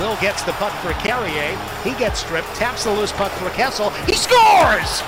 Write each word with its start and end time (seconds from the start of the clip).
Will 0.00 0.16
gets 0.16 0.42
the 0.42 0.52
puck 0.52 0.72
for 0.80 0.94
Carrier. 1.04 1.54
He 1.84 1.92
gets 2.00 2.20
stripped, 2.20 2.48
taps 2.54 2.84
the 2.84 2.90
loose 2.90 3.12
puck 3.12 3.30
for 3.32 3.50
Kessel. 3.50 3.90
He 4.08 4.14
scores! 4.14 5.02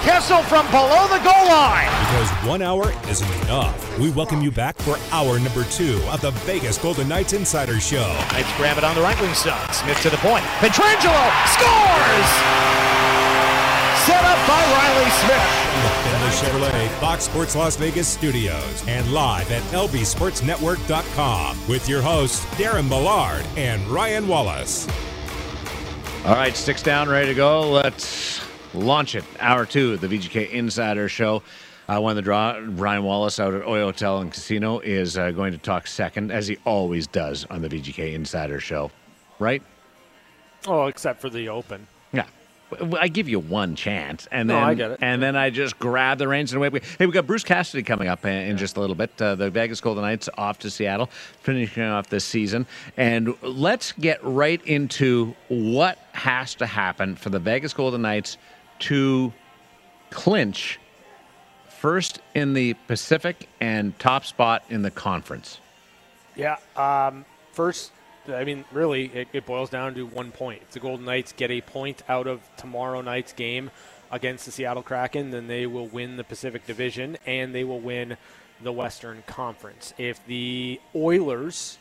Kessel 0.00 0.42
from 0.44 0.64
below 0.70 1.04
the 1.08 1.20
goal 1.20 1.44
line. 1.52 1.84
Because 2.08 2.30
one 2.48 2.62
hour 2.62 2.94
isn't 3.10 3.30
enough. 3.44 3.76
We 3.98 4.10
welcome 4.10 4.40
you 4.40 4.50
back 4.50 4.78
for 4.78 4.96
hour 5.12 5.38
number 5.38 5.64
two 5.64 6.00
of 6.08 6.22
the 6.22 6.30
Vegas 6.48 6.78
Golden 6.78 7.08
Knights 7.08 7.34
Insider 7.34 7.78
Show. 7.78 8.08
Knights 8.32 8.56
grab 8.56 8.78
it 8.78 8.84
on 8.84 8.94
the 8.94 9.02
right 9.02 9.20
wing 9.20 9.34
side. 9.34 9.70
Smith 9.74 10.00
to 10.00 10.08
the 10.08 10.16
point. 10.16 10.44
Pietrangelo 10.64 11.28
scores! 11.52 12.30
Set 14.08 14.24
up 14.24 14.40
by 14.48 14.64
Reilly 14.64 15.10
Smith. 15.10 16.07
The 16.28 16.34
Chevrolet 16.34 16.88
Fox 17.00 17.24
Sports 17.24 17.56
Las 17.56 17.76
Vegas 17.76 18.06
studios 18.06 18.84
and 18.86 19.10
live 19.14 19.50
at 19.50 19.62
lbsportsnetwork.com 19.72 21.58
with 21.66 21.88
your 21.88 22.02
hosts 22.02 22.44
Darren 22.56 22.86
Millard 22.86 23.46
and 23.56 23.82
Ryan 23.88 24.28
Wallace. 24.28 24.86
All 26.26 26.34
right, 26.34 26.54
six 26.54 26.82
down, 26.82 27.08
ready 27.08 27.28
to 27.28 27.34
go. 27.34 27.70
Let's 27.70 28.42
launch 28.74 29.14
it. 29.14 29.24
Hour 29.40 29.64
two 29.64 29.94
of 29.94 30.02
the 30.02 30.06
VGK 30.06 30.50
Insider 30.50 31.08
Show. 31.08 31.42
Uh, 31.88 31.98
one 31.98 32.10
of 32.10 32.16
the 32.16 32.22
draw, 32.22 32.60
Ryan 32.62 33.04
Wallace 33.04 33.40
out 33.40 33.54
at 33.54 33.62
Oyo 33.62 33.84
Hotel 33.84 34.18
and 34.18 34.30
Casino 34.30 34.80
is 34.80 35.16
uh, 35.16 35.30
going 35.30 35.52
to 35.52 35.58
talk 35.58 35.86
second, 35.86 36.30
as 36.30 36.46
he 36.46 36.58
always 36.66 37.06
does 37.06 37.46
on 37.46 37.62
the 37.62 37.70
VGK 37.70 38.12
Insider 38.12 38.60
Show. 38.60 38.90
Right? 39.38 39.62
Oh, 40.66 40.88
except 40.88 41.22
for 41.22 41.30
the 41.30 41.48
open. 41.48 41.86
I 42.98 43.08
give 43.08 43.28
you 43.28 43.38
one 43.38 43.76
chance, 43.76 44.28
and 44.30 44.48
then 44.50 44.62
I 44.62 44.74
get 44.74 44.90
it. 44.92 44.98
and 45.00 45.22
then 45.22 45.36
I 45.36 45.50
just 45.50 45.78
grab 45.78 46.18
the 46.18 46.28
reins 46.28 46.52
and 46.52 46.62
away. 46.62 46.80
Hey, 46.98 47.06
we 47.06 47.12
got 47.12 47.26
Bruce 47.26 47.44
Cassidy 47.44 47.82
coming 47.82 48.08
up 48.08 48.24
in, 48.26 48.32
in 48.32 48.56
just 48.58 48.76
a 48.76 48.80
little 48.80 48.96
bit. 48.96 49.10
Uh, 49.20 49.34
the 49.34 49.50
Vegas 49.50 49.80
Golden 49.80 50.02
Knights 50.02 50.28
off 50.36 50.58
to 50.60 50.70
Seattle, 50.70 51.06
finishing 51.42 51.82
off 51.82 52.08
this 52.08 52.24
season, 52.24 52.66
and 52.96 53.34
let's 53.42 53.92
get 53.92 54.22
right 54.22 54.64
into 54.66 55.34
what 55.48 55.98
has 56.12 56.54
to 56.56 56.66
happen 56.66 57.16
for 57.16 57.30
the 57.30 57.38
Vegas 57.38 57.72
Golden 57.72 58.02
Knights 58.02 58.36
to 58.80 59.32
clinch 60.10 60.78
first 61.68 62.20
in 62.34 62.52
the 62.54 62.74
Pacific 62.86 63.48
and 63.60 63.98
top 63.98 64.24
spot 64.24 64.64
in 64.68 64.82
the 64.82 64.90
conference. 64.90 65.60
Yeah. 66.36 66.56
Um, 66.76 67.24
first, 67.52 67.92
I 68.28 68.44
mean, 68.44 68.64
really, 68.72 69.06
it, 69.06 69.28
it 69.32 69.46
boils 69.46 69.70
down 69.70 69.94
to 69.94 70.06
one 70.06 70.30
point. 70.32 70.62
If 70.62 70.70
the 70.72 70.80
Golden 70.80 71.04
Knights 71.06 71.32
get 71.32 71.50
a 71.50 71.60
point 71.60 72.02
out 72.08 72.26
of 72.26 72.40
tomorrow 72.56 73.00
night's 73.00 73.32
game 73.32 73.70
against 74.10 74.46
the 74.46 74.52
Seattle 74.52 74.82
Kraken, 74.82 75.30
then 75.30 75.46
they 75.46 75.66
will 75.66 75.86
win 75.86 76.16
the 76.16 76.24
Pacific 76.24 76.66
Division 76.66 77.16
and 77.26 77.54
they 77.54 77.64
will 77.64 77.80
win 77.80 78.16
the 78.62 78.72
Western 78.72 79.22
Conference. 79.26 79.94
If 79.98 80.24
the 80.26 80.80
Oilers 80.94 81.78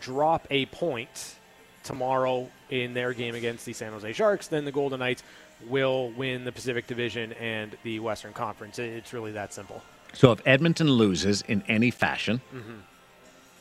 drop 0.00 0.46
a 0.50 0.66
point 0.66 1.36
tomorrow 1.82 2.48
in 2.68 2.94
their 2.94 3.12
game 3.12 3.34
against 3.34 3.64
the 3.66 3.72
San 3.72 3.92
Jose 3.92 4.12
Sharks, 4.12 4.48
then 4.48 4.64
the 4.64 4.72
Golden 4.72 4.98
Knights 4.98 5.22
will 5.68 6.10
win 6.10 6.44
the 6.44 6.52
Pacific 6.52 6.86
Division 6.86 7.32
and 7.34 7.76
the 7.82 8.00
Western 8.00 8.32
Conference. 8.32 8.78
It- 8.78 8.92
It's 8.94 9.12
really 9.12 9.32
that 9.32 9.52
simple. 9.52 9.82
So 10.12 10.32
if 10.32 10.40
Edmonton 10.46 10.90
loses 10.90 11.42
in 11.42 11.62
any 11.68 11.90
fashion, 11.90 12.40
mm-hmm. 12.54 12.78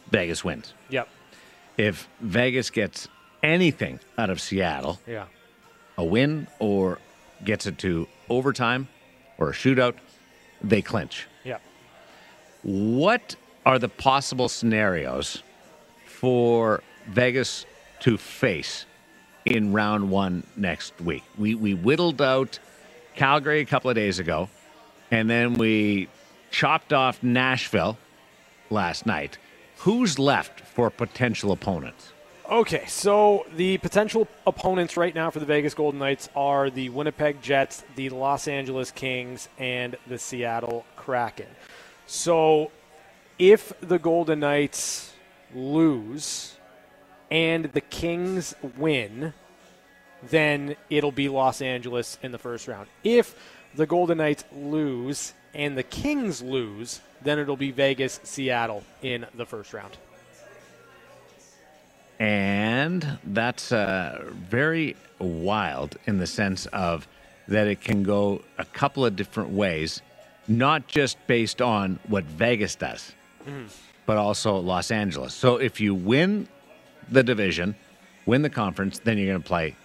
Vegas 0.10 0.44
wins. 0.44 0.74
Yep. 0.90 1.08
If 1.80 2.10
Vegas 2.20 2.70
gets 2.70 3.08
anything 3.42 4.02
out 4.18 4.30
of 4.30 4.42
Seattle, 4.42 5.00
Yeah. 5.08 5.26
a 5.98 6.04
win 6.04 6.46
or 6.60 7.00
gets 7.46 7.66
it 7.66 7.78
to 7.78 8.06
overtime 8.30 8.90
or 9.38 9.50
a 9.52 9.54
shootout, 9.54 9.96
they 10.62 10.82
clinch. 10.82 11.26
Yep. 11.46 11.62
What 12.64 13.38
are 13.66 13.80
the 13.80 13.88
possible 13.88 14.50
scenarios 14.50 15.42
for 16.06 16.84
Vegas 17.08 17.66
to 18.02 18.18
face 18.18 18.86
in 19.46 19.72
round 19.72 20.10
one 20.12 20.44
next 20.58 21.00
week? 21.00 21.24
We, 21.38 21.56
we 21.56 21.74
whittled 21.76 22.22
out 22.22 22.60
Calgary 23.16 23.62
a 23.62 23.66
couple 23.66 23.90
of 23.90 23.96
days 23.96 24.20
ago, 24.20 24.50
and 25.12 25.30
then 25.30 25.54
we 25.54 26.10
chopped 26.52 26.92
off 26.92 27.24
Nashville 27.24 27.98
last 28.70 29.06
night. 29.06 29.38
Who's 29.80 30.20
left 30.20 30.60
for 30.60 30.90
potential 30.90 31.54
opponents? 31.54 32.12
Okay, 32.52 32.86
so 32.88 33.46
the 33.56 33.78
potential 33.78 34.28
opponents 34.46 34.98
right 34.98 35.16
now 35.16 35.30
for 35.30 35.40
the 35.40 35.46
Vegas 35.46 35.74
Golden 35.74 36.00
Knights 36.00 36.28
are 36.36 36.70
the 36.70 36.90
Winnipeg 36.90 37.42
Jets, 37.42 37.86
the 37.96 38.10
Los 38.10 38.50
Angeles 38.50 38.92
Kings, 38.92 39.48
and 39.58 39.96
the 40.06 40.18
Seattle 40.18 40.86
Kraken. 40.98 41.48
So 42.08 42.72
if 43.38 43.72
the 43.80 44.00
Golden 44.00 44.42
Knights 44.42 45.14
lose 45.56 46.58
and 47.32 47.66
the 47.66 47.82
Kings 47.82 48.56
win, 48.78 49.34
then 50.30 50.76
it'll 50.90 51.14
be 51.14 51.30
Los 51.30 51.62
Angeles 51.62 52.18
in 52.22 52.34
the 52.34 52.38
first 52.38 52.68
round. 52.68 52.90
If 53.04 53.34
the 53.76 53.86
Golden 53.86 54.18
Knights 54.18 54.44
lose 54.54 55.34
and 55.54 55.78
the 55.78 55.84
Kings 55.84 56.42
lose, 56.42 57.02
then 57.22 57.40
it'll 57.40 57.58
be 57.58 57.72
Vegas, 57.72 58.20
Seattle 58.24 58.84
in 59.02 59.26
the 59.36 59.46
first 59.46 59.74
round. 59.74 59.98
And 62.20 63.20
that's 63.24 63.72
uh, 63.72 64.26
very 64.34 64.96
wild 65.20 65.98
in 66.06 66.18
the 66.18 66.28
sense 66.28 66.66
of 66.68 67.08
that 67.48 67.68
it 67.68 67.82
can 67.82 68.04
go 68.04 68.42
a 68.58 68.66
couple 68.66 69.06
of 69.06 69.16
different 69.16 69.52
ways, 69.52 70.02
not 70.48 70.88
just 70.88 71.18
based 71.28 71.62
on 71.62 72.00
what 72.08 72.24
Vegas 72.26 72.76
does, 72.76 73.14
but 74.06 74.18
also 74.18 74.58
Los 74.58 74.92
Angeles. 74.92 75.34
So 75.34 75.58
if 75.58 75.80
you 75.80 75.96
win 75.96 76.48
the 77.10 77.24
division, 77.24 77.76
win 78.26 78.42
the 78.42 78.50
conference, 78.50 79.00
then 79.00 79.18
you're 79.18 79.28
going 79.28 79.42
to 79.42 79.48
play 79.48 79.76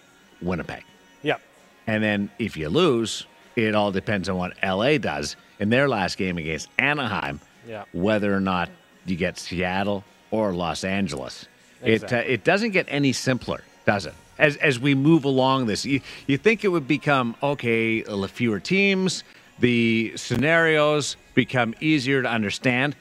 Winnipeg. 0.43 0.83
Yep. 1.23 1.41
And 1.87 2.03
then 2.03 2.31
if 2.39 2.57
you 2.57 2.69
lose, 2.69 3.27
it 3.57 3.75
all 3.75 3.93
depends 3.93 4.29
on 4.29 4.37
what 4.37 4.53
LA 4.63 4.99
does 4.99 5.37
in 5.59 5.71
their 5.71 5.89
last 5.89 6.17
game 6.17 6.39
against 6.39 6.69
Anaheim, 6.79 7.41
Yeah. 7.67 7.85
whether 7.93 8.35
or 8.35 8.41
not 8.41 8.69
you 9.07 9.17
get 9.17 9.39
Seattle 9.39 10.05
or 10.31 10.53
Los 10.53 10.85
Angeles. 10.85 11.47
It, 11.83 12.13
uh, 12.13 12.17
it 12.17 12.45
doesn't 12.45 12.71
get 12.71 12.87
any 12.89 13.13
simpler, 13.13 13.63
does 13.85 14.07
it? 14.07 14.15
As, 14.39 14.57
as 14.57 14.81
we 14.81 14.95
move 14.95 15.25
along 15.25 15.67
this, 15.67 15.85
you, 15.85 16.01
you 16.27 16.39
think 16.39 16.65
it 16.65 16.69
would 16.69 16.89
become 16.89 17.37
okay, 17.43 18.03
fewer 18.29 18.59
teams, 18.59 19.23
the 19.61 20.13
scenarios 20.17 21.17
become 21.35 21.75
easier 21.81 22.23
to 22.23 22.29
understand. 22.29 22.97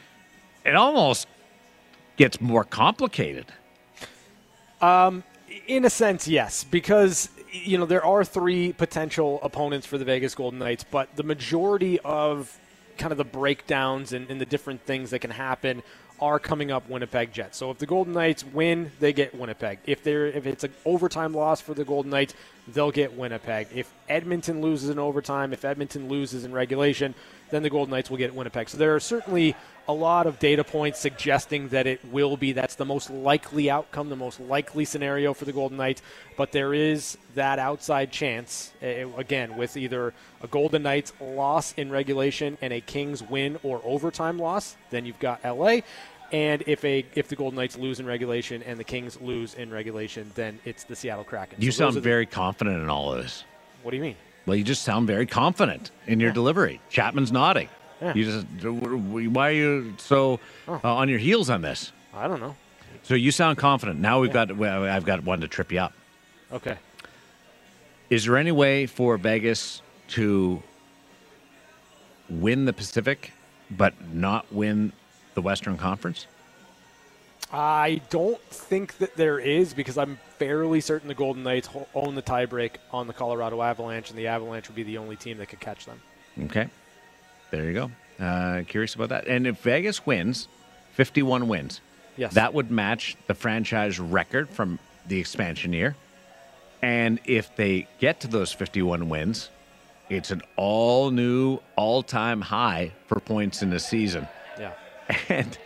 It 0.65 0.75
almost 0.75 1.27
gets 2.17 2.39
more 2.39 2.63
complicated. 2.63 3.45
In 5.67 5.85
a 5.85 5.89
sense, 5.89 6.27
yes, 6.27 6.63
because 6.65 7.29
you 7.53 7.77
know 7.77 7.85
there 7.85 8.05
are 8.05 8.25
three 8.25 8.73
potential 8.73 9.39
opponents 9.43 9.85
for 9.85 9.97
the 9.97 10.05
Vegas 10.05 10.35
Golden 10.35 10.59
Knights, 10.59 10.83
but 10.83 11.15
the 11.15 11.23
majority 11.23 11.99
of 11.99 12.57
kind 12.97 13.11
of 13.11 13.17
the 13.17 13.23
breakdowns 13.23 14.13
and, 14.13 14.29
and 14.29 14.41
the 14.41 14.45
different 14.45 14.81
things 14.81 15.11
that 15.11 15.19
can 15.19 15.31
happen 15.31 15.83
are 16.19 16.39
coming 16.39 16.71
up 16.71 16.89
Winnipeg 16.89 17.33
Jets. 17.33 17.57
So 17.57 17.71
if 17.71 17.77
the 17.77 17.85
Golden 17.85 18.13
Knights 18.13 18.43
win, 18.45 18.91
they 18.99 19.13
get 19.13 19.35
Winnipeg. 19.35 19.79
If 19.85 20.03
they're 20.03 20.27
if 20.27 20.45
it's 20.45 20.63
an 20.63 20.73
overtime 20.85 21.33
loss 21.33 21.61
for 21.61 21.73
the 21.73 21.85
Golden 21.85 22.11
Knights, 22.11 22.33
they'll 22.67 22.91
get 22.91 23.13
Winnipeg. 23.13 23.67
If 23.73 23.91
Edmonton 24.07 24.61
loses 24.61 24.89
in 24.89 24.99
overtime, 24.99 25.53
if 25.53 25.65
Edmonton 25.65 26.07
loses 26.07 26.45
in 26.45 26.53
regulation, 26.53 27.13
then 27.51 27.63
the 27.63 27.69
Golden 27.69 27.91
Knights 27.91 28.09
will 28.09 28.17
get 28.17 28.33
Winnipeg. 28.33 28.69
So 28.69 28.77
there 28.77 28.95
are 28.95 28.99
certainly 28.99 29.55
a 29.87 29.93
lot 29.93 30.27
of 30.27 30.39
data 30.39 30.63
points 30.63 30.99
suggesting 30.99 31.67
that 31.69 31.85
it 31.85 32.03
will 32.05 32.37
be 32.37 32.53
that's 32.53 32.75
the 32.75 32.85
most 32.85 33.09
likely 33.09 33.69
outcome, 33.69 34.09
the 34.09 34.15
most 34.15 34.39
likely 34.39 34.85
scenario 34.85 35.33
for 35.33 35.45
the 35.45 35.51
Golden 35.51 35.77
Knights. 35.77 36.01
But 36.37 36.51
there 36.51 36.73
is 36.73 37.17
that 37.35 37.59
outside 37.59 38.11
chance, 38.11 38.71
eh, 38.81 39.05
again, 39.17 39.57
with 39.57 39.75
either 39.75 40.13
a 40.41 40.47
Golden 40.47 40.83
Knights 40.83 41.11
loss 41.19 41.73
in 41.73 41.91
regulation 41.91 42.57
and 42.61 42.71
a 42.71 42.81
Kings 42.81 43.21
win 43.21 43.59
or 43.61 43.81
overtime 43.83 44.39
loss, 44.39 44.77
then 44.89 45.05
you've 45.05 45.19
got 45.19 45.43
LA. 45.43 45.81
And 46.33 46.63
if 46.65 46.83
a 46.83 47.05
if 47.15 47.27
the 47.27 47.35
Golden 47.35 47.57
Knights 47.57 47.77
lose 47.77 47.99
in 47.99 48.05
regulation 48.07 48.63
and 48.63 48.79
the 48.79 48.83
Kings 48.83 49.21
lose 49.21 49.53
in 49.53 49.71
regulation, 49.71 50.31
then 50.35 50.59
it's 50.65 50.83
the 50.83 50.95
Seattle 50.95 51.23
Kraken. 51.23 51.61
You 51.61 51.71
So 51.71 51.85
sound 51.85 51.91
are 51.91 51.93
the- 51.95 52.01
very 52.01 52.25
confident 52.25 52.81
in 52.81 52.89
all 52.89 53.13
of 53.13 53.21
this. 53.23 53.43
What 53.83 53.91
do 53.91 53.97
you 53.97 54.03
mean? 54.03 54.15
Well, 54.45 54.55
you 54.57 54.63
just 54.63 54.83
sound 54.83 55.07
very 55.07 55.25
confident 55.27 55.91
in 56.07 56.19
your 56.19 56.31
delivery. 56.31 56.81
Chapman's 56.89 57.31
nodding. 57.31 57.69
Yeah. 58.01 58.13
You 58.15 58.25
just 58.25 58.45
why 58.65 59.49
are 59.49 59.53
you 59.53 59.93
so 59.97 60.39
uh, 60.67 60.79
on 60.83 61.07
your 61.07 61.19
heels 61.19 61.49
on 61.49 61.61
this? 61.61 61.91
I 62.13 62.27
don't 62.27 62.41
know. 62.41 62.55
So 63.03 63.13
you 63.15 63.31
sound 63.31 63.57
confident. 63.57 63.99
Now 63.99 64.19
we've 64.19 64.33
got 64.33 64.49
I've 64.61 65.05
got 65.05 65.23
one 65.23 65.39
to 65.41 65.47
trip 65.47 65.71
you 65.71 65.79
up. 65.79 65.93
Okay. 66.51 66.77
Is 68.09 68.25
there 68.25 68.37
any 68.37 68.51
way 68.51 68.85
for 68.87 69.17
Vegas 69.17 69.81
to 70.09 70.61
win 72.29 72.65
the 72.65 72.73
Pacific 72.73 73.31
but 73.71 73.93
not 74.13 74.51
win 74.51 74.91
the 75.33 75.41
Western 75.41 75.77
Conference? 75.77 76.27
I 77.51 78.01
don't 78.09 78.41
think 78.49 78.97
that 78.97 79.15
there 79.15 79.37
is 79.37 79.73
because 79.73 79.97
I'm 79.97 80.17
fairly 80.39 80.81
certain 80.81 81.07
the 81.07 81.13
Golden 81.13 81.43
Knights 81.43 81.69
own 81.93 82.15
the 82.15 82.21
tiebreak 82.21 82.71
on 82.91 83.05
the 83.07 83.13
Colorado 83.13 83.61
Avalanche, 83.61 84.09
and 84.09 84.17
the 84.17 84.27
Avalanche 84.27 84.67
would 84.69 84.75
be 84.75 84.83
the 84.83 84.97
only 84.97 85.15
team 85.15 85.37
that 85.37 85.49
could 85.49 85.59
catch 85.59 85.85
them. 85.85 86.01
Okay. 86.45 86.67
There 87.51 87.65
you 87.65 87.73
go. 87.73 87.91
Uh, 88.23 88.63
curious 88.67 88.95
about 88.95 89.09
that. 89.09 89.27
And 89.27 89.45
if 89.45 89.59
Vegas 89.61 90.05
wins, 90.05 90.47
51 90.93 91.47
wins, 91.47 91.81
Yes. 92.17 92.33
that 92.33 92.53
would 92.53 92.71
match 92.71 93.15
the 93.27 93.35
franchise 93.35 93.99
record 93.99 94.49
from 94.49 94.79
the 95.07 95.19
expansion 95.19 95.73
year. 95.73 95.95
And 96.81 97.19
if 97.25 97.55
they 97.55 97.87
get 97.99 98.19
to 98.21 98.27
those 98.27 98.51
51 98.51 99.09
wins, 99.09 99.49
it's 100.09 100.31
an 100.31 100.41
all 100.55 101.11
new, 101.11 101.59
all 101.75 102.01
time 102.03 102.41
high 102.41 102.91
for 103.07 103.19
points 103.19 103.61
in 103.61 103.69
the 103.69 103.79
season. 103.79 104.27
Yeah. 104.59 104.73
And 105.29 105.57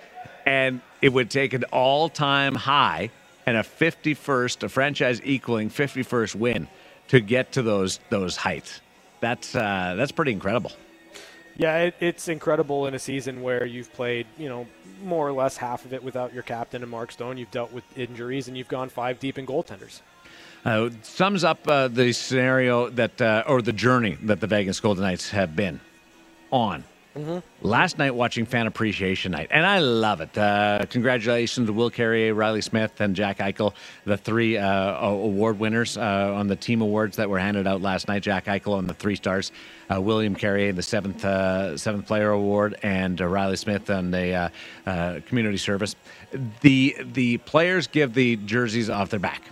and 0.45 0.81
it 1.01 1.09
would 1.09 1.29
take 1.29 1.53
an 1.53 1.65
all 1.65 2.09
time 2.09 2.55
high 2.55 3.11
and 3.45 3.57
a 3.57 3.63
51st, 3.63 4.63
a 4.63 4.69
franchise 4.69 5.21
equaling 5.23 5.69
51st 5.69 6.35
win 6.35 6.67
to 7.09 7.19
get 7.19 7.51
to 7.53 7.61
those 7.61 7.99
those 8.09 8.35
heights. 8.37 8.81
That's 9.19 9.55
uh, 9.55 9.95
that's 9.97 10.11
pretty 10.11 10.31
incredible. 10.31 10.71
Yeah, 11.57 11.77
it, 11.79 11.95
it's 11.99 12.27
incredible 12.27 12.85
in 12.85 12.93
a 12.93 12.99
season 12.99 13.41
where 13.41 13.65
you've 13.65 13.91
played, 13.93 14.27
you 14.37 14.47
know, 14.47 14.67
more 15.03 15.27
or 15.27 15.31
less 15.31 15.57
half 15.57 15.85
of 15.85 15.93
it 15.93 16.03
without 16.03 16.31
your 16.31 16.43
captain 16.43 16.83
and 16.83 16.91
Mark 16.91 17.11
Stone. 17.11 17.37
You've 17.37 17.51
dealt 17.51 17.71
with 17.73 17.83
injuries 17.97 18.47
and 18.47 18.55
you've 18.55 18.67
gone 18.67 18.89
five 18.89 19.19
deep 19.19 19.39
in 19.39 19.47
goaltenders. 19.47 20.01
Uh, 20.63 20.91
sums 21.01 21.43
up 21.43 21.67
uh, 21.67 21.87
the 21.87 22.13
scenario 22.13 22.89
that, 22.89 23.19
uh, 23.21 23.43
or 23.47 23.61
the 23.63 23.73
journey 23.73 24.17
that 24.23 24.39
the 24.39 24.47
Vegas 24.47 24.79
Golden 24.79 25.03
Knights 25.03 25.31
have 25.31 25.55
been 25.55 25.79
on. 26.51 26.83
Last 27.61 27.97
night, 27.97 28.13
watching 28.13 28.45
Fan 28.45 28.67
Appreciation 28.67 29.31
Night, 29.31 29.47
and 29.51 29.65
I 29.65 29.79
love 29.79 30.21
it. 30.21 30.37
Uh, 30.37 30.85
congratulations 30.89 31.67
to 31.67 31.73
Will 31.73 31.89
Carrier, 31.89 32.33
Reilly 32.33 32.61
Smith, 32.61 33.01
and 33.01 33.15
Jack 33.15 33.39
Eichel, 33.39 33.73
the 34.05 34.17
three 34.17 34.57
uh, 34.57 34.99
award 34.99 35.59
winners 35.59 35.97
uh, 35.97 36.33
on 36.35 36.47
the 36.47 36.55
team 36.55 36.81
awards 36.81 37.17
that 37.17 37.29
were 37.29 37.39
handed 37.39 37.65
out 37.65 37.81
last 37.81 38.07
night. 38.07 38.21
Jack 38.21 38.45
Eichel 38.45 38.77
on 38.77 38.85
the 38.87 38.93
three 38.93 39.15
stars, 39.15 39.51
uh, 39.91 39.99
William 39.99 40.35
Carrier 40.35 40.71
the 40.73 40.83
seventh 40.83 41.25
uh, 41.25 41.75
seventh 41.77 42.05
player 42.05 42.29
award, 42.29 42.77
and 42.83 43.19
uh, 43.19 43.25
Reilly 43.25 43.57
Smith 43.57 43.89
on 43.89 44.11
the 44.11 44.51
community 45.25 45.57
service. 45.57 45.95
The 46.61 46.95
the 47.13 47.37
players 47.39 47.87
give 47.87 48.13
the 48.13 48.35
jerseys 48.35 48.89
off 48.89 49.09
their 49.09 49.19
back 49.19 49.43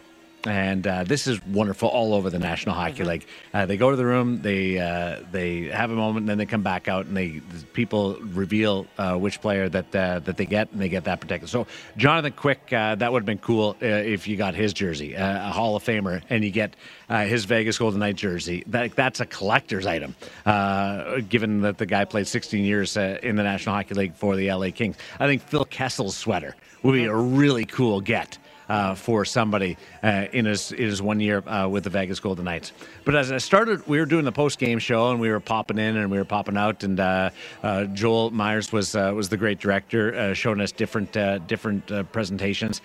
and 0.47 0.85
uh, 0.85 1.03
this 1.03 1.27
is 1.27 1.43
wonderful 1.45 1.89
all 1.89 2.13
over 2.13 2.29
the 2.29 2.39
National 2.39 2.75
Hockey 2.75 3.03
League. 3.03 3.25
Uh, 3.53 3.65
they 3.65 3.77
go 3.77 3.89
to 3.89 3.97
the 3.97 4.05
room, 4.05 4.41
they 4.41 4.79
uh, 4.79 5.19
they 5.31 5.63
have 5.63 5.91
a 5.91 5.95
moment, 5.95 6.23
and 6.23 6.29
then 6.29 6.37
they 6.37 6.45
come 6.45 6.63
back 6.63 6.87
out, 6.87 7.05
and 7.05 7.15
they 7.15 7.41
people 7.73 8.17
reveal 8.21 8.87
uh, 8.97 9.15
which 9.15 9.41
player 9.41 9.69
that 9.69 9.95
uh, 9.95 10.19
that 10.19 10.37
they 10.37 10.45
get, 10.45 10.71
and 10.71 10.81
they 10.81 10.89
get 10.89 11.05
that 11.05 11.19
protected. 11.19 11.49
So 11.49 11.67
Jonathan 11.97 12.33
Quick, 12.33 12.71
uh, 12.71 12.95
that 12.95 13.11
would 13.11 13.21
have 13.21 13.25
been 13.25 13.37
cool 13.37 13.75
uh, 13.81 13.85
if 13.85 14.27
you 14.27 14.37
got 14.37 14.55
his 14.55 14.73
jersey, 14.73 15.15
uh, 15.15 15.49
a 15.49 15.51
Hall 15.51 15.75
of 15.75 15.83
Famer, 15.83 16.21
and 16.29 16.43
you 16.43 16.51
get 16.51 16.75
uh, 17.09 17.25
his 17.25 17.45
Vegas 17.45 17.77
Golden 17.77 17.99
Knight 17.99 18.15
jersey. 18.15 18.63
That 18.67 18.95
that's 18.95 19.19
a 19.19 19.25
collector's 19.25 19.85
item, 19.85 20.15
uh, 20.45 21.19
given 21.29 21.61
that 21.61 21.77
the 21.77 21.85
guy 21.85 22.05
played 22.05 22.27
16 22.27 22.63
years 22.63 22.97
uh, 22.97 23.19
in 23.23 23.35
the 23.35 23.43
National 23.43 23.75
Hockey 23.75 23.95
League 23.95 24.15
for 24.15 24.35
the 24.35 24.51
LA 24.51 24.69
Kings. 24.71 24.97
I 25.19 25.27
think 25.27 25.41
Phil 25.41 25.65
Kessel's 25.65 26.15
sweater 26.15 26.55
would 26.83 26.93
be 26.93 27.05
a 27.05 27.15
really 27.15 27.65
cool 27.65 28.01
get 28.01 28.37
uh, 28.69 28.95
for 28.95 29.25
somebody 29.25 29.77
uh, 30.03 30.25
in 30.33 30.45
his 30.45 30.71
in 30.71 30.85
his 30.85 31.01
one 31.01 31.19
year 31.19 31.43
uh, 31.47 31.67
with 31.67 31.83
the 31.83 31.89
Vegas 31.89 32.19
Golden 32.19 32.45
Knights. 32.45 32.71
But 33.03 33.15
as 33.15 33.31
I 33.31 33.37
started, 33.37 33.85
we 33.87 33.99
were 33.99 34.05
doing 34.05 34.25
the 34.25 34.31
post 34.31 34.59
game 34.59 34.79
show 34.79 35.11
and 35.11 35.19
we 35.19 35.29
were 35.29 35.39
popping 35.39 35.77
in 35.77 35.97
and 35.97 36.09
we 36.11 36.17
were 36.17 36.25
popping 36.25 36.57
out, 36.57 36.83
and 36.83 36.99
uh, 36.99 37.29
uh, 37.63 37.85
Joel 37.85 38.31
Myers 38.31 38.71
was 38.71 38.95
uh, 38.95 39.11
was 39.15 39.29
the 39.29 39.37
great 39.37 39.59
director, 39.59 40.15
uh, 40.15 40.33
showing 40.33 40.61
us 40.61 40.71
different 40.71 41.15
uh, 41.15 41.37
different 41.39 41.91
uh, 41.91 42.03
presentations, 42.03 42.81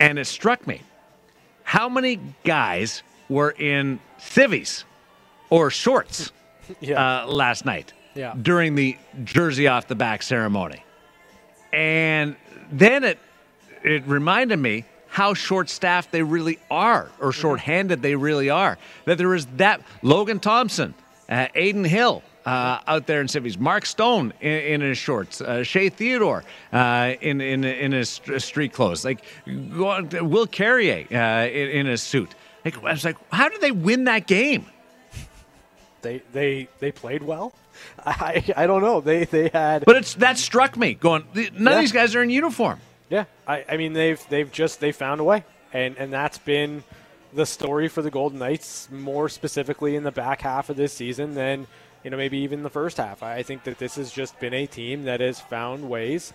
and 0.00 0.18
it 0.18 0.26
struck 0.26 0.66
me 0.66 0.80
how 1.64 1.88
many 1.88 2.18
guys 2.44 3.02
were 3.28 3.52
in 3.58 3.98
civvies 4.18 4.84
or 5.50 5.70
shorts 5.70 6.32
Yeah. 6.80 7.22
uh, 7.22 7.26
last 7.26 7.64
night 7.64 7.92
Yeah. 8.14 8.34
during 8.40 8.74
the 8.74 8.96
jersey 9.24 9.68
off 9.68 9.86
the 9.88 9.94
back 9.94 10.22
ceremony. 10.22 10.84
And 11.72 12.36
then 12.70 13.04
it 13.04 13.18
it 13.82 14.06
reminded 14.06 14.58
me 14.58 14.84
how 15.12 15.34
short 15.34 15.68
staffed 15.68 16.10
they 16.10 16.22
really 16.22 16.58
are 16.70 17.10
or 17.20 17.32
short 17.32 17.60
handed 17.60 18.00
they 18.00 18.14
really 18.16 18.48
are. 18.48 18.78
That 19.04 19.18
there 19.18 19.34
is 19.34 19.44
that 19.58 19.82
Logan 20.02 20.40
Thompson, 20.40 20.94
uh, 21.28 21.48
Adin 21.54 21.84
Hill. 21.84 22.22
Uh, 22.44 22.80
out 22.88 23.06
there 23.06 23.20
in 23.20 23.28
civvies. 23.28 23.56
Mark 23.56 23.86
Stone 23.86 24.32
in, 24.40 24.50
in 24.50 24.80
his 24.80 24.98
shorts, 24.98 25.40
uh, 25.40 25.62
Shea 25.62 25.90
Theodore 25.90 26.42
uh, 26.72 27.12
in 27.20 27.40
in 27.40 27.62
in 27.62 27.92
his 27.92 28.20
street 28.38 28.72
clothes, 28.72 29.04
like 29.04 29.22
go 29.76 29.86
on 29.90 30.08
to 30.08 30.22
Will 30.24 30.48
Carrier 30.48 31.06
uh, 31.12 31.46
in, 31.46 31.68
in 31.68 31.86
his 31.86 32.02
suit. 32.02 32.34
Like, 32.64 32.82
I 32.82 32.90
was 32.94 33.04
like, 33.04 33.16
how 33.30 33.48
did 33.48 33.60
they 33.60 33.70
win 33.70 34.04
that 34.04 34.26
game? 34.26 34.66
They 36.00 36.20
they 36.32 36.66
they 36.80 36.90
played 36.90 37.22
well. 37.22 37.52
I 38.04 38.42
I 38.56 38.66
don't 38.66 38.82
know. 38.82 39.00
They 39.00 39.24
they 39.24 39.48
had 39.52 39.84
But 39.84 39.94
it's 39.94 40.14
that 40.14 40.36
struck 40.36 40.76
me. 40.76 40.94
Going, 40.94 41.24
none 41.34 41.52
Yeah. 41.54 41.70
of 41.74 41.80
these 41.80 41.92
guys 41.92 42.16
are 42.16 42.24
in 42.24 42.30
uniform. 42.30 42.80
Yeah, 43.12 43.26
I, 43.46 43.62
I 43.68 43.76
mean 43.76 43.92
they've 43.92 44.18
they've 44.30 44.50
just 44.50 44.80
they 44.80 44.90
found 44.90 45.20
a 45.20 45.24
way, 45.24 45.44
and 45.74 45.98
and 45.98 46.10
that's 46.10 46.38
been 46.38 46.82
the 47.34 47.44
story 47.44 47.88
for 47.88 48.00
the 48.00 48.10
Golden 48.10 48.38
Knights 48.38 48.88
more 48.90 49.28
specifically 49.28 49.96
in 49.96 50.02
the 50.02 50.10
back 50.10 50.40
half 50.40 50.70
of 50.70 50.78
this 50.78 50.94
season 50.94 51.34
than 51.34 51.66
you 52.02 52.10
know 52.10 52.16
maybe 52.16 52.38
even 52.38 52.62
the 52.62 52.70
first 52.70 52.96
half. 52.96 53.22
I 53.22 53.42
think 53.42 53.64
that 53.64 53.76
this 53.76 53.96
has 53.96 54.10
just 54.10 54.40
been 54.40 54.54
a 54.54 54.64
team 54.64 55.04
that 55.04 55.20
has 55.20 55.38
found 55.38 55.90
ways 55.90 56.32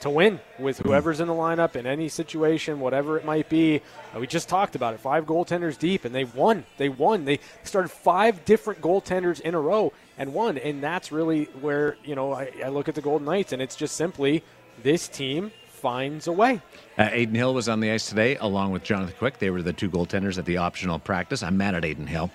to 0.00 0.10
win 0.10 0.40
with 0.58 0.78
whoever's 0.78 1.20
in 1.20 1.28
the 1.28 1.32
lineup 1.32 1.76
in 1.76 1.86
any 1.86 2.08
situation, 2.08 2.80
whatever 2.80 3.16
it 3.16 3.24
might 3.24 3.48
be. 3.48 3.80
Uh, 4.12 4.18
we 4.18 4.26
just 4.26 4.48
talked 4.48 4.74
about 4.74 4.94
it. 4.94 5.00
Five 5.00 5.26
goaltenders 5.26 5.78
deep, 5.78 6.04
and 6.04 6.12
they 6.12 6.24
won. 6.24 6.66
They 6.76 6.88
won. 6.88 7.24
They 7.24 7.38
started 7.62 7.90
five 7.90 8.44
different 8.44 8.80
goaltenders 8.80 9.38
in 9.38 9.54
a 9.54 9.60
row 9.60 9.92
and 10.18 10.34
won. 10.34 10.58
And 10.58 10.82
that's 10.82 11.12
really 11.12 11.44
where 11.60 11.96
you 12.04 12.16
know 12.16 12.32
I, 12.32 12.50
I 12.64 12.68
look 12.70 12.88
at 12.88 12.96
the 12.96 13.00
Golden 13.00 13.26
Knights, 13.26 13.52
and 13.52 13.62
it's 13.62 13.76
just 13.76 13.96
simply 13.96 14.42
this 14.82 15.06
team 15.06 15.52
finds 15.76 16.26
a 16.26 16.32
way. 16.32 16.60
Uh, 16.98 17.02
Adin 17.02 17.34
Hill 17.34 17.54
was 17.54 17.68
on 17.68 17.80
the 17.80 17.90
ice 17.90 18.08
today, 18.08 18.36
along 18.36 18.72
with 18.72 18.82
Jonathan 18.82 19.14
Quick. 19.18 19.38
They 19.38 19.50
were 19.50 19.62
the 19.62 19.72
two 19.72 19.90
goaltenders 19.90 20.38
at 20.38 20.44
the 20.44 20.56
optional 20.56 20.98
practice. 20.98 21.42
I'm 21.42 21.56
mad 21.56 21.74
at 21.74 21.84
Adin 21.84 22.06
Hill, 22.06 22.30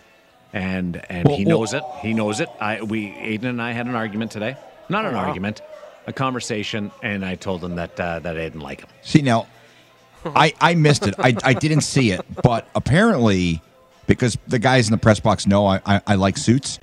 and 0.54 1.02
and 1.10 1.28
he 1.28 1.46
Well, 1.46 1.58
knows 1.60 1.74
it. 1.74 1.84
He 2.02 2.14
knows 2.14 2.40
it. 2.40 2.50
I 2.60 2.82
we 2.82 3.12
Adin 3.12 3.46
and 3.46 3.62
I 3.62 3.72
had 3.72 3.88
an 3.88 3.96
argument 3.96 4.32
today. 4.32 4.56
Not 4.90 5.06
an 5.06 5.16
wow. 5.16 5.26
argument, 5.26 5.62
a 6.08 6.14
conversation, 6.14 6.92
and 7.02 7.26
I 7.26 7.36
told 7.36 7.64
him 7.64 7.76
that 7.76 8.00
uh, 8.00 8.20
that 8.20 8.38
I 8.38 8.40
didn't 8.42 8.62
like 8.62 8.82
him. 8.82 8.90
See 9.02 9.22
now, 9.22 9.48
I 10.26 10.54
I 10.62 10.76
missed 10.76 11.08
it. 11.08 11.16
I 11.18 11.36
I 11.44 11.54
didn't 11.54 11.82
see 11.82 12.12
it, 12.12 12.22
but 12.44 12.68
apparently, 12.76 13.62
because 14.08 14.38
the 14.48 14.60
guys 14.60 14.88
in 14.88 14.92
the 14.92 14.98
press 15.00 15.20
box 15.20 15.48
know 15.48 15.66
I 15.66 15.82
I, 15.86 16.02
I 16.08 16.16
like 16.16 16.38
suits, 16.38 16.80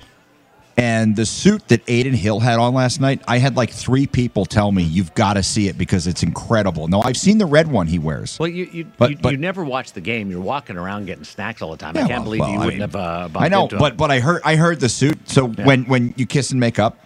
and 0.79 1.15
the 1.15 1.25
suit 1.25 1.67
that 1.67 1.81
Adin 1.89 2.13
Hill 2.13 2.39
had 2.39 2.57
on 2.57 2.73
last 2.73 3.01
night, 3.01 3.21
I 3.27 3.37
had 3.37 3.57
like 3.57 3.69
three 3.69 4.07
people 4.07 4.45
tell 4.45 4.71
me 4.71 4.81
you've 4.83 5.13
got 5.13 5.33
to 5.33 5.43
see 5.43 5.67
it 5.67 5.77
because 5.77 6.07
it's 6.07 6.23
incredible. 6.23 6.87
No, 6.87 7.01
I've 7.01 7.17
seen 7.17 7.37
the 7.37 7.45
red 7.45 7.67
one 7.69 7.87
he 7.87 7.99
wears. 7.99 8.39
Well, 8.39 8.47
you 8.49 8.65
you, 8.71 8.85
But- 8.97 9.11
you, 9.11 9.17
but- 9.17 9.31
you 9.33 9.37
never 9.37 9.63
watch 9.63 9.93
the 9.93 10.01
game. 10.01 10.31
You're 10.31 10.41
walking 10.41 10.77
around 10.77 11.05
getting 11.05 11.23
snacks 11.25 11.61
all 11.61 11.71
the 11.71 11.77
time. 11.77 11.95
Yeah, 11.95 12.05
I 12.05 12.07
can't 12.07 12.19
well, 12.19 12.23
believe 12.25 12.39
well, 12.41 12.49
you 12.49 12.55
I 12.55 12.65
wouldn't 12.65 12.73
mean, 12.79 12.81
have. 12.81 12.95
Uh, 12.95 13.27
bumped 13.27 13.37
I 13.45 13.47
know, 13.49 13.63
into 13.63 13.75
him. 13.75 13.79
but 13.81 13.97
but 13.97 14.11
I 14.11 14.19
heard 14.19 14.41
I 14.45 14.55
heard 14.55 14.79
the 14.79 14.89
suit. 14.89 15.29
So 15.29 15.47
Yeah. 15.57 15.65
when 15.65 15.83
when 15.85 16.13
you 16.17 16.25
kiss 16.25 16.51
and 16.51 16.59
make 16.59 16.79
up, 16.79 16.97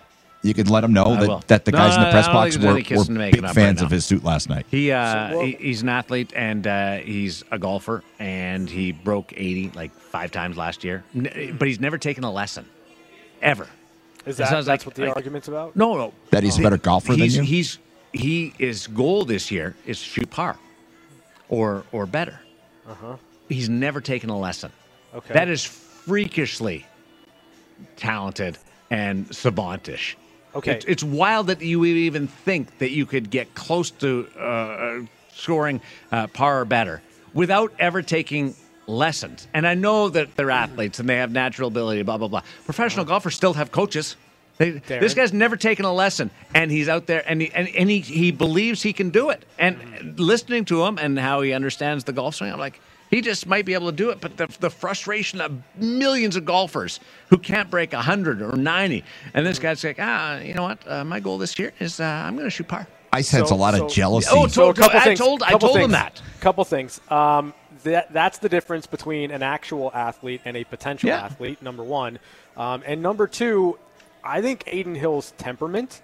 you 0.44 0.54
could 0.54 0.70
let 0.70 0.82
them 0.82 0.92
know 0.94 1.16
that, 1.16 1.48
that 1.48 1.66
the 1.66 1.72
No, 1.72 1.78
guys 1.78 1.96
in 1.96 2.04
the 2.04 2.12
press 2.12 2.28
box 2.28 2.58
were, 2.58 2.72
any 2.72 2.84
kissing 2.84 3.16
and 3.16 3.26
were 3.26 3.32
big 3.32 3.42
fans 3.54 3.80
right 3.80 3.86
of 3.86 3.90
his 3.92 4.04
suit 4.06 4.24
last 4.26 4.50
night. 4.50 4.66
He, 4.70 4.92
uh, 4.92 5.30
So, 5.32 5.38
well- 5.38 5.46
he 5.46 5.54
he's 5.60 5.82
an 5.82 5.90
athlete 5.90 6.34
and 6.36 6.68
uh, 6.68 6.98
he's 6.98 7.44
a 7.50 7.58
golfer 7.58 8.04
and 8.20 8.70
he 8.70 8.92
broke 8.92 9.34
80 9.36 9.72
like 9.74 9.94
five 9.98 10.32
times 10.32 10.58
last 10.58 10.84
year. 10.84 11.04
But 11.16 11.68
he's 11.68 11.80
never 11.80 11.98
taken 11.98 12.24
a 12.26 12.32
lesson, 12.32 12.66
ever. 13.44 13.68
Is 14.26 14.38
that 14.38 14.48
sounds 14.50 14.66
that's 14.66 14.84
like- 14.84 14.88
what 14.88 14.96
the 14.96 15.06
like- 15.08 15.16
argument's 15.18 15.48
about? 15.48 15.76
No, 15.76 15.96
no. 15.96 16.14
That 16.32 16.44
he's 16.44 16.58
a 16.58 16.62
better 16.62 16.78
golfer 16.78 17.16
than 17.16 17.30
you? 17.30 17.42
He's 17.44 17.78
he 18.14 18.54
his 18.58 18.88
goal 18.88 19.26
this 19.26 19.52
year 19.52 19.76
is 19.86 19.98
shoot 19.98 20.30
par, 20.30 20.58
or 21.50 21.84
or 21.92 22.06
better. 22.06 22.40
Uh-huh. 22.88 23.18
He's 23.50 23.70
never 23.70 24.02
taken 24.02 24.30
a 24.30 24.38
lesson. 24.40 24.72
Okay. 25.14 25.34
That 25.34 25.48
is 25.50 25.64
freakishly 25.64 26.86
talented 27.98 28.58
and 28.90 29.28
savantish. 29.30 30.16
Okay. 30.56 30.74
It's, 30.74 30.86
it's 30.86 31.04
wild 31.04 31.48
that 31.48 31.62
you 31.62 31.84
even 31.86 32.28
think 32.28 32.78
that 32.80 32.92
you 32.92 33.06
could 33.06 33.30
get 33.30 33.54
close 33.56 33.90
to 33.92 34.28
uh, 34.40 35.02
scoring 35.34 35.82
uh, 36.12 36.28
par 36.28 36.62
or 36.62 36.66
better 36.66 37.02
without 37.34 37.74
ever 37.80 38.02
taking 38.02 38.56
lessons. 38.88 39.48
And 39.54 39.68
I 39.68 39.74
know 39.76 40.10
that 40.10 40.36
they're 40.36 40.52
athletes 40.52 41.00
and 41.00 41.08
they 41.08 41.18
have 41.18 41.32
natural 41.32 41.68
ability, 41.68 42.02
blah, 42.04 42.18
blah, 42.18 42.28
blah. 42.28 42.42
Professional 42.66 43.06
golfers 43.06 43.36
still 43.36 43.54
have 43.54 43.72
coaches. 43.72 44.16
They, 44.60 44.70
this 44.72 45.16
guy's 45.16 45.34
never 45.34 45.56
taken 45.58 45.84
a 45.84 45.92
lesson, 45.92 46.30
and 46.54 46.70
he's 46.70 46.88
out 46.88 47.08
there, 47.08 47.24
and 47.28 47.42
he 47.42 47.52
and, 47.54 47.68
and 47.70 47.90
he, 47.90 48.02
he 48.02 48.30
believes 48.32 48.84
he 48.84 48.94
can 48.94 49.10
do 49.10 49.32
it. 49.32 49.44
And 49.58 50.20
listening 50.20 50.66
to 50.66 50.84
him 50.86 51.00
and 51.00 51.18
how 51.18 51.42
he 51.42 51.54
understands 51.54 52.04
the 52.04 52.14
golf 52.14 52.36
swing, 52.36 52.54
I'm 52.54 52.60
like, 52.60 52.80
he 53.10 53.22
just 53.22 53.48
might 53.48 53.66
be 53.66 53.74
able 53.74 53.88
to 53.90 53.96
do 53.96 54.12
it. 54.12 54.22
But 54.22 54.38
the, 54.38 54.46
the 54.60 54.70
frustration 54.70 55.42
of 55.42 55.54
millions 55.76 56.36
of 56.36 56.46
golfers 56.46 57.00
who 57.30 57.38
can't 57.40 57.72
break 57.72 57.94
100 57.94 58.44
or 58.44 58.56
90, 58.56 59.04
and 59.34 59.44
this 59.44 59.58
guy's 59.58 59.84
like, 59.84 59.98
ah, 60.00 60.38
you 60.38 60.54
know 60.54 60.64
what? 60.64 60.88
Uh, 60.88 61.04
my 61.04 61.20
goal 61.20 61.40
this 61.40 61.58
year 61.58 61.74
is 61.80 62.00
uh, 62.00 62.04
I'm 62.04 62.36
going 62.36 62.46
to 62.46 62.52
shoot 62.52 62.68
par. 62.68 62.88
I 63.12 63.22
sense 63.22 63.50
So- 63.50 63.56
a 63.56 63.58
lot 63.58 63.74
so- 63.74 63.86
of 63.88 63.92
jealousy. 63.92 64.30
Oh, 64.32 64.46
So 64.46 64.70
a 64.70 64.74
couple 64.76 65.00
I 65.00 65.04
things. 65.04 65.20
told- 65.20 65.42
I 65.42 65.52
couple 65.54 65.70
told 65.70 65.78
him 65.78 65.82
things, 65.86 65.94
that. 65.94 66.22
Couple 66.42 66.64
things. 66.64 67.02
Um, 67.10 67.56
that 67.84 68.12
that's 68.14 68.40
the 68.40 68.50
difference 68.50 68.88
between 68.88 69.32
an 69.32 69.44
actual 69.44 69.92
athlete 69.94 70.42
and 70.46 70.58
a 70.58 70.64
potential 70.64 71.10
Yeah. 71.10 71.24
athlete. 71.26 71.62
Number 71.62 71.84
one, 71.84 72.20
um, 72.58 72.84
and 72.86 73.02
number 73.02 73.28
two, 73.28 73.78
I 74.24 74.42
think 74.42 74.64
Adin 74.68 74.96
Hill's 74.96 75.32
temperament 75.38 76.02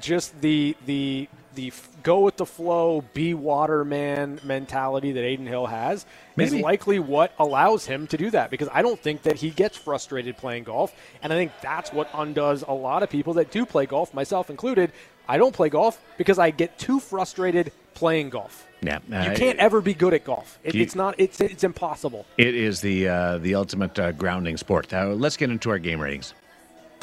just 0.00 0.40
the 0.40 0.74
the 0.86 1.28
the 1.54 1.68
f- 1.68 1.86
go 2.02 2.20
with 2.20 2.38
the 2.38 2.46
flow, 2.46 3.04
be 3.12 3.34
waterman 3.34 4.40
mentality 4.42 5.12
that 5.12 5.22
Adin 5.22 5.46
Hill 5.46 5.66
has 5.66 6.06
Maybe. 6.34 6.56
is 6.56 6.62
likely 6.62 6.98
what 6.98 7.34
allows 7.38 7.84
him 7.84 8.06
to 8.06 8.16
do 8.16 8.30
that 8.30 8.50
because 8.50 8.68
I 8.72 8.80
don't 8.80 8.98
think 8.98 9.22
that 9.24 9.36
he 9.36 9.50
gets 9.50 9.76
frustrated 9.76 10.38
playing 10.38 10.64
golf. 10.64 10.94
And 11.22 11.30
I 11.30 11.36
think 11.36 11.52
that's 11.60 11.92
what 11.92 12.08
undoes 12.14 12.62
a 12.66 12.72
lot 12.72 13.02
of 13.02 13.10
people 13.10 13.34
that 13.34 13.50
do 13.50 13.66
play 13.66 13.84
golf, 13.84 14.14
myself 14.14 14.48
included. 14.48 14.92
I 15.28 15.36
don't 15.36 15.54
play 15.54 15.68
golf 15.68 16.00
because 16.16 16.38
I 16.38 16.50
get 16.52 16.78
too 16.78 16.98
frustrated 16.98 17.70
playing 17.92 18.30
golf. 18.30 18.66
Yeah, 18.84 18.98
you 19.08 19.14
uh, 19.16 19.34
can't 19.36 19.58
ever 19.58 19.80
be 19.80 19.94
good 19.94 20.12
at 20.12 20.24
golf. 20.24 20.58
It, 20.64 20.74
You- 20.74 20.82
it's 20.82 20.94
not. 20.96 21.14
It's 21.18 21.40
it's 21.40 21.62
impossible. 21.64 22.26
It 22.36 22.54
is 22.54 22.80
the 22.80 23.08
uh, 23.08 23.38
the 23.38 23.54
ultimate 23.54 23.96
uh, 23.98 24.12
grounding 24.12 24.56
sport. 24.56 24.92
Uh, 24.92 25.08
let's 25.08 25.36
get 25.36 25.50
into 25.50 25.70
our 25.70 25.78
game 25.78 26.00
ratings. 26.00 26.34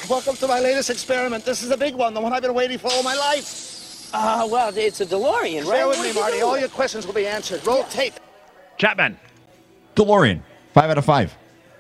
Welcome 0.09 0.35
to 0.37 0.47
my 0.47 0.59
latest 0.59 0.89
experiment. 0.89 1.45
This 1.45 1.63
is 1.63 1.71
a 1.71 1.77
big 1.77 1.95
one, 1.95 2.13
the 2.13 2.21
one 2.21 2.31
I've 2.33 2.41
been 2.41 2.53
waiting 2.53 2.77
for 2.77 2.89
all 2.91 3.03
my 3.03 3.15
life. 3.15 4.09
Uh, 4.13 4.47
well, 4.49 4.71
it's 4.75 5.01
a 5.01 5.05
DeLorean, 5.05 5.65
right? 5.65 5.71
Bear 5.71 5.87
with 5.87 5.97
What 5.97 6.03
me, 6.03 6.09
did 6.09 6.15
you 6.15 6.21
Marty. 6.21 6.41
All 6.41 6.57
your 6.57 6.69
questions 6.69 7.05
will 7.05 7.13
be 7.13 7.27
answered. 7.27 7.65
Roll 7.67 7.83
tape. 7.85 8.13
Chapman. 8.77 9.17
DeLorean, 9.95 10.41
five 10.73 10.89
out 10.89 10.97
of 10.97 11.05
five. 11.05 11.35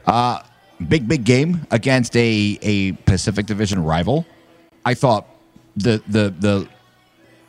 Uh, 0.05 0.41
big, 0.87 1.07
big 1.07 1.23
game 1.23 1.65
against 1.71 2.15
a, 2.15 2.59
a 2.61 2.91
Pacific 3.05 3.45
Division 3.45 3.83
rival. 3.83 4.25
I 4.85 4.93
thought 4.93 5.27
the 5.77 6.01
the 6.07 6.33
the 6.39 6.67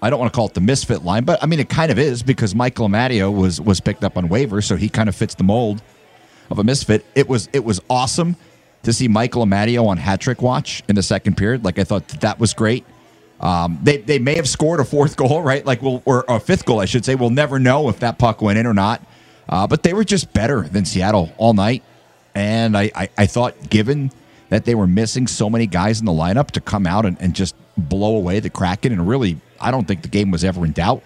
I 0.03 0.11
don't 0.11 0.19
want 0.19 0.33
to 0.33 0.37
call 0.37 0.47
it 0.47 0.55
the 0.55 0.61
misfit 0.61 1.05
line, 1.05 1.25
but 1.25 1.43
I 1.43 1.47
mean 1.47 1.61
it 1.61 1.69
kind 1.69 1.91
of 1.93 1.99
is 1.99 2.23
because 2.23 2.55
Michael 2.55 2.89
Amadio 2.89 3.35
was 3.35 3.61
was 3.61 3.81
picked 3.81 4.05
up 4.05 4.17
on 4.17 4.29
waivers, 4.29 4.65
so 4.65 4.77
he 4.77 4.89
kind 4.89 5.09
of 5.09 5.17
fits 5.17 5.35
the 5.35 5.45
mold 5.45 5.83
of 6.51 6.59
a 6.59 6.65
misfit. 6.65 7.05
It 7.15 7.29
was 7.29 7.49
it 7.53 7.65
was 7.65 7.81
awesome 7.91 8.37
to 8.83 8.93
see 8.93 9.09
Michael 9.09 9.45
Amadio 9.45 9.87
on 9.87 9.99
hat 9.99 10.21
trick 10.21 10.41
watch 10.43 10.83
in 10.89 10.97
the 10.97 11.03
second 11.03 11.37
period. 11.37 11.65
Like 11.65 11.79
I 11.79 11.85
thought 11.85 12.09
that, 12.09 12.21
that 12.23 12.41
was 12.41 12.55
great. 12.55 12.85
Um, 13.41 13.79
they 13.83 13.99
they 13.99 14.19
may 14.19 14.37
have 14.37 14.49
scored 14.49 14.81
a 14.81 14.85
fourth 14.85 15.17
goal, 15.19 15.43
right? 15.43 15.65
Like 15.65 15.83
we'll 15.83 16.03
or 16.05 16.25
a 16.29 16.41
fifth 16.41 16.65
goal, 16.65 16.81
I 16.81 16.87
should 16.87 17.05
say. 17.05 17.15
We'll 17.15 17.31
never 17.31 17.59
know 17.59 17.89
if 17.89 18.01
that 18.01 18.19
puck 18.19 18.43
went 18.43 18.59
in 18.59 18.67
or 18.67 18.75
not. 18.75 19.03
Uh, 19.49 19.67
but 19.67 19.83
they 19.83 19.93
were 19.93 20.05
just 20.05 20.33
better 20.33 20.63
than 20.63 20.85
Seattle 20.85 21.33
all 21.37 21.55
night, 21.55 21.83
and 22.35 22.77
I, 22.77 22.91
I 22.95 23.09
I 23.19 23.27
thought 23.27 23.69
given 23.69 24.13
that 24.49 24.65
they 24.65 24.75
were 24.75 24.87
missing 24.87 25.27
so 25.27 25.49
many 25.49 25.67
guys 25.67 26.01
in 26.01 26.07
the 26.07 26.13
lineup 26.13 26.51
to 26.51 26.61
come 26.61 26.87
out 26.87 27.07
and, 27.07 27.17
and 27.21 27.35
just 27.35 27.55
blow 27.77 28.17
away 28.17 28.41
the 28.41 28.51
Kraken, 28.51 28.93
and 28.93 29.07
really, 29.09 29.41
I 29.61 29.71
don't 29.71 29.87
think 29.87 30.03
the 30.03 30.09
game 30.09 30.31
was 30.31 30.45
ever 30.45 30.65
in 30.65 30.73
doubt. 30.73 31.03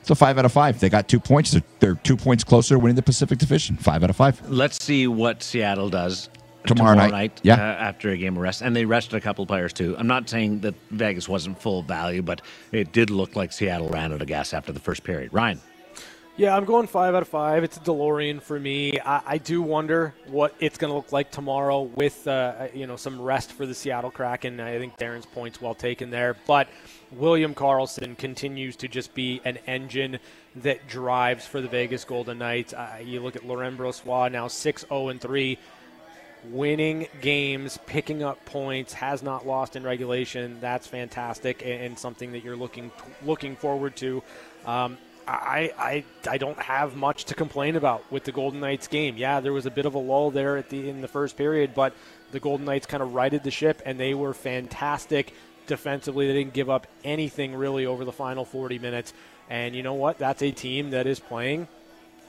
It's 0.00 0.10
a 0.10 0.14
five 0.14 0.38
out 0.38 0.44
of 0.44 0.52
five. 0.52 0.80
They 0.80 0.88
got 0.88 1.08
two 1.08 1.20
points. 1.20 1.50
They're, 1.50 1.62
they're 1.80 1.94
two 1.96 2.16
points 2.16 2.44
closer 2.44 2.74
to 2.74 2.78
winning 2.78 2.96
the 2.96 3.02
Pacific 3.02 3.38
Division. 3.38 3.76
Five 3.76 4.02
out 4.02 4.10
of 4.10 4.16
five. 4.16 4.40
Let's 4.48 4.82
see 4.82 5.06
what 5.06 5.42
Seattle 5.42 5.90
does 5.90 6.30
Tomorrow 6.64 7.08
night. 7.08 7.40
Yeah. 7.42 7.54
uh, 7.54 7.58
after 7.58 8.10
a 8.10 8.16
game 8.16 8.36
of 8.36 8.42
rest. 8.42 8.62
And 8.62 8.74
they 8.74 8.84
rested 8.84 9.16
a 9.16 9.20
couple 9.20 9.42
of 9.42 9.48
players 9.48 9.72
too. 9.72 9.96
I'm 9.98 10.06
not 10.06 10.28
saying 10.28 10.60
that 10.60 10.74
Vegas 10.90 11.28
wasn't 11.28 11.60
full 11.60 11.82
value, 11.82 12.22
but 12.22 12.42
it 12.72 12.92
did 12.92 13.10
look 13.10 13.36
like 13.36 13.52
Seattle 13.52 13.88
ran 13.88 14.12
out 14.12 14.20
of 14.20 14.28
gas 14.28 14.52
after 14.52 14.72
the 14.72 14.80
first 14.80 15.04
period. 15.04 15.32
Ryan. 15.32 15.60
Yeah, 16.38 16.56
I'm 16.56 16.66
going 16.66 16.86
five 16.86 17.16
out 17.16 17.22
of 17.22 17.26
five. 17.26 17.64
It's 17.64 17.78
a 17.78 17.80
DeLorean 17.80 18.40
for 18.40 18.60
me. 18.60 19.00
I, 19.00 19.22
I 19.26 19.38
do 19.38 19.60
wonder 19.60 20.14
what 20.28 20.54
it's 20.60 20.78
going 20.78 20.92
to 20.92 20.94
look 20.94 21.10
like 21.10 21.32
tomorrow 21.32 21.82
with 21.82 22.28
uh, 22.28 22.68
you 22.72 22.86
know 22.86 22.94
some 22.94 23.20
rest 23.20 23.50
for 23.50 23.66
the 23.66 23.74
Seattle 23.74 24.12
Kraken. 24.12 24.60
I 24.60 24.78
think 24.78 24.96
Darren's 24.98 25.26
points 25.26 25.60
well 25.60 25.74
taken 25.74 26.10
there, 26.10 26.36
but 26.46 26.68
William 27.10 27.56
Karlsson 27.56 28.16
continues 28.16 28.76
to 28.76 28.86
just 28.86 29.14
be 29.14 29.40
an 29.44 29.58
engine 29.66 30.20
that 30.54 30.86
drives 30.86 31.44
for 31.44 31.60
the 31.60 31.66
Vegas 31.66 32.04
Golden 32.04 32.38
Knights. 32.38 32.72
Uh, 32.72 33.00
you 33.04 33.18
look 33.18 33.34
at 33.34 33.44
Laurent 33.44 33.76
Brossoit 33.76 34.30
now 34.30 34.46
6-0 34.46 35.10
and 35.10 35.20
three 35.20 35.58
winning 36.44 37.08
games, 37.20 37.80
picking 37.86 38.22
up 38.22 38.44
points, 38.44 38.92
has 38.92 39.24
not 39.24 39.44
lost 39.44 39.74
in 39.74 39.82
regulation. 39.82 40.58
That's 40.60 40.86
fantastic 40.86 41.62
and, 41.62 41.82
and 41.82 41.98
something 41.98 42.30
that 42.30 42.44
you're 42.44 42.54
looking 42.54 42.92
looking 43.24 43.56
forward 43.56 43.96
to. 43.96 44.22
Um, 44.64 44.98
I, 45.28 45.72
I 45.78 46.04
I 46.30 46.38
don't 46.38 46.58
have 46.58 46.96
much 46.96 47.26
to 47.26 47.34
complain 47.34 47.76
about 47.76 48.10
with 48.10 48.24
the 48.24 48.32
Golden 48.32 48.60
Knights 48.60 48.88
game. 48.88 49.16
Yeah, 49.18 49.40
there 49.40 49.52
was 49.52 49.66
a 49.66 49.70
bit 49.70 49.84
of 49.84 49.94
a 49.94 49.98
lull 49.98 50.30
there 50.30 50.56
at 50.56 50.70
the 50.70 50.88
in 50.88 51.02
the 51.02 51.08
first 51.08 51.36
period, 51.36 51.74
but 51.74 51.92
the 52.32 52.40
Golden 52.40 52.64
Knights 52.64 52.86
kind 52.86 53.02
of 53.02 53.14
righted 53.14 53.42
the 53.42 53.50
ship 53.50 53.82
and 53.84 54.00
they 54.00 54.14
were 54.14 54.32
fantastic 54.32 55.34
defensively. 55.66 56.26
They 56.26 56.32
didn't 56.32 56.54
give 56.54 56.70
up 56.70 56.86
anything 57.04 57.54
really 57.54 57.84
over 57.84 58.04
the 58.04 58.12
final 58.12 58.44
40 58.44 58.78
minutes. 58.78 59.12
And 59.50 59.74
you 59.76 59.82
know 59.82 59.94
what? 59.94 60.18
That's 60.18 60.42
a 60.42 60.50
team 60.50 60.90
that 60.90 61.06
is 61.06 61.20
playing 61.20 61.68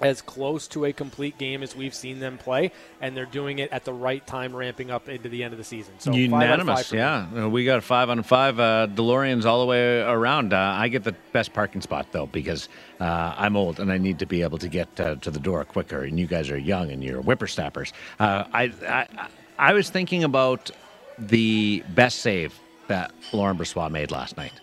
as 0.01 0.22
close 0.22 0.68
to 0.70 0.86
a 0.86 0.94
complete 0.94 1.38
game 1.38 1.63
as 1.63 1.75
we've 1.75 1.94
seen 1.94 2.20
them 2.20 2.38
play, 2.38 2.72
and 3.01 3.15
they're 3.15 3.25
doing 3.25 3.60
it 3.60 3.72
at 3.72 3.86
the 3.86 3.94
right 3.94 4.25
time, 4.25 4.56
ramping 4.56 4.91
up 4.91 5.10
into 5.10 5.29
the 5.29 5.44
end 5.44 5.53
of 5.53 5.58
the 5.58 5.63
season. 5.63 5.94
So 6.00 6.12
Unanimous, 6.12 6.91
yeah. 6.91 7.48
We 7.48 7.65
got 7.65 7.84
five 7.84 8.10
on 8.10 8.24
five 8.24 8.60
uh, 8.60 8.88
DeLoreans 8.94 9.46
all 9.46 9.60
the 9.60 9.65
way 9.65 10.01
around. 10.01 10.53
Uh, 10.53 10.58
I 10.58 10.88
get 10.88 11.03
the 11.03 11.15
best 11.34 11.53
parking 11.53 11.82
spot 11.82 12.08
though 12.12 12.27
because 12.27 12.70
uh, 13.00 13.34
I'm 13.38 13.56
old 13.56 13.79
and 13.79 13.91
I 13.91 13.98
need 13.98 14.20
to 14.20 14.25
be 14.25 14.41
able 14.41 14.58
to 14.60 14.68
get 14.68 15.00
uh, 15.00 15.15
to 15.15 15.32
the 15.32 15.39
door 15.39 15.63
quicker. 15.65 16.03
And 16.03 16.20
you 16.20 16.27
guys 16.27 16.50
are 16.50 16.58
young 16.58 16.91
and 16.91 17.03
you're 17.03 17.22
whippersnappers. 17.22 17.94
Uh, 18.20 18.46
I, 18.53 18.72
I 18.88 19.27
I 19.58 19.74
was 19.74 19.89
thinking 19.89 20.24
about 20.24 20.72
the 21.18 21.84
best 21.89 22.20
save 22.20 22.58
that 22.88 23.12
Laurent 23.34 23.60
Brossoit 23.60 23.91
made 23.91 24.10
last 24.10 24.38
night. 24.38 24.53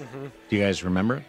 Mm-hmm. 0.00 0.26
Do 0.48 0.56
you 0.56 0.62
guys 0.62 0.84
remember? 0.84 1.24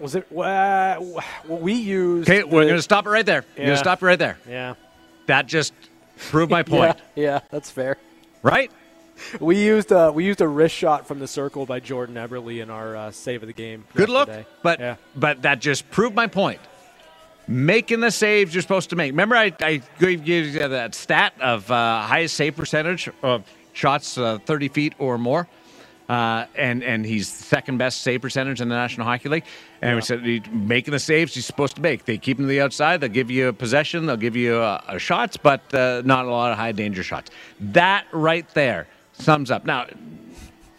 Was 0.00 0.14
it? 0.14 0.26
Uh, 0.30 0.96
well, 1.00 1.24
we 1.48 1.72
used. 1.74 2.28
Okay, 2.28 2.44
we're 2.44 2.64
going 2.64 2.76
to 2.76 2.82
stop 2.82 3.06
it 3.06 3.10
right 3.10 3.26
there. 3.26 3.44
You're 3.56 3.66
going 3.66 3.76
to 3.76 3.80
stop 3.82 4.02
it 4.02 4.06
right 4.06 4.18
there. 4.18 4.38
Yeah. 4.48 4.74
That 5.26 5.46
just 5.46 5.72
proved 6.30 6.50
my 6.50 6.62
point, 6.64 6.96
Yeah, 7.14 7.22
yeah, 7.22 7.40
that's 7.50 7.70
fair. 7.70 7.96
right? 8.42 8.70
We 9.40 9.62
used 9.62 9.90
a, 9.90 10.12
we 10.12 10.24
used 10.24 10.40
a 10.40 10.46
wrist 10.46 10.76
shot 10.76 11.08
from 11.08 11.18
the 11.18 11.26
circle 11.26 11.66
by 11.66 11.80
Jordan 11.80 12.14
Eberle 12.14 12.62
in 12.62 12.70
our 12.70 12.96
uh, 12.96 13.10
save 13.10 13.42
of 13.42 13.48
the 13.48 13.52
game. 13.52 13.84
Good 13.94 14.08
look, 14.08 14.30
but 14.62 14.78
yeah. 14.78 14.94
but 15.16 15.42
that 15.42 15.58
just 15.58 15.90
proved 15.90 16.14
my 16.14 16.28
point. 16.28 16.60
Making 17.48 18.00
the 18.00 18.10
saves 18.10 18.54
you're 18.54 18.62
supposed 18.62 18.90
to 18.90 18.96
make. 18.96 19.10
Remember, 19.10 19.34
I, 19.34 19.52
I 19.60 19.80
gave 19.98 20.28
you 20.28 20.52
that 20.68 20.94
stat 20.94 21.32
of 21.40 21.68
uh, 21.70 22.02
highest 22.02 22.36
save 22.36 22.54
percentage 22.56 23.08
of 23.22 23.44
shots 23.72 24.18
uh, 24.18 24.38
30 24.44 24.68
feet 24.68 24.92
or 24.98 25.16
more, 25.18 25.48
uh, 26.08 26.46
and 26.54 26.82
and 26.82 27.04
he's 27.04 27.28
second 27.28 27.78
best 27.78 28.00
save 28.00 28.22
percentage 28.22 28.60
in 28.60 28.68
the 28.68 28.74
National 28.74 29.06
Hockey 29.06 29.28
League. 29.28 29.44
And 29.82 29.96
we 29.96 30.02
said 30.02 30.20
he, 30.24 30.42
making 30.50 30.92
the 30.92 30.98
saves 30.98 31.34
he's 31.34 31.46
supposed 31.46 31.76
to 31.76 31.82
make. 31.82 32.04
They 32.04 32.18
keep 32.18 32.38
him 32.38 32.44
to 32.44 32.48
the 32.48 32.60
outside. 32.60 33.00
They'll 33.00 33.10
give 33.10 33.30
you 33.30 33.48
a 33.48 33.52
possession. 33.52 34.06
They'll 34.06 34.16
give 34.16 34.34
you 34.36 34.54
uh, 34.56 34.80
uh, 34.86 34.98
shots, 34.98 35.36
but 35.36 35.72
uh, 35.74 36.02
not 36.04 36.24
a 36.24 36.30
lot 36.30 36.50
of 36.52 36.58
high 36.58 36.72
danger 36.72 37.02
shots. 37.02 37.30
That 37.60 38.06
right 38.12 38.48
there 38.54 38.88
sums 39.12 39.50
up. 39.50 39.64
Now 39.64 39.86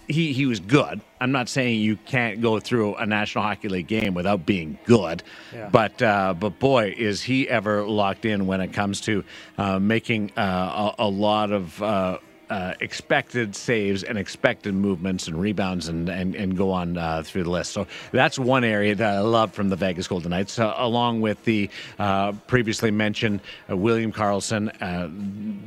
he 0.07 0.33
he 0.33 0.45
was 0.47 0.59
good. 0.59 1.01
I'm 1.21 1.31
not 1.31 1.47
saying 1.49 1.81
you 1.81 1.97
can't 1.97 2.41
go 2.41 2.59
through 2.59 2.95
a 2.95 3.05
National 3.05 3.43
Hockey 3.43 3.67
League 3.69 3.87
game 3.87 4.13
without 4.13 4.45
being 4.45 4.79
good, 4.85 5.21
Yeah. 5.53 5.69
but 5.69 6.01
uh, 6.01 6.33
but 6.33 6.57
boy, 6.59 6.95
is 6.97 7.21
he 7.21 7.47
ever 7.47 7.83
locked 7.83 8.25
in 8.25 8.47
when 8.47 8.61
it 8.61 8.73
comes 8.73 9.01
to 9.01 9.23
uh, 9.57 9.77
making 9.79 10.31
uh, 10.35 10.93
a, 10.97 11.03
a 11.03 11.07
lot 11.09 11.51
of. 11.51 12.19
Uh, 12.49 12.73
expected 12.79 13.55
saves 13.55 14.01
and 14.01 14.17
expected 14.17 14.73
movements 14.73 15.27
and 15.27 15.39
rebounds 15.39 15.87
and, 15.87 16.09
and, 16.09 16.33
and 16.35 16.57
go 16.57 16.71
on 16.71 16.97
uh, 16.97 17.21
through 17.23 17.43
the 17.43 17.49
list. 17.49 17.71
So 17.73 17.85
that's 18.11 18.39
one 18.39 18.63
area 18.63 18.95
that 18.95 19.17
I 19.17 19.19
love 19.19 19.53
from 19.53 19.69
the 19.69 19.75
Vegas 19.75 20.07
Golden 20.07 20.31
Knights, 20.31 20.57
uh, 20.57 20.73
along 20.77 21.21
with 21.21 21.43
the 21.45 21.69
uh, 21.99 22.31
previously 22.47 22.89
mentioned 22.89 23.41
uh, 23.69 23.77
William 23.77 24.11
Karlsson, 24.11 24.69
uh, 24.81 25.09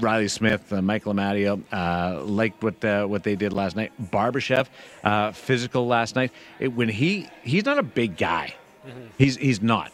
Reilly 0.05 0.27
Smith, 0.27 0.73
uh, 0.73 0.83
Michael 0.83 1.15
Amadio, 1.15 1.63
uh, 1.73 2.21
liked 2.25 2.65
what 2.65 2.85
uh, 2.85 3.07
what 3.07 3.23
they 3.23 3.37
did 3.37 3.53
last 3.53 3.77
night. 3.77 3.93
Barbashev, 4.11 4.67
uh, 5.05 5.31
physical 5.31 5.87
last 5.87 6.17
night. 6.17 6.33
It, 6.59 6.75
when 6.75 6.89
he 6.89 7.29
he's 7.45 7.65
not 7.65 7.79
a 7.79 7.85
big 7.85 8.17
guy, 8.17 8.57
he's 9.19 9.37
he's 9.37 9.63
not, 9.63 9.93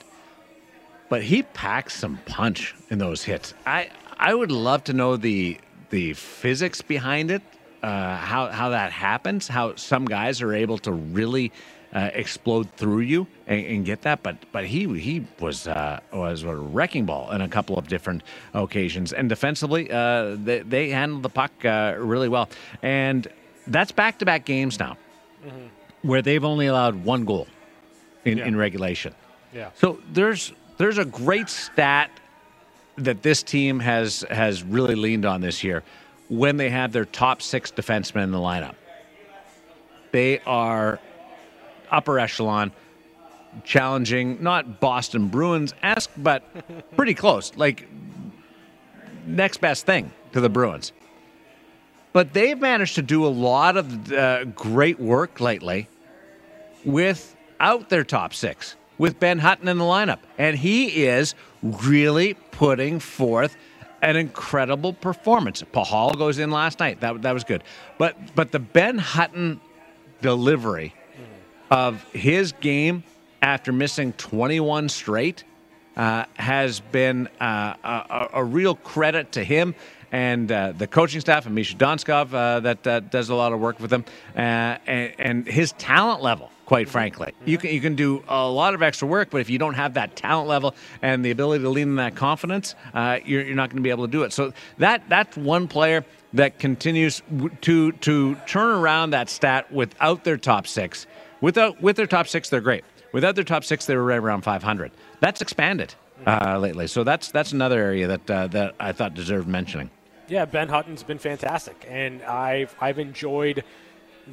but 1.10 1.22
he 1.22 1.42
packs 1.42 1.94
some 1.94 2.18
punch 2.24 2.74
in 2.88 2.98
those 2.98 3.22
hits. 3.24 3.52
I 3.66 3.90
I 4.18 4.32
would 4.32 4.50
love 4.50 4.84
to 4.84 4.94
know 4.94 5.18
the 5.18 5.58
the 5.90 6.12
physics 6.14 6.82
behind 6.82 7.30
it, 7.30 7.42
uh, 7.82 8.16
how 8.16 8.48
how 8.48 8.70
that 8.70 8.92
happens, 8.92 9.48
how 9.48 9.74
some 9.76 10.04
guys 10.04 10.42
are 10.42 10.54
able 10.54 10.78
to 10.78 10.92
really. 10.92 11.52
Uh, 11.90 12.10
explode 12.12 12.70
through 12.76 13.00
you 13.00 13.26
and, 13.46 13.64
and 13.64 13.86
get 13.86 14.02
that, 14.02 14.22
but 14.22 14.36
but 14.52 14.66
he 14.66 14.86
he 15.00 15.24
was 15.40 15.66
uh, 15.66 15.98
was 16.12 16.42
a 16.42 16.54
wrecking 16.54 17.06
ball 17.06 17.30
in 17.30 17.40
a 17.40 17.48
couple 17.48 17.78
of 17.78 17.88
different 17.88 18.22
occasions, 18.52 19.14
and 19.14 19.30
defensively 19.30 19.90
uh, 19.90 20.36
they 20.36 20.58
they 20.58 20.90
handled 20.90 21.22
the 21.22 21.30
puck 21.30 21.50
uh, 21.64 21.94
really 21.96 22.28
well, 22.28 22.46
and 22.82 23.26
that's 23.68 23.90
back 23.90 24.18
to 24.18 24.26
back 24.26 24.44
games 24.44 24.78
now, 24.78 24.98
where 26.02 26.20
they've 26.20 26.44
only 26.44 26.66
allowed 26.66 27.06
one 27.06 27.24
goal 27.24 27.46
in, 28.26 28.38
in 28.38 28.54
regulation. 28.54 29.14
Yeah. 29.54 29.70
So 29.74 29.98
there's 30.12 30.52
there's 30.76 30.98
a 30.98 31.06
great 31.06 31.48
stat 31.48 32.10
that 32.98 33.22
this 33.22 33.42
team 33.42 33.80
has 33.80 34.24
has 34.30 34.62
really 34.62 34.94
leaned 34.94 35.24
on 35.24 35.40
this 35.40 35.62
year 35.64 35.82
when 36.28 36.56
they 36.56 36.68
have 36.68 36.92
their 36.92 37.04
top 37.06 37.40
six 37.40 37.70
defensemen 37.70 38.24
in 38.24 38.30
the 38.32 38.38
lineup. 38.38 38.74
They 40.12 40.40
are 40.40 41.00
upper 41.90 42.18
echelon, 42.18 42.72
challenging 43.64 44.42
not 44.42 44.80
Boston 44.80 45.28
Bruins 45.28 45.74
esque, 45.82 46.10
but 46.16 46.42
pretty 46.96 47.14
close. 47.14 47.54
Like 47.56 47.88
next 49.26 49.60
best 49.60 49.86
thing 49.86 50.10
to 50.32 50.40
the 50.40 50.48
Bruins. 50.48 50.92
but 52.12 52.32
they've 52.32 52.58
managed 52.58 52.94
to 52.96 53.02
do 53.02 53.24
a 53.24 53.28
lot 53.28 53.76
of 53.76 54.12
uh, 54.12 54.44
great 54.44 54.98
work 54.98 55.40
lately 55.40 55.88
without 56.84 57.88
their 57.90 58.04
top 58.04 58.34
six, 58.34 58.76
with 58.98 59.18
Ben 59.18 59.38
Hutton 59.38 59.68
in 59.68 59.78
the 59.78 59.84
lineup. 59.84 60.18
And 60.36 60.56
he 60.56 61.04
is 61.06 61.34
really 61.62 62.34
putting 62.52 63.00
forth 63.00 63.56
an 64.02 64.16
incredible 64.16 64.92
performance. 64.92 65.62
Pachal 65.72 66.16
goes 66.16 66.38
in 66.38 66.50
last 66.50 66.80
night. 66.80 67.00
That, 67.00 67.22
that 67.22 67.32
was 67.32 67.44
good. 67.44 67.64
But, 67.96 68.16
but 68.34 68.52
the 68.52 68.58
Ben 68.60 68.98
Hutton 68.98 69.60
delivery 70.20 70.94
of 71.70 72.02
his 72.12 72.52
game 72.52 73.04
after 73.42 73.72
missing 73.72 74.12
21 74.14 74.88
straight 74.88 75.44
uh, 75.96 76.24
has 76.34 76.80
been 76.80 77.28
uh, 77.40 77.74
a, 77.82 78.28
a, 78.34 78.44
real 78.44 78.76
credit 78.76 79.32
to 79.32 79.42
him 79.42 79.74
and 80.12 80.50
uh, 80.50 80.72
the 80.72 80.86
coaching 80.86 81.20
staff 81.20 81.46
and 81.46 81.54
Misha 81.54 81.76
Donskov 81.76 82.32
uh, 82.32 82.60
that, 82.60 83.10
does 83.10 83.28
a 83.28 83.34
lot 83.34 83.52
of 83.52 83.60
work 83.60 83.80
with 83.80 83.92
him 83.92 84.04
uh, 84.36 84.38
and, 84.86 85.12
and, 85.18 85.46
his 85.46 85.72
talent 85.72 86.22
level. 86.22 86.50
Quite 86.68 86.90
frankly, 86.90 87.32
you 87.46 87.56
can 87.56 87.70
you 87.70 87.80
can 87.80 87.94
do 87.94 88.22
a 88.28 88.46
lot 88.46 88.74
of 88.74 88.82
extra 88.82 89.08
work, 89.08 89.30
but 89.30 89.40
if 89.40 89.48
you 89.48 89.58
don't 89.58 89.72
have 89.72 89.94
that 89.94 90.16
talent 90.16 90.48
level 90.48 90.74
and 91.00 91.24
the 91.24 91.30
ability 91.30 91.64
to 91.64 91.70
lean 91.70 91.88
in 91.88 91.96
that 91.96 92.14
confidence, 92.14 92.74
uh, 92.92 93.20
you're, 93.24 93.40
you're 93.40 93.56
not 93.56 93.70
going 93.70 93.78
to 93.78 93.82
be 93.82 93.88
able 93.88 94.04
to 94.04 94.12
do 94.12 94.22
it. 94.22 94.34
So 94.34 94.52
that 94.76 95.02
that's 95.08 95.34
one 95.38 95.66
player 95.66 96.04
that 96.34 96.58
continues 96.58 97.22
to 97.62 97.92
to 97.92 98.34
turn 98.46 98.68
around 98.68 99.12
that 99.12 99.30
stat 99.30 99.72
without 99.72 100.24
their 100.24 100.36
top 100.36 100.66
six. 100.66 101.06
Without 101.40 101.80
with 101.80 101.96
their 101.96 102.06
top 102.06 102.28
six, 102.28 102.50
they're 102.50 102.60
great. 102.60 102.84
Without 103.12 103.34
their 103.34 103.44
top 103.44 103.64
six, 103.64 103.86
they 103.86 103.96
were 103.96 104.04
right 104.04 104.18
around 104.18 104.42
500. 104.42 104.92
That's 105.20 105.40
expanded 105.40 105.94
uh, 106.26 106.58
lately. 106.58 106.86
So 106.86 107.02
that's 107.02 107.30
that's 107.30 107.52
another 107.52 107.80
area 107.80 108.08
that 108.08 108.30
uh, 108.30 108.46
that 108.48 108.74
I 108.78 108.92
thought 108.92 109.14
deserved 109.14 109.48
mentioning. 109.48 109.88
Yeah, 110.28 110.44
Ben 110.44 110.68
Hutton's 110.68 111.02
been 111.02 111.18
fantastic, 111.18 111.86
and 111.88 112.22
I've 112.24 112.76
I've 112.78 112.98
enjoyed 112.98 113.64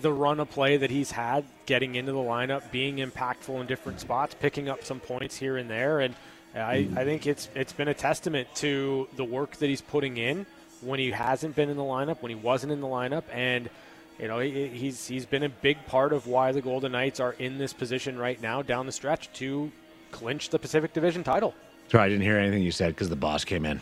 the 0.02 0.12
run 0.12 0.40
of 0.40 0.50
play 0.50 0.78
that 0.78 0.90
he's 0.90 1.12
had, 1.12 1.46
getting 1.66 1.96
into 1.96 2.12
the 2.12 2.18
lineup, 2.18 2.72
being 2.72 2.98
impactful 2.98 3.60
in 3.60 3.68
different 3.68 4.00
spots, 4.00 4.36
picking 4.40 4.70
up 4.70 4.84
some 4.84 5.00
points 5.00 5.36
here 5.38 5.58
and 5.58 5.70
there, 5.70 6.00
and 6.00 6.16
I, 6.56 6.88
I 6.96 7.04
think 7.04 7.28
it's 7.28 7.50
it's 7.54 7.74
been 7.74 7.88
a 7.88 7.94
testament 7.94 8.48
to 8.56 9.08
the 9.16 9.26
work 9.26 9.58
that 9.58 9.68
he's 9.68 9.82
putting 9.82 10.18
in 10.18 10.46
when 10.82 11.00
he 11.00 11.12
hasn't 11.12 11.56
been 11.56 11.70
in 11.70 11.78
the 11.78 11.84
lineup, 11.84 12.22
when 12.22 12.30
he 12.30 12.36
wasn't 12.36 12.72
in 12.72 12.82
the 12.82 12.88
lineup, 12.88 13.24
and 13.32 13.70
you 14.20 14.28
know 14.28 14.40
he's 14.40 15.08
he's 15.08 15.26
been 15.26 15.44
a 15.44 15.50
big 15.50 15.86
part 15.86 16.14
of 16.14 16.28
why 16.28 16.52
the 16.52 16.62
Golden 16.62 16.94
Knights 16.94 17.20
are 17.20 17.34
in 17.34 17.58
this 17.58 17.74
position 17.74 18.18
right 18.18 18.42
now 18.42 18.62
down 18.62 18.86
the 18.86 18.92
stretch 18.92 19.32
to 19.34 19.72
clinch 20.12 20.50
the 20.50 20.60
Pacific 20.60 20.94
Division 20.94 21.24
title. 21.24 21.54
Sorry, 21.90 22.06
I 22.06 22.10
didn't 22.10 22.24
hear 22.24 22.38
anything 22.38 22.64
you 22.64 22.72
said 22.72 22.90
because 22.90 23.10
the 23.10 23.16
boss 23.16 23.44
came 23.44 23.66
in. 23.66 23.82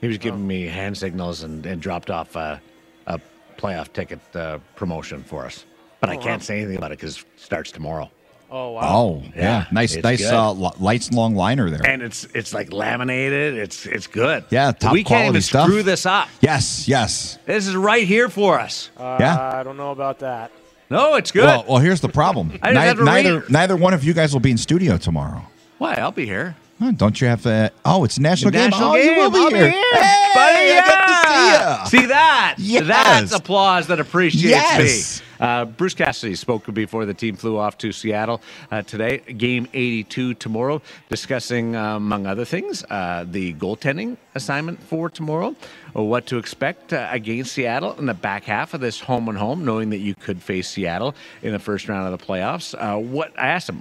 He 0.00 0.08
was 0.08 0.18
giving 0.18 0.42
oh. 0.42 0.46
me 0.46 0.66
hand 0.66 0.98
signals 0.98 1.42
and, 1.44 1.64
and 1.64 1.80
dropped 1.80 2.10
off 2.10 2.36
uh, 2.36 2.58
a 3.06 3.20
playoff 3.56 3.92
ticket 3.92 4.20
uh, 4.34 4.58
promotion 4.76 5.22
for 5.22 5.44
us. 5.44 5.64
But 6.00 6.10
oh, 6.10 6.12
I 6.12 6.16
can't 6.16 6.40
wow. 6.42 6.44
say 6.44 6.58
anything 6.58 6.76
about 6.76 6.92
it 6.92 6.98
because 6.98 7.18
it 7.18 7.26
starts 7.36 7.70
tomorrow. 7.72 8.10
Oh 8.50 8.72
wow! 8.72 8.80
Oh 8.84 9.22
yeah, 9.34 9.42
yeah 9.42 9.66
nice, 9.72 9.96
nice 9.96 10.22
uh, 10.22 10.52
lights 10.52 11.12
long 11.12 11.34
liner 11.34 11.70
there, 11.70 11.84
and 11.84 12.02
it's 12.02 12.24
it's 12.34 12.52
like 12.52 12.72
laminated. 12.72 13.54
It's 13.54 13.86
it's 13.86 14.06
good. 14.06 14.44
Yeah, 14.50 14.70
top 14.70 14.92
we 14.92 15.02
can't 15.02 15.30
even 15.30 15.42
stuff. 15.42 15.66
screw 15.66 15.82
this 15.82 16.06
up. 16.06 16.28
Yes, 16.40 16.86
yes. 16.86 17.38
This 17.46 17.66
is 17.66 17.74
right 17.74 18.06
here 18.06 18.28
for 18.28 18.60
us. 18.60 18.90
Uh, 18.96 19.16
yeah, 19.18 19.58
I 19.58 19.62
don't 19.62 19.76
know 19.76 19.90
about 19.90 20.20
that. 20.20 20.52
No, 20.90 21.14
it's 21.16 21.32
good. 21.32 21.46
Well, 21.46 21.64
well 21.68 21.78
here's 21.78 22.00
the 22.00 22.08
problem. 22.08 22.58
neither 22.62 23.02
neither, 23.02 23.44
neither 23.48 23.76
one 23.76 23.94
of 23.94 24.04
you 24.04 24.12
guys 24.12 24.32
will 24.32 24.40
be 24.40 24.50
in 24.50 24.58
studio 24.58 24.98
tomorrow. 24.98 25.42
Why? 25.78 25.94
I'll 25.94 26.12
be 26.12 26.26
here. 26.26 26.54
Don't 26.96 27.20
you 27.20 27.28
have 27.28 27.42
to? 27.42 27.72
Oh, 27.84 28.04
it's 28.04 28.18
national 28.18 28.50
the 28.50 28.58
game. 28.58 28.70
National 28.70 28.90
oh, 28.90 28.94
game. 28.94 29.12
you 29.12 29.18
will 29.20 29.30
be 29.30 29.38
I'll 29.38 29.50
here. 29.50 29.66
Be 29.66 29.72
here. 29.72 30.02
Hey, 30.02 30.32
Buddy, 30.34 30.66
yeah. 30.68 31.84
see, 31.84 31.98
see 31.98 32.06
that? 32.06 32.54
Yes. 32.58 32.86
That's 32.86 33.32
applause 33.32 33.86
that 33.86 34.00
appreciates 34.00 34.44
yes. 34.44 35.20
me. 35.20 35.26
Uh, 35.44 35.66
Bruce 35.66 35.92
Cassidy 35.92 36.36
spoke 36.36 36.72
before 36.72 37.04
the 37.04 37.12
team 37.12 37.36
flew 37.36 37.58
off 37.58 37.76
to 37.76 37.92
Seattle 37.92 38.40
uh, 38.70 38.80
today. 38.80 39.18
Game 39.18 39.68
82 39.74 40.32
tomorrow, 40.32 40.80
discussing, 41.10 41.76
uh, 41.76 41.96
among 41.96 42.26
other 42.26 42.46
things, 42.46 42.82
uh, 42.88 43.26
the 43.28 43.52
goaltending 43.52 44.16
assignment 44.34 44.82
for 44.82 45.10
tomorrow, 45.10 45.54
what 45.92 46.24
to 46.28 46.38
expect 46.38 46.94
uh, 46.94 47.08
against 47.10 47.52
Seattle 47.52 47.92
in 47.98 48.06
the 48.06 48.14
back 48.14 48.44
half 48.44 48.72
of 48.72 48.80
this 48.80 48.98
home 49.00 49.28
and 49.28 49.36
home, 49.36 49.66
knowing 49.66 49.90
that 49.90 49.98
you 49.98 50.14
could 50.14 50.42
face 50.42 50.70
Seattle 50.70 51.14
in 51.42 51.52
the 51.52 51.58
first 51.58 51.90
round 51.90 52.10
of 52.10 52.18
the 52.18 52.26
playoffs. 52.26 52.74
Uh, 52.78 52.98
what 52.98 53.38
I 53.38 53.48
asked 53.48 53.68
him, 53.68 53.80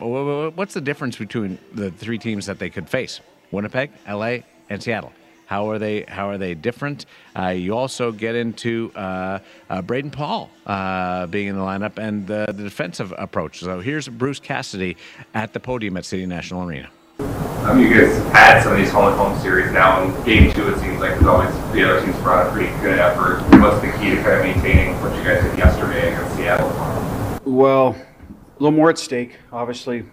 what's 0.58 0.74
the 0.74 0.82
difference 0.82 1.16
between 1.16 1.58
the 1.74 1.92
three 1.92 2.18
teams 2.18 2.46
that 2.48 2.60
they 2.60 2.70
could 2.70 2.90
face? 2.90 3.22
Winnipeg, 3.52 3.90
LA, 4.06 4.40
and 4.70 4.84
Seattle. 4.84 5.14
How 5.54 5.70
are 5.70 5.78
they? 5.78 6.02
How 6.08 6.30
are 6.30 6.40
they 6.40 6.56
different? 6.56 7.06
Uh, 7.38 7.50
you 7.50 7.78
also 7.78 8.12
get 8.12 8.34
into 8.34 8.92
uh, 8.96 9.38
uh, 9.70 9.84
Brayden 9.84 10.10
Pachal 10.10 10.50
uh, 10.66 11.28
being 11.28 11.50
in 11.50 11.56
the 11.56 11.62
lineup 11.62 12.00
and 12.00 12.26
the, 12.26 12.48
the, 12.48 12.64
defensive 12.64 13.14
approach. 13.20 13.60
So 13.60 13.80
here's 13.80 14.08
Bruce 14.08 14.40
Cassidy 14.40 14.98
at 15.36 15.54
the 15.54 15.60
podium 15.60 15.96
at 15.98 16.06
City 16.06 16.26
National 16.26 16.64
Arena. 16.64 16.90
Um, 17.20 17.80
you 17.80 17.88
guys 17.88 18.18
had 18.34 18.64
some 18.64 18.72
of 18.72 18.80
these 18.80 18.90
home 18.90 19.10
and 19.10 19.16
home 19.16 19.40
series 19.42 19.72
now. 19.72 20.02
In 20.02 20.24
game 20.24 20.52
two, 20.54 20.70
it 20.70 20.80
seems 20.80 21.00
like 21.00 21.12
there's 21.12 21.28
always 21.28 21.54
the 21.72 21.84
other 21.88 22.04
teams 22.04 22.18
brought 22.22 22.48
a 22.48 22.52
pretty 22.52 22.76
good 22.82 22.98
effort. 22.98 23.44
What's 23.62 23.80
the 23.82 23.92
key 24.00 24.10
to 24.10 24.24
kind 24.24 24.40
of 24.40 24.56
maintaining 24.56 25.00
what 25.04 25.16
you 25.16 25.24
guys 25.24 25.44
did 25.44 25.56
yesterday 25.56 26.14
against 26.14 26.36
Seattle? 26.36 27.42
Well, 27.46 27.90
a 27.90 28.54
little 28.54 28.76
more 28.76 28.90
at 28.90 28.98
stake. 28.98 29.38
Obviously, 29.52 30.06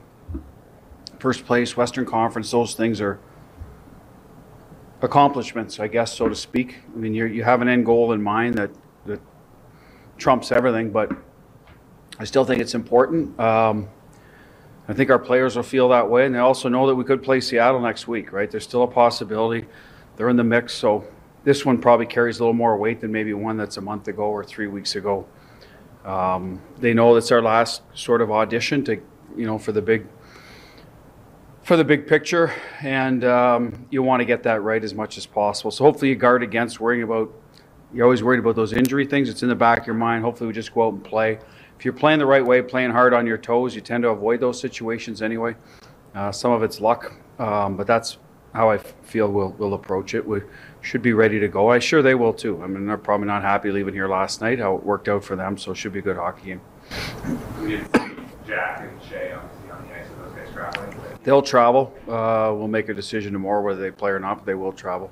first 1.18 1.46
place, 1.46 1.78
Western 1.78 2.04
Conference, 2.04 2.50
those 2.50 2.74
things 2.74 3.00
are 3.00 3.18
accomplishments, 5.02 5.80
I 5.80 5.88
guess, 5.88 6.14
so 6.16 6.28
to 6.28 6.34
speak. 6.34 6.76
I 6.94 6.98
mean, 6.98 7.14
you 7.14 7.26
you 7.26 7.42
have 7.42 7.62
an 7.62 7.68
end 7.68 7.86
goal 7.86 8.12
in 8.12 8.22
mind 8.22 8.54
that 8.54 8.70
that 9.06 9.20
trumps 10.18 10.52
everything, 10.52 10.90
but 10.90 11.10
I 12.18 12.24
still 12.24 12.44
think 12.44 12.60
it's 12.60 12.74
important. 12.74 13.38
Um, 13.40 13.88
I 14.88 14.92
think 14.92 15.10
our 15.10 15.18
players 15.18 15.56
will 15.56 15.62
feel 15.62 15.88
that 15.90 16.10
way, 16.10 16.26
and 16.26 16.34
they 16.34 16.40
also 16.40 16.68
know 16.68 16.86
that 16.88 16.94
we 16.94 17.04
could 17.04 17.22
play 17.22 17.40
Seattle 17.40 17.80
next 17.80 18.08
week, 18.08 18.32
right? 18.32 18.50
There's 18.50 18.64
still 18.64 18.82
a 18.82 18.88
possibility. 18.88 19.66
They're 20.16 20.28
in 20.28 20.36
the 20.36 20.44
mix, 20.44 20.74
so 20.74 21.04
this 21.44 21.64
one 21.64 21.78
probably 21.78 22.06
carries 22.06 22.38
a 22.38 22.42
little 22.42 22.54
more 22.54 22.76
weight 22.76 23.00
than 23.00 23.12
maybe 23.12 23.32
one 23.32 23.56
that's 23.56 23.76
a 23.76 23.80
month 23.80 24.08
ago 24.08 24.24
or 24.24 24.44
three 24.44 24.66
weeks 24.66 24.96
ago. 24.96 25.26
Um, 26.04 26.60
they 26.78 26.92
know 26.92 27.14
it's 27.16 27.30
our 27.30 27.42
last 27.42 27.82
sort 27.94 28.20
of 28.20 28.30
audition 28.30 28.84
to, 28.84 29.00
you 29.36 29.46
know, 29.46 29.58
for 29.58 29.72
the 29.72 29.82
big 29.82 30.06
for 31.62 31.76
the 31.76 31.84
big 31.84 32.06
picture, 32.06 32.52
and 32.82 33.24
um, 33.24 33.86
you 33.90 34.02
want 34.02 34.20
to 34.20 34.24
get 34.24 34.42
that 34.44 34.62
right 34.62 34.82
as 34.82 34.94
much 34.94 35.18
as 35.18 35.26
possible. 35.26 35.70
So 35.70 35.84
hopefully 35.84 36.08
you 36.08 36.16
guard 36.16 36.42
against 36.42 36.80
worrying 36.80 37.02
about. 37.02 37.32
You're 37.92 38.04
always 38.04 38.22
worried 38.22 38.38
about 38.38 38.54
those 38.54 38.72
injury 38.72 39.04
things. 39.04 39.28
It's 39.28 39.42
in 39.42 39.48
the 39.48 39.54
back 39.54 39.80
of 39.80 39.86
your 39.86 39.96
mind. 39.96 40.22
Hopefully 40.22 40.46
we 40.46 40.52
just 40.52 40.72
go 40.72 40.86
out 40.86 40.94
and 40.94 41.04
play. 41.04 41.38
If 41.76 41.84
you're 41.84 41.94
playing 41.94 42.18
the 42.20 42.26
right 42.26 42.44
way, 42.44 42.62
playing 42.62 42.90
hard 42.90 43.12
on 43.14 43.26
your 43.26 43.38
toes, 43.38 43.74
you 43.74 43.80
tend 43.80 44.02
to 44.02 44.10
avoid 44.10 44.38
those 44.38 44.60
situations 44.60 45.22
anyway. 45.22 45.56
Uh, 46.14 46.30
some 46.30 46.52
of 46.52 46.62
it's 46.62 46.80
luck, 46.80 47.12
um, 47.38 47.76
but 47.76 47.86
that's 47.86 48.18
how 48.52 48.70
I 48.70 48.78
feel 48.78 49.30
we'll, 49.30 49.50
we'll 49.58 49.74
approach 49.74 50.14
it. 50.14 50.26
We 50.26 50.42
should 50.82 51.02
be 51.02 51.12
ready 51.12 51.40
to 51.40 51.48
go. 51.48 51.70
I'm 51.70 51.80
sure 51.80 52.02
they 52.02 52.14
will 52.14 52.32
too. 52.32 52.62
I 52.62 52.66
mean, 52.66 52.86
they're 52.86 52.96
probably 52.96 53.26
not 53.26 53.42
happy 53.42 53.70
leaving 53.70 53.94
here 53.94 54.08
last 54.08 54.40
night, 54.40 54.58
how 54.58 54.76
it 54.76 54.84
worked 54.84 55.08
out 55.08 55.24
for 55.24 55.36
them, 55.36 55.56
so 55.56 55.72
it 55.72 55.76
should 55.76 55.92
be 55.92 56.00
a 56.00 56.02
good 56.02 56.16
hockey 56.16 56.46
game. 56.46 56.60
Jack 58.46 58.80
and 58.80 59.02
Shea 59.08 59.32
on, 59.32 59.48
on 59.72 59.88
the 59.88 59.94
ice 59.94 60.06
with 60.08 60.18
those 60.18 60.34
guys 60.34 60.52
traveling. 60.52 61.09
They'll 61.22 61.42
travel. 61.42 61.94
Uh, 62.08 62.52
we'll 62.56 62.68
make 62.68 62.88
a 62.88 62.94
decision 62.94 63.32
tomorrow 63.32 63.62
whether 63.62 63.80
they 63.80 63.90
play 63.90 64.10
or 64.10 64.18
not, 64.18 64.38
but 64.38 64.46
they 64.46 64.54
will 64.54 64.72
travel. 64.72 65.10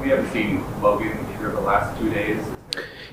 We 0.00 0.08
haven't 0.08 0.30
seen 0.32 0.64
Logan 0.80 1.12
here 1.36 1.50
the 1.50 1.60
last 1.60 1.98
two 1.98 2.08
days. 2.10 2.42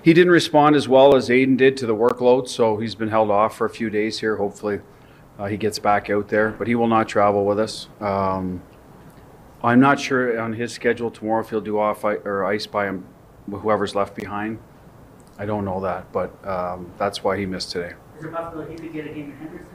He 0.01 0.13
didn't 0.13 0.31
respond 0.31 0.75
as 0.75 0.87
well 0.87 1.15
as 1.15 1.29
Adin 1.29 1.57
did 1.57 1.77
to 1.77 1.85
the 1.85 1.95
workload, 1.95 2.47
so 2.47 2.77
he's 2.77 2.95
been 2.95 3.09
held 3.09 3.31
off 3.31 3.57
for 3.57 3.65
a 3.65 3.69
few 3.69 3.89
days 3.89 4.19
here. 4.19 4.35
Hopefully, 4.35 4.81
uh, 5.39 5.45
he 5.45 5.57
gets 5.57 5.79
back 5.79 6.09
out 6.09 6.27
there, 6.27 6.51
but 6.51 6.67
he 6.67 6.75
will 6.75 6.87
not 6.87 7.07
travel 7.07 7.45
with 7.45 7.59
us. 7.59 7.87
Um, 7.99 8.61
I'm 9.63 9.79
not 9.79 9.99
sure 9.99 10.39
on 10.39 10.53
his 10.53 10.73
schedule 10.73 11.09
tomorrow 11.09 11.41
if 11.41 11.49
he'll 11.49 11.61
do 11.61 11.79
off 11.79 12.03
or 12.03 12.45
ice 12.45 12.67
by 12.67 12.85
him, 12.85 13.07
whoever's 13.49 13.95
left 13.95 14.13
behind. 14.15 14.59
I 15.39 15.45
don't 15.45 15.63
know 15.65 15.79
that, 15.81 16.11
but 16.11 16.45
um, 16.45 16.91
that's 16.97 17.23
why 17.23 17.37
he 17.37 17.45
missed 17.45 17.71
today. 17.71 17.93
Is 18.19 18.25
it 18.25 18.33
possible 18.33 18.65
he 18.65 18.75
could 18.75 18.93
get 18.93 19.05
a 19.05 19.09
game 19.09 19.31
in 19.31 19.37
Henderson? 19.37 19.72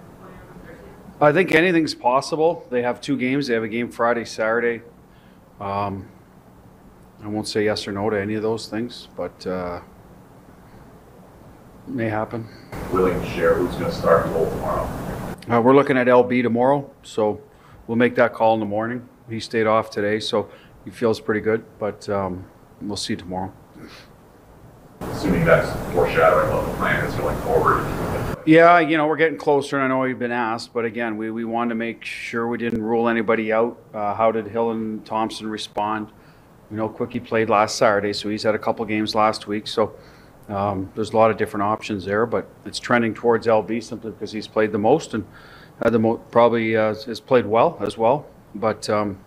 I 1.20 1.32
think 1.32 1.52
anything's 1.52 1.94
possible. 1.96 2.64
They 2.70 2.82
have 2.82 3.00
two 3.00 3.16
games. 3.16 3.48
They 3.48 3.54
have 3.54 3.64
a 3.64 3.68
game 3.68 3.90
Friday, 3.90 4.24
Saturday. 4.24 4.82
Um, 5.60 6.08
I 7.20 7.26
won't 7.26 7.48
say 7.48 7.64
yes 7.64 7.88
or 7.88 7.92
no 7.92 8.08
to 8.08 8.20
any 8.20 8.34
of 8.34 8.42
those 8.42 8.68
things, 8.68 9.08
but 9.16 9.44
uh, 9.44 9.80
may 11.88 12.08
happen. 12.08 12.46
Willing 12.92 13.20
to 13.20 13.26
share 13.30 13.54
who's 13.54 13.74
going 13.74 13.90
to 13.90 13.96
start 13.96 14.26
the 14.26 14.32
goal 14.32 14.48
tomorrow? 14.48 14.84
Uh, 15.50 15.60
we're 15.60 15.74
looking 15.74 15.98
at 15.98 16.06
LB 16.06 16.44
tomorrow, 16.44 16.88
so 17.02 17.40
we'll 17.88 17.96
make 17.96 18.14
that 18.14 18.32
call 18.32 18.54
in 18.54 18.60
the 18.60 18.66
morning. 18.66 19.08
He 19.28 19.40
stayed 19.40 19.66
off 19.66 19.90
today, 19.90 20.20
so 20.20 20.48
he 20.84 20.92
feels 20.92 21.18
pretty 21.18 21.40
good, 21.40 21.64
but 21.80 22.08
um, 22.08 22.44
we'll 22.80 22.96
see 22.96 23.16
tomorrow. 23.16 23.52
Assuming 25.00 25.44
that's 25.44 25.68
foreshadowing 25.92 26.52
what 26.54 26.64
the 26.64 26.74
plan 26.76 27.04
is 27.04 27.14
going 27.16 27.36
forward. 27.40 27.84
Yeah, 28.48 28.78
you 28.78 28.96
know, 28.96 29.06
we're 29.06 29.18
getting 29.18 29.36
closer, 29.36 29.76
and 29.76 29.84
I 29.84 29.88
know 29.88 29.98
we've 29.98 30.18
been 30.18 30.32
asked, 30.32 30.72
but 30.72 30.86
again, 30.86 31.18
we, 31.18 31.30
we 31.30 31.44
wanted 31.44 31.68
to 31.68 31.74
make 31.74 32.02
sure 32.02 32.48
we 32.48 32.56
didn't 32.56 32.80
rule 32.82 33.06
anybody 33.06 33.52
out. 33.52 33.78
Uh, 33.92 34.14
how 34.14 34.32
did 34.32 34.46
Hill 34.46 34.70
and 34.70 35.04
Thompson 35.04 35.50
respond? 35.50 36.08
We 36.70 36.78
know 36.78 36.88
Quickie 36.88 37.20
played 37.20 37.50
last 37.50 37.76
Saturday, 37.76 38.14
so 38.14 38.30
he's 38.30 38.44
had 38.44 38.54
a 38.54 38.58
couple 38.58 38.86
games 38.86 39.14
last 39.14 39.46
week. 39.48 39.66
So 39.66 39.94
um, 40.48 40.90
there's 40.94 41.10
a 41.10 41.16
lot 41.18 41.30
of 41.30 41.36
different 41.36 41.64
options 41.64 42.06
there, 42.06 42.24
but 42.24 42.48
it's 42.64 42.78
trending 42.78 43.12
towards 43.12 43.46
LB 43.46 43.82
simply 43.84 44.12
because 44.12 44.32
he's 44.32 44.48
played 44.48 44.72
the 44.72 44.78
most 44.78 45.12
and 45.12 45.26
had 45.82 45.92
the 45.92 45.98
mo- 45.98 46.16
probably 46.30 46.74
uh, 46.74 46.94
has 46.94 47.20
played 47.20 47.44
well 47.44 47.76
as 47.82 47.98
well. 47.98 48.26
But 48.54 48.88
um, 48.88 49.18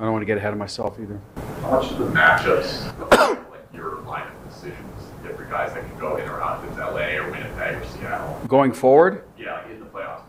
I 0.00 0.02
don't 0.02 0.14
want 0.14 0.22
to 0.22 0.26
get 0.26 0.38
ahead 0.38 0.52
of 0.52 0.58
myself 0.58 0.98
either. 1.00 1.20
How 1.60 1.80
much 1.80 1.92
of 1.92 1.98
the 1.98 2.06
matchups, 2.06 3.50
like 3.52 3.60
your 3.72 4.00
line 4.00 4.26
of 4.26 4.52
decisions, 4.52 5.04
different 5.22 5.41
guys 5.52 5.74
that 5.74 5.86
can 5.86 5.98
go 5.98 6.16
in 6.16 6.26
or 6.28 6.40
out, 6.40 6.64
if 6.64 6.78
LA 6.78 7.16
or 7.22 7.30
Winnipeg 7.30 7.76
or 7.76 7.84
Seattle? 7.86 8.40
Going 8.48 8.72
forward, 8.72 9.24
Yeah, 9.38 9.62
in 9.68 9.78
the 9.80 9.86
playoffs. 9.86 10.22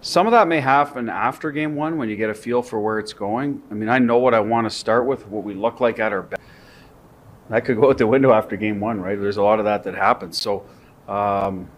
Some 0.00 0.26
of 0.26 0.32
that 0.32 0.48
may 0.48 0.60
happen 0.60 1.08
after 1.08 1.52
game 1.52 1.76
one 1.76 1.98
when 1.98 2.08
you 2.08 2.16
get 2.16 2.30
a 2.30 2.34
feel 2.34 2.62
for 2.62 2.80
where 2.80 2.98
it's 2.98 3.12
going. 3.12 3.62
I 3.70 3.74
mean, 3.74 3.88
I 3.88 3.98
know 3.98 4.18
what 4.18 4.34
I 4.34 4.40
want 4.40 4.64
to 4.66 4.70
start 4.70 5.06
with, 5.06 5.28
what 5.28 5.44
we 5.44 5.54
look 5.54 5.78
like 5.80 6.00
at 6.00 6.12
our 6.12 6.22
best. 6.22 6.42
That 7.50 7.64
could 7.66 7.78
go 7.78 7.90
out 7.90 7.98
the 7.98 8.06
window 8.06 8.32
after 8.32 8.56
game 8.56 8.80
one, 8.80 9.00
right? 9.00 9.20
There's 9.20 9.36
a 9.36 9.42
lot 9.42 9.58
of 9.58 9.66
that 9.66 9.84
that 9.84 9.94
happens. 9.94 10.40
So, 10.40 10.64
um, 11.06 11.68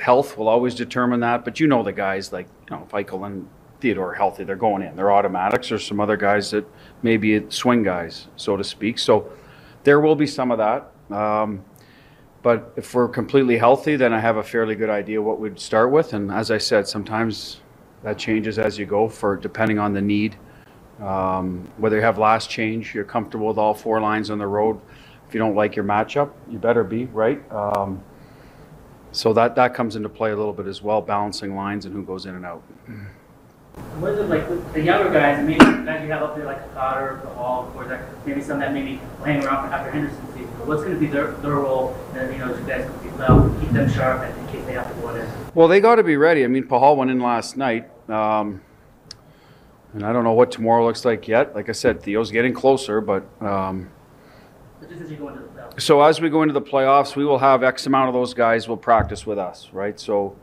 health 0.00 0.36
will 0.36 0.48
always 0.48 0.74
determine 0.74 1.20
that. 1.20 1.44
But 1.44 1.60
you 1.60 1.68
know 1.68 1.82
the 1.82 1.92
guys 1.92 2.32
like 2.32 2.48
you 2.68 2.76
know 2.76 2.88
Eichel 2.90 3.24
and 3.24 3.48
Theodore 3.80 4.10
are 4.10 4.14
healthy. 4.14 4.42
They're 4.44 4.56
going 4.56 4.82
in. 4.82 4.96
They're 4.96 5.12
automatics. 5.12 5.68
There's 5.68 5.86
some 5.86 6.00
other 6.00 6.16
guys 6.16 6.50
that 6.50 6.66
maybe 7.02 7.48
swing 7.50 7.84
guys, 7.84 8.26
so 8.36 8.56
to 8.56 8.64
speak. 8.64 8.98
So 8.98 9.30
there 9.88 10.00
will 10.00 10.14
be 10.14 10.26
some 10.26 10.50
of 10.50 10.58
that. 10.58 10.92
Um, 11.10 11.64
but 12.42 12.74
if 12.76 12.92
we're 12.92 13.08
completely 13.08 13.56
healthy, 13.56 13.96
then 13.96 14.12
I 14.12 14.20
have 14.20 14.36
a 14.36 14.42
fairly 14.42 14.74
good 14.74 14.90
idea 14.90 15.22
what 15.22 15.40
we'd 15.40 15.58
start 15.58 15.90
with. 15.90 16.12
And 16.12 16.30
as 16.30 16.50
I 16.50 16.58
said, 16.58 16.86
sometimes 16.86 17.62
that 18.02 18.18
changes 18.18 18.58
as 18.58 18.78
you 18.78 18.84
go 18.84 19.08
for 19.08 19.34
depending 19.34 19.78
on 19.78 19.94
the 19.94 20.02
need. 20.02 20.36
Um, 21.00 21.66
whether 21.78 21.96
you 21.96 22.02
have 22.02 22.18
last 22.18 22.50
change, 22.50 22.94
you're 22.94 23.02
comfortable 23.16 23.46
with 23.46 23.56
all 23.56 23.72
four 23.72 23.98
lines 23.98 24.28
on 24.28 24.36
the 24.36 24.46
road. 24.46 24.78
If 25.26 25.32
you 25.32 25.40
don't 25.40 25.54
like 25.54 25.74
your 25.74 25.86
matchup, 25.86 26.32
you 26.50 26.58
better 26.58 26.84
be 26.84 27.06
right. 27.06 27.40
Um, 27.50 28.02
so 29.12 29.32
that 29.32 29.56
that 29.56 29.72
comes 29.72 29.96
into 29.96 30.10
play 30.10 30.32
a 30.32 30.36
little 30.36 30.52
bit 30.52 30.66
as 30.66 30.82
well, 30.82 31.00
balancing 31.00 31.56
lines 31.56 31.86
and 31.86 31.94
who 31.94 32.02
goes 32.02 32.26
in 32.26 32.34
and 32.34 32.44
out. 32.44 32.62
What 34.00 34.12
is 34.12 34.20
it 34.20 34.28
like 34.28 34.48
with 34.48 34.72
the 34.72 34.80
younger 34.80 35.10
guys, 35.10 35.44
maybe 35.44 35.58
guys 35.58 36.04
you 36.04 36.12
have 36.12 36.22
up 36.22 36.36
there 36.36 36.44
like 36.44 36.72
Cotter, 36.74 37.20
the 37.24 37.30
Hall, 37.30 37.72
or 37.74 37.84
that 37.86 38.26
maybe 38.26 38.40
some 38.40 38.60
that 38.60 38.72
maybe 38.72 39.00
hang 39.24 39.44
around 39.44 39.72
after 39.72 39.90
Henderson 39.90 40.24
season. 40.28 40.50
But 40.58 40.68
what's 40.68 40.82
going 40.82 40.94
to 40.94 41.00
be 41.00 41.06
their, 41.06 41.32
their 41.32 41.54
role? 41.54 41.96
And 42.14 42.32
you 42.32 42.38
know, 42.38 42.56
you 42.56 42.64
guys 42.64 42.88
can 42.88 43.02
keep, 43.02 43.18
well, 43.18 43.56
keep 43.60 43.70
them 43.70 43.90
sharp 43.90 44.22
in 44.36 44.46
case 44.48 44.64
they 44.66 44.74
have 44.74 44.94
to 44.94 45.00
go 45.00 45.14
in. 45.14 45.28
Well, 45.54 45.66
they 45.66 45.80
got 45.80 45.96
to 45.96 46.04
be 46.04 46.16
ready. 46.16 46.44
I 46.44 46.46
mean, 46.46 46.64
Pachal 46.64 46.96
went 46.96 47.10
in 47.10 47.20
last 47.20 47.56
night, 47.56 47.90
um, 48.08 48.62
and 49.94 50.04
I 50.04 50.12
don't 50.12 50.24
know 50.24 50.32
what 50.32 50.52
tomorrow 50.52 50.86
looks 50.86 51.04
like 51.04 51.26
yet. 51.26 51.54
Like 51.54 51.68
I 51.68 51.72
said, 51.72 52.02
Theo's 52.02 52.30
getting 52.30 52.54
closer, 52.54 53.00
but 53.00 53.26
um, 53.42 53.90
as 54.82 55.10
you 55.10 55.16
go 55.16 55.28
into 55.28 55.40
the 55.40 55.48
playoffs. 55.48 55.80
so 55.82 56.02
as 56.02 56.20
we 56.20 56.30
go 56.30 56.42
into 56.42 56.54
the 56.54 56.62
playoffs, 56.62 57.16
we 57.16 57.24
will 57.24 57.38
have 57.38 57.62
X 57.62 57.86
amount 57.86 58.08
of 58.08 58.14
those 58.14 58.34
guys 58.34 58.68
will 58.68 58.76
practice 58.76 59.26
with 59.26 59.38
us, 59.38 59.70
right? 59.72 59.98
So 59.98 60.36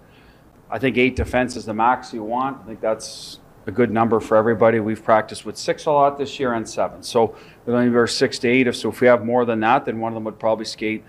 I 0.70 0.80
think 0.80 0.98
eight 0.98 1.16
defense 1.16 1.56
is 1.56 1.66
the 1.66 1.74
max 1.74 2.14
you 2.14 2.24
want. 2.24 2.62
I 2.62 2.66
think 2.66 2.82
that's 2.82 3.40
a 3.68 3.72
good 3.72 3.92
number 3.92 4.20
for 4.20 4.38
everybody. 4.38 4.80
We've 4.80 5.04
practiced 5.04 5.46
with 5.46 5.58
six 5.58 5.86
a 5.86 5.92
lot 5.92 6.18
this 6.18 6.40
year 6.40 6.54
and 6.54 6.68
seven. 6.68 7.04
So 7.04 7.36
we're 7.66 7.76
only 7.76 7.90
be 7.90 8.08
six 8.08 8.40
to 8.40 8.48
eight. 8.48 8.74
So, 8.76 8.90
if 8.90 9.02
we 9.02 9.08
have 9.08 9.26
more 9.26 9.46
than 9.46 9.60
that, 9.62 9.86
then 9.86 10.00
one 10.00 10.12
of 10.12 10.16
them 10.16 10.24
would 10.26 10.40
probably 10.40 10.66
skate. 10.66 11.04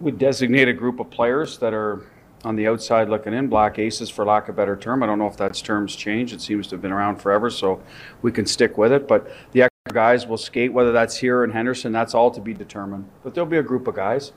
We 0.00 0.12
designate 0.12 0.68
a 0.68 0.72
group 0.72 1.00
of 1.00 1.10
players 1.10 1.58
that 1.58 1.72
are 1.72 2.06
on 2.44 2.56
the 2.56 2.68
outside 2.68 3.08
looking 3.08 3.32
in, 3.32 3.48
black 3.48 3.78
aces 3.78 4.10
for 4.10 4.24
lack 4.24 4.48
of 4.48 4.54
a 4.54 4.56
better 4.56 4.76
term. 4.76 5.02
I 5.02 5.06
don't 5.06 5.18
know 5.18 5.26
if 5.26 5.36
that's 5.36 5.62
terms 5.62 5.96
changed. 5.96 6.34
It 6.34 6.42
seems 6.42 6.66
to 6.68 6.74
have 6.74 6.82
been 6.82 6.92
around 6.92 7.16
forever, 7.16 7.48
so 7.48 7.82
we 8.20 8.30
can 8.30 8.44
stick 8.44 8.76
with 8.76 8.92
it. 8.92 9.08
But 9.08 9.30
the 9.52 9.62
extra 9.62 9.94
guys 9.94 10.26
will 10.26 10.36
skate, 10.36 10.72
whether 10.72 10.92
that's 10.92 11.16
here 11.16 11.44
in 11.44 11.50
Henderson, 11.50 11.92
that's 11.92 12.14
all 12.14 12.30
to 12.30 12.40
be 12.40 12.52
determined. 12.52 13.08
But 13.22 13.34
there'll 13.34 13.48
be 13.48 13.56
a 13.56 13.62
group 13.62 13.88
of 13.88 13.94
guys. 13.94 14.32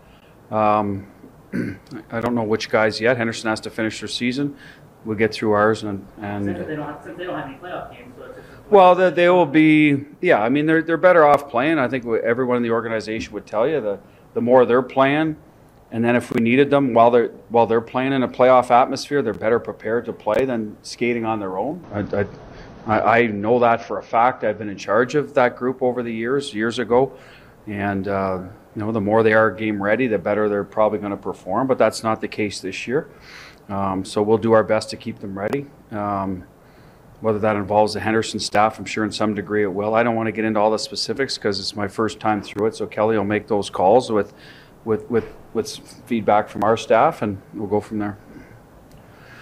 Um, 0.51 1.07
I 2.11 2.19
don't 2.19 2.35
know 2.35 2.43
which 2.43 2.69
guys 2.69 2.99
yet. 2.99 3.17
Henderson 3.17 3.49
has 3.49 3.59
to 3.61 3.69
finish 3.69 3.99
their 3.99 4.07
season. 4.07 4.55
We'll 5.05 5.17
get 5.17 5.33
through 5.33 5.51
ours 5.51 5.83
and, 5.83 6.05
and 6.21 6.45
they 6.45 6.53
don't 6.75 6.85
have, 6.85 7.17
they 7.17 7.23
don't 7.23 7.39
have 7.39 7.47
any 7.47 7.57
playoff 7.57 7.91
games, 7.91 8.13
so 8.17 8.25
it's 8.25 8.39
well, 8.69 8.95
they, 8.95 9.09
they 9.09 9.29
will 9.29 9.45
be. 9.45 10.05
Yeah, 10.21 10.41
I 10.41 10.49
mean 10.49 10.65
they're 10.65 10.81
they're 10.81 10.97
better 10.97 11.25
off 11.25 11.49
playing. 11.49 11.79
I 11.79 11.87
think 11.87 12.05
everyone 12.05 12.57
in 12.57 12.63
the 12.63 12.71
organization 12.71 13.33
would 13.33 13.45
tell 13.45 13.67
you 13.67 13.79
the 13.79 13.99
the 14.33 14.41
more 14.41 14.65
they're 14.65 14.81
playing, 14.81 15.37
and 15.91 16.03
then 16.03 16.15
if 16.15 16.33
we 16.33 16.41
needed 16.41 16.69
them 16.69 16.93
while 16.93 17.09
they're 17.09 17.29
while 17.49 17.65
they're 17.65 17.79
playing 17.81 18.11
in 18.11 18.23
a 18.23 18.27
playoff 18.27 18.69
atmosphere, 18.69 19.21
they're 19.21 19.33
better 19.33 19.59
prepared 19.59 20.05
to 20.05 20.13
play 20.13 20.43
than 20.43 20.75
skating 20.81 21.23
on 21.23 21.39
their 21.39 21.57
own. 21.57 21.81
I, 21.93 22.25
I, 22.91 23.19
I 23.19 23.27
know 23.27 23.59
that 23.59 23.85
for 23.85 23.99
a 23.99 24.03
fact. 24.03 24.43
I've 24.43 24.57
been 24.57 24.69
in 24.69 24.77
charge 24.77 25.15
of 25.15 25.33
that 25.35 25.55
group 25.55 25.81
over 25.81 26.03
the 26.03 26.13
years, 26.13 26.53
years 26.53 26.79
ago, 26.79 27.13
and 27.67 28.07
uh, 28.07 28.43
you 28.77 28.83
know 28.83 28.91
the 28.91 29.01
more 29.01 29.23
they 29.23 29.33
are 29.33 29.49
game 29.49 29.81
ready, 29.81 30.05
the 30.05 30.19
better 30.19 30.47
they're 30.47 30.63
probably 30.63 30.99
going 30.99 31.09
to 31.09 31.17
perform. 31.17 31.65
But 31.65 31.79
that's 31.79 32.03
not 32.03 32.21
the 32.21 32.27
case 32.27 32.59
this 32.59 32.85
year. 32.85 33.09
Um, 33.69 34.05
so 34.05 34.21
we'll 34.21 34.37
do 34.37 34.51
our 34.51 34.63
best 34.63 34.91
to 34.91 34.97
keep 34.97 35.17
them 35.17 35.35
ready. 35.35 35.65
Um, 35.89 36.43
whether 37.21 37.39
that 37.39 37.55
involves 37.55 37.95
the 37.95 37.99
Henderson 37.99 38.39
staff, 38.39 38.77
I'm 38.77 38.85
sure 38.85 39.03
in 39.03 39.11
some 39.11 39.33
degree 39.33 39.63
it 39.63 39.73
will. 39.73 39.95
I 39.95 40.03
don't 40.03 40.15
want 40.15 40.27
to 40.27 40.31
get 40.31 40.45
into 40.45 40.59
all 40.59 40.69
the 40.69 40.77
specifics 40.77 41.39
because 41.39 41.59
it's 41.59 41.75
my 41.75 41.87
first 41.87 42.19
time 42.19 42.43
through 42.43 42.67
it. 42.67 42.75
So 42.75 42.85
Kelly 42.85 43.17
will 43.17 43.23
make 43.23 43.47
those 43.47 43.71
calls 43.71 44.11
with, 44.11 44.31
with, 44.85 45.09
with, 45.09 45.25
with 45.55 45.75
feedback 46.05 46.47
from 46.47 46.63
our 46.63 46.77
staff, 46.77 47.23
and 47.23 47.41
we'll 47.55 47.65
go 47.65 47.81
from 47.81 47.97
there. 47.97 48.19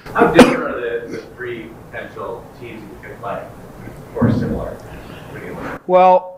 How 0.06 0.32
different 0.32 0.64
are 0.64 0.80
the, 0.80 1.12
the 1.12 1.22
three 1.36 1.68
potential 1.92 2.46
teams 2.62 2.82
you 2.82 3.10
can 3.10 3.18
play, 3.18 3.46
or 4.16 4.32
similar? 4.32 4.76
What 4.76 5.42
do 5.42 5.46
you 5.46 5.56
think? 5.56 5.88
Well, 5.90 6.35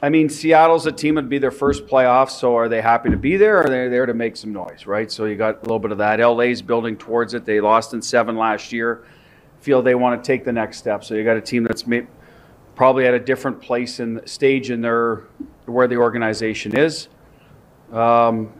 I 0.00 0.10
mean, 0.10 0.28
Seattle's 0.28 0.86
a 0.86 0.92
team 0.92 1.16
that'd 1.16 1.28
be 1.28 1.38
their 1.38 1.50
first 1.50 1.86
playoff, 1.86 2.30
so 2.30 2.56
are 2.56 2.68
they 2.68 2.80
happy 2.80 3.10
to 3.10 3.16
be 3.16 3.36
there 3.36 3.56
or 3.56 3.66
are 3.66 3.68
they 3.68 3.88
there 3.88 4.06
to 4.06 4.14
make 4.14 4.36
some 4.36 4.52
noise, 4.52 4.86
right? 4.86 5.10
So 5.10 5.24
you 5.24 5.34
got 5.34 5.56
a 5.56 5.60
little 5.62 5.80
bit 5.80 5.90
of 5.90 5.98
that. 5.98 6.20
LA's 6.20 6.62
building 6.62 6.96
towards 6.96 7.34
it. 7.34 7.44
They 7.44 7.60
lost 7.60 7.94
in 7.94 8.00
seven 8.00 8.36
last 8.36 8.72
year. 8.72 9.04
Feel 9.60 9.82
they 9.82 9.96
want 9.96 10.22
to 10.22 10.26
take 10.26 10.44
the 10.44 10.52
next 10.52 10.78
step. 10.78 11.02
So 11.02 11.14
you 11.14 11.24
got 11.24 11.36
a 11.36 11.40
team 11.40 11.64
that's 11.64 11.84
may, 11.84 12.06
probably 12.76 13.06
at 13.06 13.14
a 13.14 13.18
different 13.18 13.60
place 13.60 13.98
in 13.98 14.24
stage 14.24 14.70
in 14.70 14.80
their 14.80 15.24
where 15.66 15.88
the 15.88 15.96
organization 15.96 16.78
is. 16.78 17.08
Um, 17.92 18.52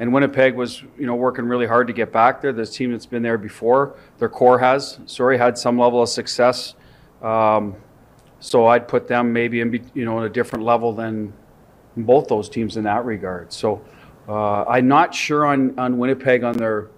and 0.00 0.12
Winnipeg 0.12 0.54
was, 0.54 0.82
you 0.98 1.06
know, 1.06 1.14
working 1.14 1.46
really 1.46 1.66
hard 1.66 1.86
to 1.86 1.94
get 1.94 2.12
back 2.12 2.42
there. 2.42 2.52
This 2.52 2.76
team 2.76 2.92
that's 2.92 3.06
been 3.06 3.22
there 3.22 3.38
before, 3.38 3.96
their 4.18 4.28
core 4.28 4.58
has, 4.58 5.00
sorry, 5.06 5.38
had 5.38 5.56
some 5.56 5.78
level 5.78 6.02
of 6.02 6.10
success. 6.10 6.74
Um, 7.22 7.74
so 8.40 8.66
I'd 8.66 8.86
put 8.86 9.08
them 9.08 9.32
maybe 9.32 9.60
in, 9.60 9.90
you 9.94 10.04
know, 10.04 10.18
in 10.18 10.24
a 10.24 10.28
different 10.28 10.64
level 10.64 10.92
than 10.92 11.32
both 11.96 12.28
those 12.28 12.48
teams 12.48 12.76
in 12.76 12.84
that 12.84 13.04
regard. 13.04 13.52
So 13.52 13.82
uh, 14.28 14.64
I'm 14.64 14.86
not 14.86 15.14
sure 15.14 15.46
on, 15.46 15.78
on 15.78 15.98
Winnipeg 15.98 16.44
on 16.44 16.56
their, 16.56 16.88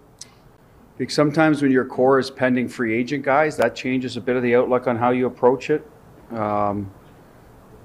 because 0.98 1.14
sometimes 1.14 1.62
when 1.62 1.70
your 1.70 1.86
core 1.86 2.18
is 2.18 2.30
pending 2.30 2.68
free 2.68 2.94
agent 2.94 3.24
guys, 3.24 3.56
that 3.56 3.74
changes 3.74 4.16
a 4.16 4.20
bit 4.20 4.36
of 4.36 4.42
the 4.42 4.54
outlook 4.54 4.86
on 4.86 4.96
how 4.96 5.10
you 5.10 5.26
approach 5.26 5.70
it. 5.70 5.86
Um, 6.32 6.90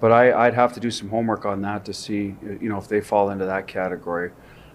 but 0.02 0.12
I, 0.12 0.48
I'd 0.48 0.54
have 0.54 0.74
to 0.74 0.80
do 0.80 0.92
some 0.92 1.10
homework 1.10 1.46
on 1.46 1.62
that 1.62 1.86
to 1.86 1.94
see, 1.94 2.36
you 2.44 2.70
know, 2.70 2.78
if 2.78 2.88
they 2.88 3.00
fall 3.00 3.30
into 3.30 3.46
that 3.46 3.68
category. 3.68 4.32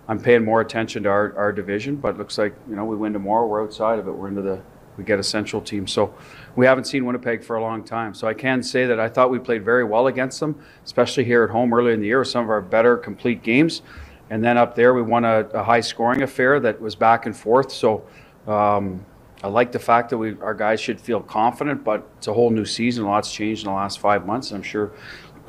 I'm 0.08 0.18
paying 0.18 0.44
more 0.44 0.60
attention 0.60 1.02
to 1.02 1.08
our, 1.08 1.36
our 1.36 1.52
division, 1.52 1.96
but 1.96 2.14
it 2.14 2.18
looks 2.18 2.38
like, 2.38 2.54
you 2.68 2.74
know, 2.74 2.84
we 2.84 2.96
win 2.96 3.12
tomorrow, 3.12 3.46
we're 3.46 3.62
outside 3.62 3.98
of 3.98 4.08
it, 4.08 4.12
we're 4.12 4.28
into 4.28 4.42
the, 4.42 4.62
we 5.00 5.06
get 5.06 5.18
a 5.18 5.22
central 5.22 5.62
team. 5.62 5.86
So 5.86 6.14
we 6.56 6.66
haven't 6.66 6.84
seen 6.84 7.06
Winnipeg 7.06 7.42
for 7.42 7.56
a 7.56 7.62
long 7.62 7.82
time. 7.82 8.12
So 8.12 8.28
I 8.28 8.34
can 8.34 8.62
say 8.62 8.84
that 8.84 9.00
I 9.00 9.08
thought 9.08 9.30
we 9.30 9.38
played 9.38 9.64
very 9.64 9.82
well 9.82 10.08
against 10.08 10.38
them, 10.40 10.62
especially 10.84 11.24
here 11.24 11.42
at 11.42 11.50
home 11.50 11.72
earlier 11.72 11.94
in 11.94 12.00
the 12.00 12.06
year 12.06 12.22
some 12.22 12.44
of 12.44 12.50
our 12.50 12.60
better 12.60 12.98
complete 12.98 13.42
games. 13.42 13.80
And 14.28 14.44
then 14.44 14.58
up 14.58 14.76
there, 14.76 14.92
we 14.92 15.02
won 15.02 15.24
a, 15.24 15.40
a 15.54 15.64
high 15.64 15.80
scoring 15.80 16.22
affair 16.22 16.60
that 16.60 16.80
was 16.80 16.94
back 16.94 17.24
and 17.26 17.34
forth. 17.34 17.72
So 17.72 18.06
um, 18.46 19.04
I 19.42 19.48
like 19.48 19.72
the 19.72 19.78
fact 19.78 20.10
that 20.10 20.18
we, 20.18 20.38
our 20.40 20.54
guys 20.54 20.80
should 20.80 21.00
feel 21.00 21.20
confident, 21.20 21.82
but 21.82 22.06
it's 22.18 22.28
a 22.28 22.34
whole 22.34 22.50
new 22.50 22.66
season. 22.66 23.04
A 23.04 23.08
lot's 23.08 23.32
changed 23.32 23.62
in 23.62 23.70
the 23.70 23.76
last 23.76 24.00
five 24.00 24.26
months. 24.26 24.50
And 24.50 24.58
I'm 24.58 24.62
sure 24.62 24.92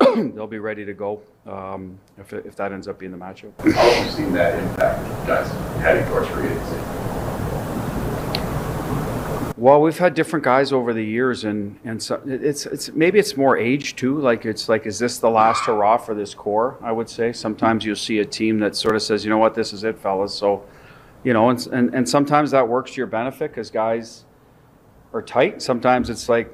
they'll 0.00 0.46
be 0.46 0.58
ready 0.58 0.86
to 0.86 0.94
go 0.94 1.22
um, 1.46 1.98
if, 2.16 2.32
if 2.32 2.56
that 2.56 2.72
ends 2.72 2.88
up 2.88 2.98
being 2.98 3.12
the 3.12 3.18
matchup. 3.18 3.52
How 3.60 3.70
have 3.70 4.06
you 4.06 4.10
seen 4.12 4.32
that 4.32 4.58
impact 4.58 5.26
guys 5.26 5.50
heading 5.82 6.06
towards 6.06 6.28
free 6.28 6.46
agency? 6.46 6.91
Well, 9.62 9.80
we've 9.80 9.96
had 9.96 10.14
different 10.14 10.44
guys 10.44 10.72
over 10.72 10.92
the 10.92 11.04
years, 11.04 11.44
and 11.44 11.78
and 11.84 12.02
so 12.02 12.20
it's 12.26 12.66
it's 12.66 12.90
maybe 12.94 13.20
it's 13.20 13.36
more 13.36 13.56
age 13.56 13.94
too. 13.94 14.18
Like 14.18 14.44
it's 14.44 14.68
like, 14.68 14.86
is 14.86 14.98
this 14.98 15.18
the 15.18 15.30
last 15.30 15.66
hurrah 15.66 15.98
for 15.98 16.16
this 16.16 16.34
core? 16.34 16.76
I 16.82 16.90
would 16.90 17.08
say 17.08 17.32
sometimes 17.32 17.84
you'll 17.84 17.94
see 17.94 18.18
a 18.18 18.24
team 18.24 18.58
that 18.58 18.74
sort 18.74 18.96
of 18.96 19.02
says, 19.02 19.24
you 19.24 19.30
know 19.30 19.38
what, 19.38 19.54
this 19.54 19.72
is 19.72 19.84
it, 19.84 19.96
fellas. 20.00 20.34
So, 20.34 20.64
you 21.22 21.32
know, 21.32 21.48
and 21.48 21.64
and, 21.68 21.94
and 21.94 22.08
sometimes 22.08 22.50
that 22.50 22.66
works 22.66 22.90
to 22.94 22.96
your 22.96 23.06
benefit 23.06 23.52
because 23.52 23.70
guys 23.70 24.24
are 25.12 25.22
tight. 25.22 25.62
Sometimes 25.62 26.10
it's 26.10 26.28
like, 26.28 26.52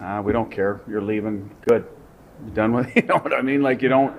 ah, 0.00 0.20
we 0.20 0.32
don't 0.32 0.50
care. 0.50 0.80
You're 0.88 1.02
leaving. 1.02 1.54
Good. 1.68 1.86
you're 2.44 2.54
done 2.56 2.72
with? 2.72 2.90
You 2.96 3.02
know 3.02 3.18
what 3.18 3.32
I 3.32 3.42
mean? 3.42 3.62
Like 3.62 3.80
you 3.80 3.88
don't. 3.88 4.12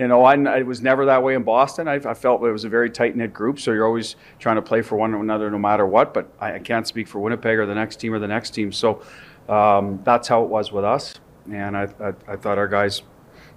You 0.00 0.08
know, 0.08 0.24
I, 0.24 0.34
I 0.34 0.62
was 0.62 0.80
never 0.80 1.04
that 1.04 1.22
way 1.22 1.34
in 1.34 1.42
Boston. 1.42 1.86
I, 1.86 1.96
I 1.96 2.14
felt 2.14 2.42
it 2.42 2.50
was 2.50 2.64
a 2.64 2.70
very 2.70 2.88
tight 2.88 3.16
knit 3.16 3.34
group, 3.34 3.60
so 3.60 3.70
you're 3.70 3.84
always 3.84 4.16
trying 4.38 4.56
to 4.56 4.62
play 4.62 4.80
for 4.80 4.96
one 4.96 5.12
another 5.12 5.50
no 5.50 5.58
matter 5.58 5.86
what. 5.86 6.14
But 6.14 6.32
I, 6.40 6.54
I 6.54 6.58
can't 6.58 6.86
speak 6.86 7.06
for 7.06 7.18
Winnipeg 7.20 7.58
or 7.58 7.66
the 7.66 7.74
next 7.74 7.96
team 7.96 8.14
or 8.14 8.18
the 8.18 8.26
next 8.26 8.50
team. 8.52 8.72
So 8.72 9.02
um, 9.46 10.00
that's 10.02 10.26
how 10.26 10.42
it 10.42 10.48
was 10.48 10.72
with 10.72 10.84
us. 10.86 11.20
and 11.52 11.76
I, 11.76 11.82
I, 12.00 12.14
I 12.26 12.36
thought 12.36 12.56
our 12.56 12.66
guys 12.66 13.02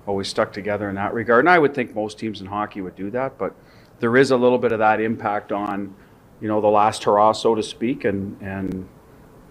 always 0.05 0.27
stuck 0.27 0.51
together 0.51 0.89
in 0.89 0.95
that 0.95 1.13
regard. 1.13 1.45
And 1.45 1.49
I 1.49 1.57
would 1.57 1.73
think 1.73 1.95
most 1.95 2.19
teams 2.19 2.41
in 2.41 2.47
hockey 2.47 2.81
would 2.81 2.97
do 2.97 3.09
that, 3.11 3.37
but 3.37 3.55
there 4.01 4.17
is 4.17 4.31
a 4.31 4.35
little 4.35 4.57
bit 4.57 4.73
of 4.73 4.79
that 4.79 4.99
impact 4.99 5.53
on, 5.53 5.95
you 6.41 6.49
know, 6.49 6.59
the 6.59 6.67
last 6.67 7.05
hurrah, 7.05 7.31
so 7.31 7.55
to 7.55 7.63
speak. 7.63 8.03
And 8.03 8.37
and 8.41 8.89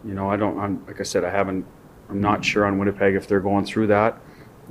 you 0.04 0.12
know, 0.12 0.30
I 0.30 0.36
don't. 0.36 0.58
I'm 0.58 0.84
like 0.86 1.00
I 1.00 1.04
said, 1.04 1.24
I 1.24 1.30
haven't. 1.30 1.64
I'm 2.10 2.20
not 2.20 2.44
sure 2.44 2.66
on 2.66 2.78
Winnipeg 2.78 3.14
if 3.14 3.26
they're 3.26 3.40
going 3.40 3.64
through 3.64 3.86
that. 3.86 4.20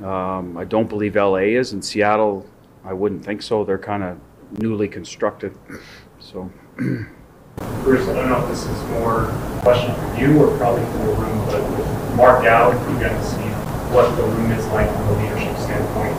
Um, 0.04 0.58
I 0.58 0.66
don't 0.66 0.90
believe 0.90 1.16
LA 1.16 1.54
is. 1.58 1.74
In 1.74 1.82
Seattle, 1.82 2.46
I 2.84 2.94
wouldn't 2.94 3.24
think 3.24 3.42
so. 3.42 3.64
They're 3.64 3.78
kind 3.78 4.04
of 4.04 4.20
newly 4.60 4.88
constructed. 4.88 5.56
So. 6.20 6.52
Bruce, 7.84 8.08
I 8.08 8.14
don't 8.14 8.30
know 8.30 8.42
if 8.42 8.50
this 8.50 8.66
is 8.66 8.84
more 8.90 9.26
a 9.26 9.60
question 9.62 9.94
for 9.94 10.20
you 10.20 10.42
or 10.42 10.58
probably 10.58 10.84
for 10.86 10.98
the 11.00 11.14
room, 11.14 11.46
but 11.46 11.62
with 11.78 12.16
Mark 12.16 12.44
Gallup, 12.44 12.80
you 12.90 13.00
got 13.00 13.10
to 13.10 13.26
see 13.26 13.50
what 13.94 14.16
the 14.16 14.24
room 14.24 14.52
is 14.52 14.66
like 14.68 14.90
from 14.90 15.08
a 15.10 15.24
leadership 15.24 15.58
standpoint 15.58 16.16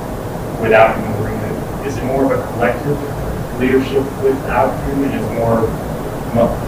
without 0.60 0.96
him 0.96 1.04
in 1.04 1.12
the 1.12 1.28
room. 1.28 1.86
Is 1.86 1.96
it 1.96 2.04
more 2.04 2.32
of 2.32 2.38
a 2.38 2.52
collective 2.52 2.98
leadership 3.58 4.04
without 4.22 4.70
him, 4.84 5.04
and 5.04 5.14
is 5.14 5.30
more 5.38 5.66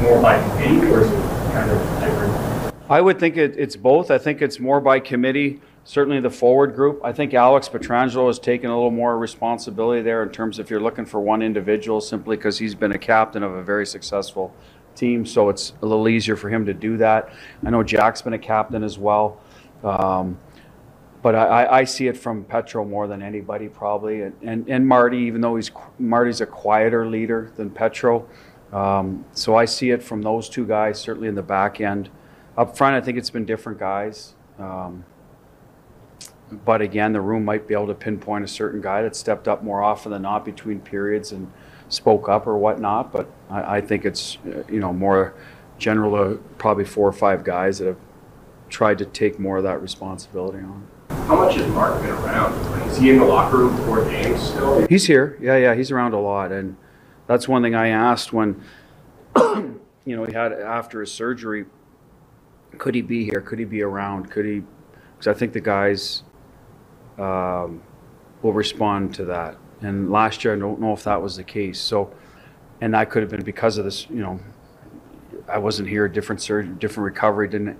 more 0.02 0.20
by 0.20 0.42
committee, 0.50 0.86
or 0.88 1.02
is 1.02 1.10
it 1.10 1.52
kind 1.52 1.70
of 1.70 1.80
hybrid? 1.98 2.74
I 2.90 3.00
would 3.00 3.18
think 3.18 3.36
it, 3.36 3.54
it's 3.56 3.76
both. 3.76 4.10
I 4.10 4.18
think 4.18 4.42
it's 4.42 4.58
more 4.58 4.80
by 4.80 5.00
committee. 5.00 5.60
Certainly 5.86 6.20
the 6.20 6.30
forward 6.30 6.74
group. 6.74 7.00
I 7.04 7.12
think 7.12 7.34
Alex 7.34 7.68
Pietrangelo 7.68 8.26
has 8.28 8.38
taken 8.38 8.70
a 8.70 8.74
little 8.74 8.90
more 8.90 9.18
responsibility 9.18 10.00
there 10.00 10.22
in 10.22 10.30
terms 10.30 10.58
of 10.58 10.66
if 10.66 10.70
you're 10.70 10.80
looking 10.80 11.04
for 11.04 11.20
one 11.20 11.42
individual, 11.42 12.00
simply 12.00 12.36
because 12.36 12.58
he's 12.58 12.74
been 12.74 12.92
a 12.92 12.98
captain 12.98 13.42
of 13.42 13.52
a 13.52 13.62
very 13.62 13.84
successful 13.84 14.54
team, 14.94 15.26
so 15.26 15.48
it's 15.50 15.74
a 15.82 15.86
little 15.86 16.08
easier 16.08 16.36
for 16.36 16.48
him 16.48 16.64
to 16.66 16.72
do 16.72 16.96
that. 16.96 17.32
I 17.66 17.70
know 17.70 17.82
Jack's 17.82 18.22
been 18.22 18.32
a 18.32 18.38
captain 18.38 18.82
as 18.82 18.98
well. 18.98 19.40
Um, 19.82 20.38
but 21.20 21.34
I, 21.34 21.78
I 21.78 21.84
see 21.84 22.06
it 22.06 22.18
from 22.18 22.44
Petro 22.44 22.84
more 22.84 23.06
than 23.06 23.22
anybody 23.22 23.68
probably, 23.68 24.22
and, 24.22 24.34
and, 24.42 24.68
and 24.68 24.86
Marty, 24.86 25.18
even 25.20 25.40
though 25.40 25.56
he's 25.56 25.70
Marty's 25.98 26.42
a 26.42 26.46
quieter 26.46 27.06
leader 27.06 27.50
than 27.56 27.70
Petro. 27.70 28.28
Um, 28.74 29.24
so 29.32 29.56
I 29.56 29.64
see 29.64 29.90
it 29.90 30.02
from 30.02 30.20
those 30.20 30.50
two 30.50 30.66
guys, 30.66 31.00
certainly 31.00 31.28
in 31.28 31.34
the 31.34 31.42
back 31.42 31.80
end. 31.80 32.10
Up 32.58 32.76
front, 32.76 32.94
I 32.94 33.00
think 33.00 33.16
it's 33.16 33.30
been 33.30 33.46
different 33.46 33.78
guys. 33.78 34.34
Um, 34.58 35.04
but 36.50 36.80
again, 36.80 37.12
the 37.12 37.20
room 37.20 37.44
might 37.44 37.66
be 37.66 37.74
able 37.74 37.86
to 37.86 37.94
pinpoint 37.94 38.44
a 38.44 38.48
certain 38.48 38.80
guy 38.80 39.02
that 39.02 39.16
stepped 39.16 39.48
up 39.48 39.62
more 39.62 39.82
often 39.82 40.12
than 40.12 40.22
not 40.22 40.44
between 40.44 40.80
periods 40.80 41.32
and 41.32 41.50
spoke 41.88 42.28
up 42.28 42.46
or 42.46 42.56
whatnot. 42.56 43.12
But 43.12 43.28
I, 43.50 43.76
I 43.76 43.80
think 43.80 44.04
it's 44.04 44.38
uh, 44.46 44.62
you 44.68 44.80
know 44.80 44.92
more 44.92 45.34
general, 45.78 46.14
uh, 46.14 46.36
probably 46.58 46.84
four 46.84 47.08
or 47.08 47.12
five 47.12 47.44
guys 47.44 47.78
that 47.78 47.86
have 47.86 47.98
tried 48.68 48.98
to 48.98 49.04
take 49.06 49.38
more 49.38 49.58
of 49.58 49.62
that 49.64 49.80
responsibility 49.80 50.58
on. 50.58 50.86
How 51.26 51.36
much 51.36 51.54
has 51.56 51.66
Mark 51.68 52.00
been 52.02 52.10
around? 52.10 52.54
Is 52.88 52.98
he 52.98 53.10
in 53.10 53.18
the 53.18 53.24
locker 53.24 53.58
room 53.58 53.76
before 53.76 54.04
games 54.04 54.42
still? 54.42 54.86
He's 54.88 55.06
here. 55.06 55.38
Yeah, 55.40 55.56
yeah, 55.56 55.74
he's 55.74 55.90
around 55.90 56.12
a 56.12 56.20
lot, 56.20 56.52
and 56.52 56.76
that's 57.26 57.48
one 57.48 57.62
thing 57.62 57.74
I 57.74 57.88
asked 57.88 58.32
when 58.32 58.62
you 59.36 59.80
know 60.04 60.24
he 60.24 60.32
had 60.32 60.52
after 60.52 61.00
his 61.00 61.10
surgery. 61.10 61.64
Could 62.76 62.94
he 62.94 63.02
be 63.02 63.24
here? 63.24 63.40
Could 63.40 63.58
he 63.60 63.64
be 63.64 63.82
around? 63.82 64.30
Could 64.30 64.44
he? 64.44 64.62
Because 65.16 65.34
I 65.34 65.38
think 65.38 65.52
the 65.52 65.60
guys 65.60 66.24
um, 67.18 67.82
will 68.42 68.52
respond 68.52 69.14
to 69.14 69.24
that. 69.26 69.56
And 69.80 70.10
last 70.10 70.44
year, 70.44 70.54
I 70.54 70.58
don't 70.58 70.80
know 70.80 70.92
if 70.92 71.04
that 71.04 71.20
was 71.20 71.36
the 71.36 71.44
case. 71.44 71.80
So, 71.80 72.12
and 72.80 72.94
that 72.94 73.10
could 73.10 73.22
have 73.22 73.30
been 73.30 73.44
because 73.44 73.78
of 73.78 73.84
this. 73.84 74.08
You 74.08 74.22
know, 74.22 74.40
I 75.48 75.58
wasn't 75.58 75.88
here. 75.88 76.08
Different 76.08 76.40
surgery, 76.40 76.74
different 76.74 77.04
recovery. 77.04 77.48
Didn't 77.48 77.78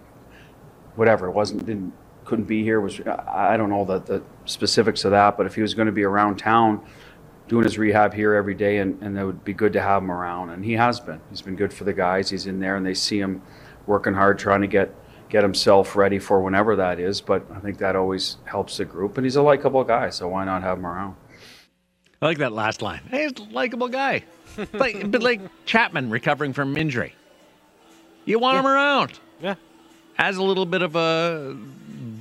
whatever. 0.97 1.29
It 1.29 1.33
wasn't. 1.33 1.67
Didn't 1.67 1.93
couldn't 2.25 2.47
be 2.47 2.63
here. 2.63 2.81
Was 2.81 3.01
I 3.29 3.57
don't 3.57 3.71
know 3.71 3.85
the, 3.85 4.01
the 4.01 4.23
specifics 4.45 5.05
of 5.05 5.11
that. 5.13 5.37
But 5.37 5.47
if 5.47 5.55
he 5.55 5.63
was 5.63 5.75
going 5.75 5.87
to 5.87 5.93
be 5.93 6.05
around 6.05 6.37
town, 6.37 6.85
doing 7.49 7.65
his 7.65 7.79
rehab 7.79 8.15
here 8.15 8.35
every 8.35 8.55
day, 8.55 8.79
and, 8.79 9.01
and 9.03 9.19
it 9.19 9.25
would 9.25 9.45
be 9.45 9.53
good 9.53 9.73
to 9.75 9.81
have 9.81 10.03
him 10.03 10.11
around. 10.11 10.51
And 10.51 10.65
he 10.65 10.73
has 10.75 11.01
been. 11.01 11.21
He's 11.31 11.43
been 11.43 11.57
good 11.57 11.73
for 11.73 11.85
the 11.85 11.93
guys. 11.93 12.31
He's 12.31 12.47
in 12.47 12.61
there, 12.61 12.77
and 12.77 12.85
they 12.85 12.95
see 12.95 13.19
him 13.19 13.43
working 13.87 14.15
hard, 14.15 14.39
trying 14.39 14.63
to 14.63 14.67
get 14.67 14.95
get 15.35 15.43
himself 15.43 15.97
ready 15.97 16.21
for 16.21 16.41
whenever 16.41 16.77
that 16.77 17.01
is. 17.01 17.21
But 17.21 17.45
I 17.53 17.59
think 17.59 17.79
that 17.79 17.97
always 17.97 18.37
helps 18.45 18.77
the 18.77 18.85
group. 18.85 19.19
And 19.19 19.27
he's 19.27 19.35
a 19.35 19.43
likable 19.43 19.83
guy, 19.83 20.11
so 20.11 20.29
why 20.29 20.45
not 20.45 20.63
have 20.63 20.79
him 20.79 20.87
around? 20.87 21.17
I 22.23 22.27
like 22.27 22.39
that 22.39 22.53
last 22.53 22.83
line. 22.83 23.01
Hey, 23.11 23.23
he's 23.25 23.33
a 23.33 23.53
likable 23.53 23.89
guy. 23.89 24.23
like, 24.73 25.11
but 25.11 25.25
like 25.25 25.41
Chapman 25.67 26.09
recovering 26.09 26.53
from 26.53 26.77
injury. 26.77 27.17
You 28.25 28.39
want 28.39 28.61
him 28.61 28.67
around. 28.67 29.19
Yeah. 29.43 29.57
Adds 30.19 30.37
a 30.37 30.43
little 30.45 30.67
bit 30.67 30.83
of 30.83 30.95
a 30.95 31.57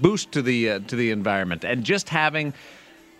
boost 0.01 0.31
to 0.31 0.41
the 0.41 0.71
uh, 0.71 0.79
to 0.87 0.95
the 0.95 1.11
environment, 1.11 1.63
and 1.63 1.83
just 1.83 2.09
having 2.09 2.51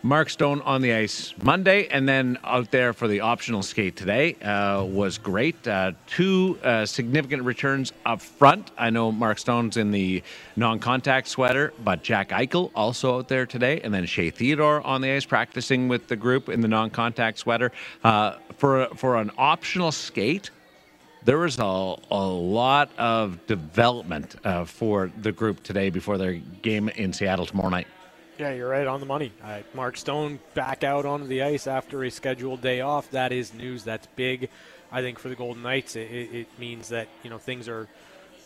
Mark 0.05 0.29
Stone 0.29 0.59
on 0.63 0.81
the 0.81 0.91
ice 0.91 1.33
Monday 1.41 1.87
and 1.87 2.07
then 2.07 2.37
out 2.43 2.71
there 2.71 2.91
for 2.91 3.07
the 3.07 3.21
optional 3.21 3.63
skate 3.63 3.95
today 3.95 4.33
uh, 4.35 4.83
was 4.83 5.17
great. 5.17 5.65
Uh, 5.65 5.93
two 6.07 6.59
uh, 6.61 6.85
significant 6.85 7.43
returns 7.43 7.93
up 8.05 8.19
front. 8.21 8.71
I 8.77 8.89
know 8.89 9.13
Mark 9.13 9.39
Stone's 9.39 9.77
in 9.77 9.91
the 9.91 10.21
non 10.57 10.79
contact 10.79 11.29
sweater, 11.29 11.71
but 11.85 12.03
Jack 12.03 12.29
Eichel 12.31 12.69
also 12.75 13.19
out 13.19 13.29
there 13.29 13.45
today. 13.45 13.79
And 13.79 13.93
then 13.93 14.05
Shea 14.05 14.29
Theodore 14.29 14.81
on 14.81 14.99
the 14.99 15.09
ice 15.09 15.23
practicing 15.23 15.87
with 15.87 16.09
the 16.09 16.17
group 16.17 16.49
in 16.49 16.59
the 16.59 16.67
non 16.67 16.89
contact 16.89 17.39
sweater. 17.39 17.71
Uh, 18.03 18.33
for, 18.57 18.87
for 18.97 19.15
an 19.15 19.31
optional 19.37 19.93
skate, 19.93 20.49
there 21.23 21.37
was 21.37 21.57
a, 21.59 21.63
a 21.63 22.27
lot 22.27 22.89
of 22.97 23.47
development 23.47 24.35
uh, 24.43 24.65
for 24.65 25.09
the 25.21 25.31
group 25.31 25.63
today 25.63 25.89
before 25.89 26.17
their 26.17 26.33
game 26.33 26.89
in 26.89 27.13
Seattle 27.13 27.45
tomorrow 27.45 27.69
night. 27.69 27.87
Yeah, 28.39 28.51
you're 28.53 28.69
right 28.69 28.87
on 28.87 28.99
the 28.99 29.05
money. 29.05 29.31
Uh, 29.43 29.59
Mark 29.75 29.95
Stone 29.95 30.39
back 30.55 30.83
out 30.83 31.05
onto 31.05 31.27
the 31.27 31.43
ice 31.43 31.67
after 31.67 32.03
a 32.03 32.09
scheduled 32.09 32.61
day 32.61 32.81
off. 32.81 33.11
That 33.11 33.31
is 33.31 33.53
news. 33.53 33.83
That's 33.83 34.07
big, 34.15 34.49
I 34.91 35.01
think, 35.01 35.19
for 35.19 35.29
the 35.29 35.35
Golden 35.35 35.61
Knights. 35.61 35.95
It, 35.95 36.09
it, 36.09 36.47
means 36.57 36.89
that 36.89 37.09
you 37.21 37.29
know 37.29 37.37
things 37.37 37.69
are 37.69 37.87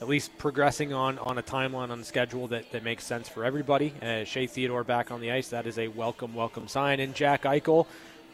at 0.01 0.09
least 0.09 0.37
progressing 0.37 0.91
on, 0.91 1.17
on 1.19 1.37
a 1.37 1.43
timeline 1.43 1.89
on 1.89 1.99
the 1.99 2.05
schedule 2.05 2.49
that, 2.49 2.69
that 2.73 2.83
makes 2.83 3.05
sense 3.05 3.29
for 3.29 3.45
everybody. 3.45 3.93
Uh, 4.01 4.25
Shea 4.25 4.45
Theodore 4.45 4.83
back 4.83 5.09
on 5.09 5.21
the 5.21 5.31
ice. 5.31 5.47
That 5.49 5.65
is 5.65 5.79
a 5.79 5.87
welcome, 5.87 6.35
welcome 6.35 6.67
sign. 6.67 6.99
And 6.99 7.15
Jack 7.15 7.43
Eichel 7.43 7.87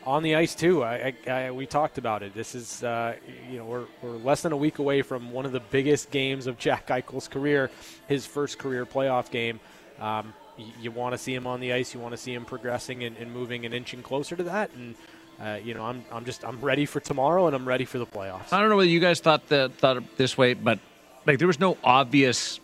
on 0.08 0.24
the 0.24 0.36
ice 0.36 0.56
too. 0.56 0.84
I, 0.84 1.14
I, 1.28 1.32
I, 1.32 1.52
we 1.52 1.68
talked 1.68 2.00
about 2.00 2.24
it. 2.24 2.34
This 2.34 2.56
is, 2.56 2.84
uh, 2.84 3.16
you 3.50 3.60
know, 3.60 3.66
we're, 3.66 3.86
we're 4.02 4.18
less 4.18 4.42
than 4.42 4.54
a 4.54 4.58
week 4.58 4.80
away 4.80 5.04
from 5.04 5.32
one 5.32 5.46
of 5.46 5.52
the 5.52 5.62
biggest 5.62 6.10
games 6.10 6.48
of 6.48 6.58
Jack 6.58 6.88
Eichel's 6.88 7.28
career, 7.28 7.70
his 8.08 8.26
first 8.26 8.58
career 8.58 8.88
playoff 8.88 9.30
game. 9.30 9.60
Um, 10.00 10.34
you, 10.58 10.68
you 10.82 10.92
want 10.92 11.14
to 11.14 11.18
see 11.18 11.34
him 11.34 11.48
on 11.48 11.60
the 11.60 11.74
ice. 11.74 11.94
You 11.94 12.00
want 12.00 12.14
to 12.14 12.18
see 12.18 12.34
him 12.34 12.46
progressing 12.46 13.04
and, 13.04 13.18
and 13.18 13.32
moving 13.32 13.66
and 13.66 13.74
inching 13.74 14.02
closer 14.02 14.36
to 14.36 14.44
that. 14.44 14.72
And 14.74 14.96
uh, 15.42 15.60
you 15.64 15.74
know, 15.74 15.84
I'm, 15.84 16.06
I'm 16.12 16.26
just 16.26 16.46
I'm 16.46 16.62
ready 16.62 16.86
for 16.86 17.00
tomorrow 17.00 17.48
and 17.48 17.56
I'm 17.56 17.68
ready 17.68 17.86
for 17.86 17.98
the 17.98 18.06
playoffs. 18.06 18.54
I 18.54 18.60
don't 18.60 18.70
know 18.70 18.78
whether 18.78 18.90
you 18.90 19.00
guys 19.00 19.20
thought 19.20 19.48
that 19.50 19.74
thought 19.76 20.18
this 20.18 20.38
way, 20.38 20.54
but 20.54 20.80
like 21.26 21.40
there 21.40 21.48
was 21.48 21.60
no 21.60 21.78
obvious 21.84 22.60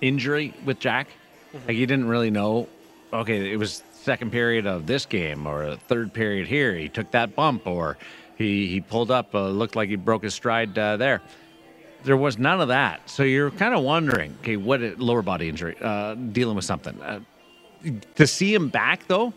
injury 0.00 0.54
with 0.64 0.78
Jack. 0.78 1.08
Mm-hmm. 1.52 1.68
Like 1.68 1.76
you 1.76 1.86
didn't 1.86 2.08
really 2.08 2.30
know. 2.30 2.68
Okay, 3.12 3.52
it 3.52 3.56
was 3.56 3.82
second 3.92 4.32
period 4.32 4.66
of 4.66 4.86
this 4.86 5.04
game 5.06 5.46
or 5.46 5.76
third 5.76 6.12
period 6.12 6.46
here. 6.46 6.74
He 6.74 6.88
took 6.88 7.10
that 7.10 7.34
bump 7.34 7.66
or 7.66 7.96
he 8.36 8.68
he 8.68 8.80
pulled 8.80 9.10
up. 9.10 9.34
Uh, 9.34 9.48
looked 9.48 9.76
like 9.76 9.88
he 9.88 9.96
broke 9.96 10.22
his 10.22 10.34
stride 10.34 10.78
uh, 10.78 10.96
there 10.96 11.22
there 12.04 12.16
was 12.16 12.38
none 12.38 12.60
of 12.60 12.68
that. 12.68 13.08
So 13.08 13.22
you're 13.22 13.50
kind 13.50 13.74
of 13.74 13.82
wondering, 13.82 14.36
okay, 14.40 14.56
what 14.56 14.80
lower 14.98 15.22
body 15.22 15.48
injury, 15.48 15.76
uh, 15.80 16.14
dealing 16.14 16.56
with 16.56 16.64
something. 16.64 17.00
Uh, 17.00 17.20
to 18.14 18.26
see 18.26 18.54
him 18.54 18.68
back 18.68 19.06
though 19.06 19.32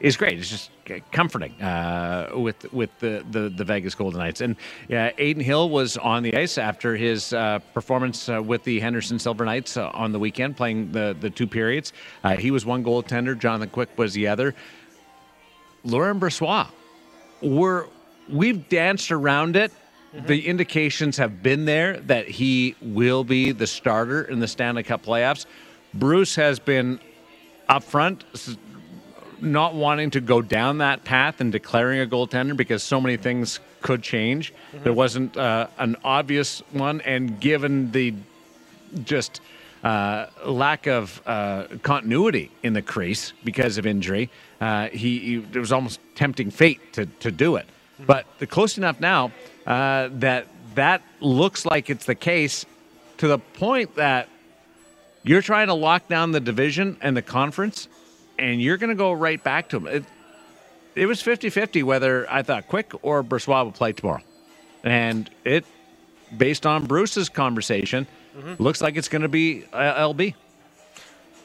is 0.00 0.16
great. 0.16 0.38
It's 0.38 0.48
just 0.48 0.70
comforting 1.12 1.60
uh, 1.60 2.30
with 2.34 2.72
with 2.72 2.90
the, 3.00 3.24
the, 3.30 3.48
the 3.48 3.64
Vegas 3.64 3.94
Golden 3.94 4.18
Knights. 4.18 4.40
And 4.40 4.56
yeah, 4.88 5.10
Adin 5.18 5.40
Hill 5.40 5.68
was 5.68 5.96
on 5.96 6.22
the 6.22 6.34
ice 6.36 6.58
after 6.58 6.96
his 6.96 7.32
uh, 7.32 7.58
performance 7.74 8.28
uh, 8.28 8.42
with 8.42 8.64
the 8.64 8.80
Henderson 8.80 9.18
Silver 9.18 9.44
Knights 9.44 9.76
uh, 9.76 9.90
on 9.92 10.12
the 10.12 10.18
weekend, 10.18 10.56
playing 10.56 10.92
the 10.92 11.16
the 11.20 11.30
two 11.30 11.46
periods. 11.46 11.92
Uh, 12.24 12.36
he 12.36 12.50
was 12.50 12.64
one 12.64 12.82
goaltender. 12.82 13.38
Jonathan 13.38 13.68
Quick 13.68 13.96
was 13.98 14.14
the 14.14 14.26
other. 14.26 14.54
Laurent 15.84 16.20
Brossoit, 16.20 16.68
we're 17.40 17.86
we've 18.28 18.68
danced 18.68 19.10
around 19.12 19.56
it 19.56 19.72
Mm-hmm. 20.14 20.26
The 20.26 20.46
indications 20.46 21.16
have 21.18 21.42
been 21.42 21.64
there 21.64 21.98
that 22.00 22.28
he 22.28 22.74
will 22.82 23.22
be 23.22 23.52
the 23.52 23.66
starter 23.66 24.22
in 24.22 24.40
the 24.40 24.48
Stanley 24.48 24.82
Cup 24.82 25.04
playoffs. 25.04 25.46
Bruce 25.94 26.34
has 26.34 26.58
been 26.58 26.98
upfront, 27.70 28.22
not 29.40 29.74
wanting 29.74 30.10
to 30.10 30.20
go 30.20 30.42
down 30.42 30.78
that 30.78 31.04
path 31.04 31.40
and 31.40 31.52
declaring 31.52 32.00
a 32.00 32.06
goaltender 32.06 32.56
because 32.56 32.82
so 32.82 33.00
many 33.00 33.16
things 33.16 33.60
could 33.80 34.02
change. 34.02 34.52
Mm-hmm. 34.52 34.84
There 34.84 34.92
wasn't 34.92 35.36
uh, 35.36 35.68
an 35.78 35.96
obvious 36.04 36.62
one, 36.72 37.00
and 37.02 37.40
given 37.40 37.92
the 37.92 38.14
just 39.04 39.40
uh, 39.82 40.26
lack 40.44 40.86
of 40.86 41.22
uh, 41.24 41.64
continuity 41.82 42.50
in 42.62 42.74
the 42.74 42.82
crease 42.82 43.32
because 43.44 43.78
of 43.78 43.86
injury, 43.86 44.28
uh, 44.60 44.88
he, 44.88 45.18
he, 45.18 45.34
it 45.36 45.58
was 45.58 45.72
almost 45.72 46.00
tempting 46.14 46.50
fate 46.50 46.92
to, 46.92 47.06
to 47.06 47.30
do 47.30 47.56
it. 47.56 47.66
Mm-hmm. 47.66 48.04
But 48.04 48.26
the 48.38 48.46
close 48.46 48.76
enough 48.76 49.00
now 49.00 49.32
uh, 49.66 50.08
that 50.12 50.48
that 50.74 51.02
looks 51.20 51.64
like 51.64 51.90
it's 51.90 52.06
the 52.06 52.14
case 52.14 52.66
to 53.18 53.28
the 53.28 53.38
point 53.38 53.96
that 53.96 54.28
You're 55.22 55.42
trying 55.42 55.66
to 55.68 55.74
lock 55.74 56.08
down 56.08 56.32
the 56.32 56.40
division 56.40 56.96
and 57.00 57.16
the 57.16 57.22
conference, 57.22 57.88
and 58.38 58.60
you're 58.60 58.76
going 58.78 58.90
to 58.90 58.96
go 58.96 59.12
right 59.12 59.42
back 59.42 59.68
to 59.70 59.78
them. 59.78 59.86
It, 59.86 60.04
it 60.94 61.06
was 61.06 61.20
50 61.22 61.50
50 61.50 61.82
whether 61.82 62.30
I 62.30 62.42
thought 62.42 62.68
Quick 62.68 62.92
or 63.02 63.22
Brossoit 63.22 63.64
would 63.66 63.74
play 63.74 63.92
tomorrow. 63.92 64.22
And 64.82 65.28
it, 65.44 65.64
based 66.36 66.64
on 66.66 66.86
Bruce's 66.86 67.28
conversation, 67.28 68.06
Mm-hmm. 68.38 68.62
looks 68.62 68.80
like 68.80 68.94
it's 68.96 69.08
going 69.08 69.22
to 69.22 69.28
be 69.28 69.64
uh, 69.72 70.06
LB. 70.08 70.34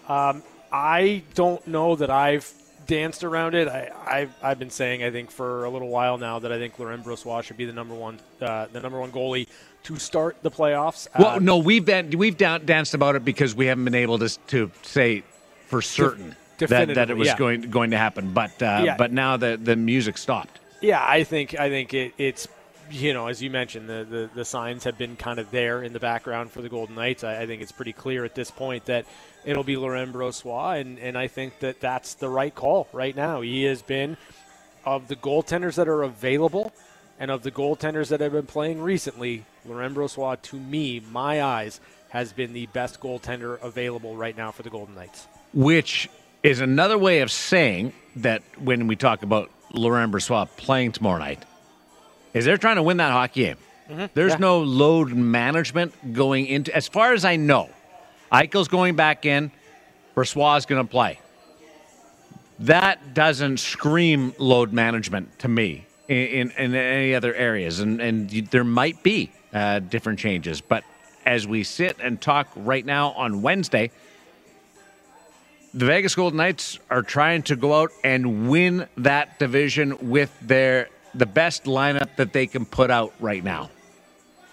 Um, 0.07 0.43
I 0.71 1.23
don't 1.33 1.65
know 1.65 1.95
that 1.95 2.11
I've 2.11 2.47
danced 2.85 3.23
around 3.23 3.55
it. 3.55 3.67
I, 3.67 3.89
I've, 4.05 4.31
I've 4.43 4.59
been 4.59 4.69
saying 4.69 5.03
I 5.03 5.09
think 5.09 5.31
for 5.31 5.65
a 5.65 5.69
little 5.71 5.87
while 5.87 6.19
now 6.19 6.37
that 6.37 6.51
I 6.51 6.59
think 6.59 6.77
Laurent 6.77 7.03
Brossoit 7.03 7.41
should 7.41 7.57
be 7.57 7.65
the 7.65 7.73
number 7.73 7.95
one 7.95 8.19
uh, 8.39 8.67
the 8.71 8.79
number 8.81 8.99
one 8.99 9.11
goalie 9.11 9.47
to 9.85 9.97
start 9.97 10.35
the 10.41 10.51
playoffs. 10.51 11.07
Well, 11.17 11.35
Uh, 11.35 11.39
no, 11.39 11.57
we've 11.57 11.85
been, 11.85 12.17
we've 12.17 12.37
dan- 12.37 12.65
danced 12.65 12.93
about 12.93 13.15
it 13.15 13.23
because 13.23 13.55
we 13.55 13.67
haven't 13.67 13.85
been 13.85 13.95
able 13.95 14.19
to 14.19 14.29
to 14.47 14.71
say 14.81 15.23
for 15.67 15.81
certain 15.81 16.35
that, 16.57 16.95
that 16.95 17.09
it 17.09 17.17
was 17.17 17.27
yeah. 17.29 17.37
going 17.37 17.61
going 17.69 17.91
to 17.91 17.97
happen. 17.97 18.33
But 18.33 18.61
uh, 18.61 18.81
Yeah. 18.85 18.97
but 18.97 19.11
now 19.11 19.37
the 19.37 19.57
the 19.61 19.75
music 19.75 20.17
stopped. 20.17 20.59
Yeah, 20.81 21.03
I 21.03 21.23
think 21.23 21.57
I 21.59 21.69
think 21.69 21.93
it, 21.93 22.13
it's 22.17 22.47
you 22.91 23.13
know 23.13 23.27
as 23.27 23.41
you 23.41 23.49
mentioned 23.49 23.89
the, 23.89 24.05
the 24.09 24.29
the 24.33 24.45
signs 24.45 24.83
have 24.83 24.97
been 24.97 25.15
kind 25.15 25.39
of 25.39 25.49
there 25.51 25.81
in 25.83 25.93
the 25.93 25.99
background 25.99 26.51
for 26.51 26.61
the 26.61 26.69
Golden 26.69 26.95
Knights. 26.95 27.23
I, 27.23 27.41
I 27.41 27.45
think 27.47 27.61
it's 27.61 27.71
pretty 27.71 27.93
clear 27.93 28.25
at 28.25 28.35
this 28.35 28.51
point 28.51 28.85
that 28.85 29.05
it'll 29.43 29.63
be 29.63 29.77
Laurent 29.77 30.11
Brossoit, 30.13 30.81
and 30.81 30.97
and 30.99 31.17
I 31.17 31.27
think 31.27 31.59
that 31.59 31.79
that's 31.79 32.15
the 32.15 32.29
right 32.29 32.53
call 32.53 32.87
right 32.93 33.15
now. 33.15 33.41
He 33.41 33.63
has 33.65 33.81
been 33.81 34.17
of 34.85 35.07
the 35.07 35.15
goaltenders 35.15 35.75
that 35.75 35.87
are 35.87 36.03
available. 36.03 36.71
And 37.19 37.31
of 37.31 37.43
the 37.43 37.51
goaltenders 37.51 38.09
that 38.09 38.19
have 38.19 38.33
been 38.33 38.45
playing 38.45 38.81
recently, 38.81 39.45
Laurent 39.65 39.95
Brossoit, 39.95 40.41
to 40.43 40.57
me, 40.57 41.01
my 41.11 41.41
eyes, 41.41 41.79
has 42.09 42.33
been 42.33 42.53
the 42.53 42.65
best 42.67 42.99
goaltender 42.99 43.61
available 43.61 44.15
right 44.15 44.35
now 44.35 44.51
for 44.51 44.63
the 44.63 44.69
Golden 44.69 44.95
Knights. 44.95 45.27
which 45.53 46.09
is 46.43 46.59
another 46.59 46.97
way 46.97 47.21
of 47.21 47.31
saying 47.31 47.93
that 48.17 48.43
when 48.59 48.87
we 48.87 48.95
talk 48.95 49.23
about 49.23 49.49
Laurent 49.73 50.11
Brossoit 50.11 50.49
playing 50.57 50.91
tomorrow 50.91 51.17
night, 51.19 51.43
is 52.33 52.43
they're 52.45 52.57
trying 52.57 52.75
to 52.75 52.83
win 52.83 52.97
that 52.97 53.11
hockey 53.11 53.43
game. 53.45 53.57
Mhm, 53.89 54.09
There's 54.13 54.33
yeah. 54.33 54.37
no 54.39 54.59
load 54.61 55.09
management 55.13 56.13
going 56.13 56.45
into, 56.47 56.75
as 56.75 56.87
far 56.89 57.13
as 57.13 57.23
I 57.23 57.37
know, 57.37 57.69
Eichel's 58.31 58.67
going 58.67 58.95
back 58.95 59.25
in, 59.25 59.51
Brossoit 60.15 60.57
is 60.57 60.65
going 60.65 60.85
to 60.85 60.89
play. 60.91 61.19
That 62.59 63.13
doesn't 63.13 63.57
scream 63.59 64.33
load 64.37 64.71
management 64.73 65.39
to 65.39 65.47
me 65.47 65.84
in, 66.07 66.51
in, 66.51 66.75
any 66.75 67.15
other 67.15 67.33
areas. 67.33 67.79
And, 67.79 68.01
and 68.01 68.29
there 68.29 68.63
might 68.63 69.01
be 69.03 69.31
uh, 69.53 69.79
different 69.79 70.19
changes. 70.19 70.61
But 70.61 70.83
as 71.25 71.47
we 71.47 71.63
sit 71.63 71.97
and 71.99 72.21
talk 72.21 72.47
right 72.55 72.85
now 72.85 73.11
on 73.11 73.41
Wednesday, 73.41 73.91
the 75.73 75.85
Vegas 75.85 76.15
Golden 76.15 76.37
Knights 76.37 76.79
are 76.89 77.01
trying 77.01 77.43
to 77.43 77.55
go 77.55 77.81
out 77.81 77.91
and 78.03 78.49
win 78.49 78.87
that 78.97 79.39
division 79.39 80.09
with 80.09 80.33
their 80.41 80.89
the 81.13 81.25
best 81.25 81.63
lineup 81.63 82.15
that 82.17 82.33
they 82.33 82.45
can 82.45 82.65
put 82.65 82.91
out 82.91 83.13
right 83.19 83.43
now. 83.43 83.69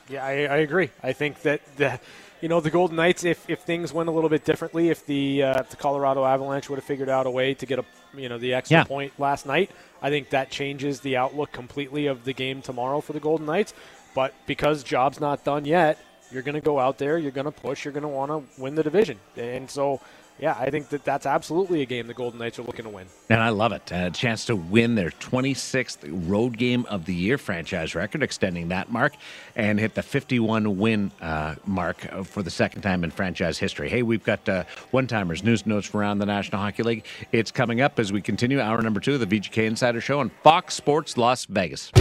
Yeah, 0.09 0.25
I, 0.25 0.31
I 0.31 0.57
agree. 0.59 0.91
I 1.03 1.13
think 1.13 1.43
that 1.43 1.61
the, 1.77 1.99
you 2.41 2.49
know, 2.49 2.61
the 2.61 2.71
Golden 2.71 2.97
Knights, 2.97 3.25
if, 3.25 3.49
if 3.49 3.61
things 3.61 3.93
went 3.93 4.09
a 4.09 4.13
little 4.13 4.31
bit 4.31 4.45
differently, 4.45 4.89
if 4.89 5.07
the 5.07 5.45
uh, 5.45 5.61
if 5.61 5.71
the 5.71 5.77
Colorado 5.77 6.25
Avalanche 6.25 6.69
would 6.69 6.77
have 6.77 6.85
figured 6.85 7.09
out 7.09 7.27
a 7.27 7.31
way 7.31 7.55
to 7.55 7.67
get 7.67 7.79
a 7.79 7.85
you 8.15 8.29
know 8.29 8.39
the 8.39 8.55
extra 8.55 8.79
Yeah. 8.79 8.85
point 8.85 9.13
last 9.19 9.47
night, 9.47 9.71
I 10.03 10.11
think 10.11 10.31
that 10.31 10.51
changes 10.51 11.01
the 11.01 11.17
outlook 11.17 11.53
completely 11.53 12.07
of 12.07 12.25
the 12.25 12.33
game 12.33 12.61
tomorrow 12.61 13.01
for 13.01 13.13
the 13.13 13.21
Golden 13.21 13.47
Knights. 13.47 13.73
But 14.15 14.35
because 14.47 14.83
job's 14.83 15.21
not 15.21 15.45
done 15.45 15.65
yet, 15.65 15.99
you're 16.31 16.43
going 16.43 16.55
to 16.55 16.61
go 16.61 16.79
out 16.79 16.99
there, 16.99 17.19
you're 17.19 17.31
going 17.31 17.45
to 17.45 17.53
push, 17.53 17.85
you're 17.85 17.93
going 17.93 18.03
to 18.03 18.09
want 18.09 18.31
to 18.31 18.61
win 18.61 18.75
the 18.75 18.83
division, 18.83 19.19
and 19.37 19.71
so 19.71 20.01
yeah, 20.43 20.57
I 20.59 20.71
think 20.71 20.89
that 20.89 21.05
that's 21.05 21.25
absolutely 21.25 21.83
a 21.83 21.87
game 21.87 22.09
the 22.09 22.15
Golden 22.15 22.41
Knights 22.41 22.59
are 22.59 22.63
looking 22.63 22.85
to 22.85 22.91
win. 22.91 23.07
And 23.31 23.41
I 23.41 23.51
love 23.51 23.71
it. 23.71 23.93
A 23.93 24.11
chance 24.11 24.45
to 24.47 24.57
win 24.57 24.97
their 24.97 25.11
26th 25.11 26.29
road 26.29 26.59
game 26.59 26.85
of 26.87 27.05
the 27.05 27.15
year 27.15 27.39
franchise 27.39 27.95
record, 27.95 28.25
extending 28.25 28.67
that 28.71 28.91
mark, 28.91 29.15
and 29.55 29.79
hit 29.79 29.95
the 29.95 30.03
51 30.03 30.77
win 30.79 31.13
uh, 31.21 31.55
mark 31.65 32.13
uh, 32.13 32.25
for 32.25 32.43
the 32.43 32.51
second 32.51 32.83
time 32.83 33.05
in 33.05 33.13
franchise 33.13 33.57
history. 33.57 33.89
Hey, 33.89 34.03
we've 34.03 34.25
got 34.25 34.49
uh, 34.49 34.65
one 34.91 35.07
timers, 35.07 35.45
news 35.45 35.65
notes 35.65 35.95
around 35.95 36.19
the 36.19 36.27
National 36.27 36.61
Hockey 36.61 36.83
League. 36.83 37.05
It's 37.31 37.53
coming 37.53 37.81
up 37.81 38.01
as 38.01 38.13
we 38.13 38.21
continue 38.21 38.59
hour 38.61 38.83
number 38.83 38.99
two 38.99 39.15
of 39.15 39.21
the 39.21 39.27
VGK 39.27 39.65
Insider 39.65 40.01
Show 40.01 40.19
on 40.19 40.33
Fox 40.43 40.75
Sports 40.75 41.17
Las 41.17 41.45
Vegas. 41.45 41.93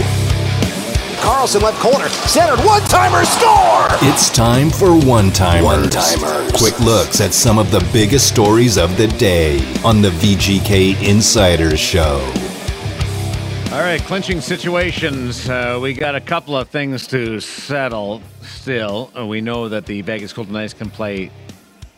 Karlsson 1.22 1.62
left 1.62 1.78
corner, 1.78 2.08
centered, 2.08 2.58
one 2.64 2.82
timer, 2.82 3.24
score! 3.24 3.86
It's 4.10 4.28
time 4.28 4.70
for 4.70 4.92
one 5.06 5.30
timers. 5.30 5.64
One 5.64 5.88
timers. 5.88 6.50
Quick 6.50 6.80
looks 6.80 7.20
at 7.20 7.32
some 7.32 7.58
of 7.60 7.70
the 7.70 7.78
biggest 7.92 8.26
stories 8.26 8.76
of 8.76 8.96
the 8.96 9.06
day 9.06 9.58
on 9.84 10.02
the 10.02 10.10
VGK 10.10 11.00
Insiders 11.08 11.78
Show. 11.78 12.18
All 13.70 13.82
right, 13.82 14.00
clinching 14.00 14.40
situations. 14.40 15.48
Uh, 15.48 15.78
we 15.80 15.94
got 15.94 16.16
a 16.16 16.20
couple 16.20 16.56
of 16.56 16.68
things 16.70 17.06
to 17.06 17.38
settle 17.38 18.20
still. 18.40 19.12
Uh, 19.16 19.24
we 19.24 19.40
know 19.40 19.68
that 19.68 19.86
the 19.86 20.02
Vegas 20.02 20.32
Golden 20.32 20.54
Knights 20.54 20.74
can 20.74 20.90
play 20.90 21.30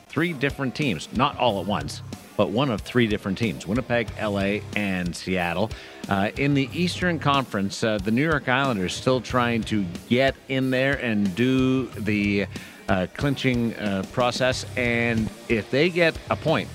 three 0.09 0.35
different 0.35 0.75
teams, 0.75 1.09
not 1.17 1.35
all 1.39 1.63
at 1.63 1.67
once, 1.67 2.03
but 2.37 2.51
one 2.51 2.71
of 2.71 2.83
three 2.83 3.07
different 3.07 3.39
teams 3.39 3.67
Winnipeg, 3.67 4.11
LA, 4.21 4.59
and 4.77 5.17
Seattle. 5.17 5.71
Uh, 6.09 6.31
in 6.37 6.53
the 6.55 6.69
Eastern 6.73 7.19
Conference, 7.19 7.83
uh, 7.83 7.99
the 7.99 8.11
New 8.11 8.23
York 8.23 8.49
Islanders 8.49 8.95
still 8.95 9.21
trying 9.21 9.63
to 9.65 9.85
get 10.09 10.35
in 10.49 10.71
there 10.71 10.95
and 10.97 11.35
do 11.35 11.87
the 11.91 12.47
uh, 12.89 13.07
clinching 13.17 13.75
uh, 13.77 14.05
process. 14.13 14.67
And 14.77 15.31
if 15.49 15.71
they 15.71 15.89
get 15.89 16.15
a 16.29 16.37
point, 16.37 16.69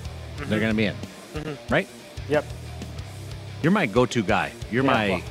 they're 0.47 0.59
going 0.59 0.71
to 0.71 0.77
be 0.77 0.85
in, 0.85 0.95
Mhm. 1.35 1.57
right? 1.69 1.87
Yep. 2.27 2.45
You're 3.61 3.71
my 3.71 3.85
go-to 3.85 4.23
guy. 4.23 4.51
You're 4.71 4.83
Yeah, 4.83 4.91
my 4.91 5.09
well- 5.09 5.21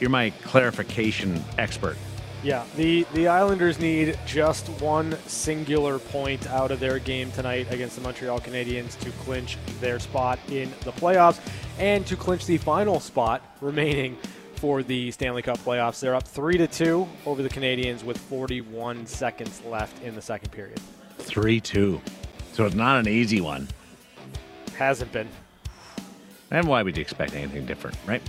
you're 0.00 0.10
my 0.10 0.30
clarification 0.44 1.42
expert. 1.58 1.96
Yeah, 2.44 2.62
the, 2.76 3.06
the 3.14 3.26
Islanders 3.28 3.78
need 3.80 4.18
just 4.26 4.68
one 4.68 5.16
singular 5.26 5.98
point 5.98 6.46
out 6.48 6.70
of 6.70 6.78
their 6.78 6.98
game 6.98 7.32
tonight 7.32 7.66
against 7.70 7.96
the 7.96 8.02
Montreal 8.02 8.38
Canadiens 8.38 8.98
to 9.00 9.10
clinch 9.24 9.56
their 9.80 9.98
spot 9.98 10.38
in 10.50 10.70
the 10.84 10.92
playoffs 10.92 11.38
and 11.78 12.06
to 12.06 12.16
clinch 12.16 12.46
the 12.46 12.58
final 12.58 13.00
spot 13.00 13.42
remaining 13.60 14.16
for 14.56 14.82
the 14.82 15.10
Stanley 15.10 15.42
Cup 15.42 15.58
playoffs. 15.58 16.00
They're 16.00 16.14
up 16.14 16.26
3 16.26 16.58
to 16.58 16.66
2 16.66 17.08
over 17.26 17.42
the 17.42 17.48
Canadiens 17.48 18.02
with 18.02 18.18
41 18.18 19.06
seconds 19.06 19.62
left 19.64 20.02
in 20.02 20.14
the 20.14 20.22
second 20.22 20.50
period. 20.50 20.80
Three 21.18 21.60
two, 21.60 22.00
so 22.52 22.66
it's 22.66 22.74
not 22.74 22.98
an 22.98 23.08
easy 23.08 23.40
one. 23.40 23.68
Hasn't 24.76 25.10
been. 25.12 25.28
And 26.50 26.68
why 26.68 26.82
would 26.82 26.96
you 26.96 27.00
expect 27.00 27.34
anything 27.34 27.64
different, 27.66 27.96
right? 28.06 28.22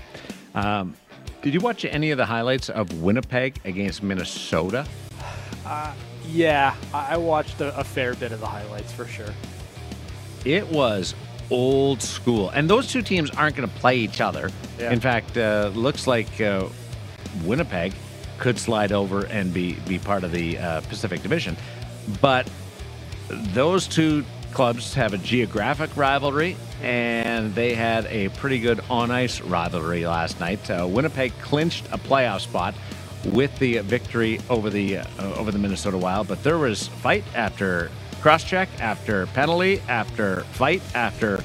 Um, 0.53 0.95
did 1.41 1.53
you 1.53 1.59
watch 1.59 1.83
any 1.83 2.11
of 2.11 2.17
the 2.17 2.25
highlights 2.25 2.69
of 2.69 3.01
Winnipeg 3.01 3.59
against 3.65 4.01
Minnesota? 4.01 4.87
Uh, 5.65 5.93
yeah, 6.27 6.75
I 6.93 7.13
I 7.13 7.17
watched 7.17 7.59
a, 7.61 7.77
a 7.77 7.83
fair 7.83 8.13
bit 8.15 8.31
of 8.31 8.39
the 8.39 8.47
highlights 8.47 8.91
for 8.91 9.05
sure. 9.05 9.33
It 10.45 10.67
was 10.67 11.15
old 11.49 12.01
school, 12.01 12.49
and 12.49 12.69
those 12.69 12.91
two 12.91 13.01
teams 13.01 13.29
aren't 13.31 13.55
going 13.55 13.69
to 13.69 13.75
play 13.75 13.97
each 13.97 14.21
other. 14.21 14.49
Yeah. 14.79 14.91
In 14.91 14.99
fact, 14.99 15.37
uh, 15.37 15.71
looks 15.73 16.07
like 16.07 16.41
uh, 16.41 16.67
Winnipeg 17.43 17.93
could 18.37 18.57
slide 18.59 18.91
over 18.91 19.25
and 19.27 19.53
be 19.53 19.73
be 19.87 19.99
part 19.99 20.23
of 20.23 20.31
the 20.31 20.57
uh, 20.57 20.81
Pacific 20.81 21.21
Division, 21.21 21.55
but 22.21 22.49
those 23.29 23.87
two 23.87 24.23
clubs 24.51 24.93
have 24.93 25.13
a 25.13 25.17
geographic 25.17 25.95
rivalry, 25.97 26.55
and 26.81 27.53
they 27.55 27.73
had 27.73 28.05
a 28.07 28.29
pretty 28.29 28.59
good 28.59 28.79
on 28.89 29.11
ice 29.11 29.41
rivalry 29.41 30.05
last 30.05 30.39
night. 30.39 30.69
Uh, 30.69 30.87
Winnipeg 30.89 31.33
clinched 31.41 31.85
a 31.91 31.97
playoff 31.97 32.41
spot 32.41 32.73
with 33.25 33.57
the 33.59 33.79
victory 33.79 34.39
over 34.49 34.69
the 34.69 34.99
uh, 34.99 35.05
over 35.35 35.51
the 35.51 35.59
Minnesota 35.59 35.97
Wild, 35.97 36.27
but 36.27 36.43
there 36.43 36.57
was 36.57 36.87
fight 36.87 37.23
after 37.35 37.91
cross 38.25 38.43
check, 38.43 38.67
after 38.79 39.27
penalty, 39.27 39.79
after 39.87 40.39
fight, 40.53 40.81
after 40.95 41.43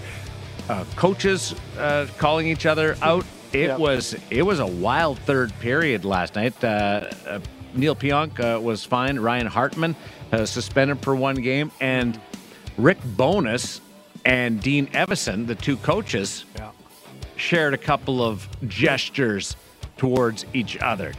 uh, 0.71 0.83
coaches 0.97 1.55
uh, 1.79 2.07
calling 2.17 2.47
each 2.49 2.65
other 2.65 2.97
out. 3.03 3.23
It 3.53 3.67
Yep. 3.67 3.79
was 3.79 4.17
it 4.31 4.41
was 4.41 4.61
a 4.61 4.67
wild 4.67 5.19
third 5.19 5.53
period 5.59 6.07
last 6.07 6.37
night. 6.37 6.55
Uh, 6.65 7.11
uh, 7.29 7.41
Neal 7.75 7.95
Pionk 7.95 8.41
uh, 8.41 8.59
was 8.59 8.83
fine. 8.83 9.19
Ryan 9.21 9.47
Hartman 9.47 9.95
uh, 10.33 10.47
suspended 10.47 11.03
for 11.03 11.15
one 11.15 11.35
game, 11.35 11.71
and 11.83 12.19
Rick 12.79 12.97
Bowness 13.15 13.83
and 14.25 14.59
Dean 14.63 14.87
Evason, 14.87 15.47
the 15.47 15.57
two 15.57 15.77
coaches, 15.77 16.47
shared 17.37 17.75
a 17.75 17.79
couple 17.79 18.23
of 18.23 18.49
gestures 18.69 19.55
towards 19.99 20.47
each 20.55 20.79
other. 20.79 21.13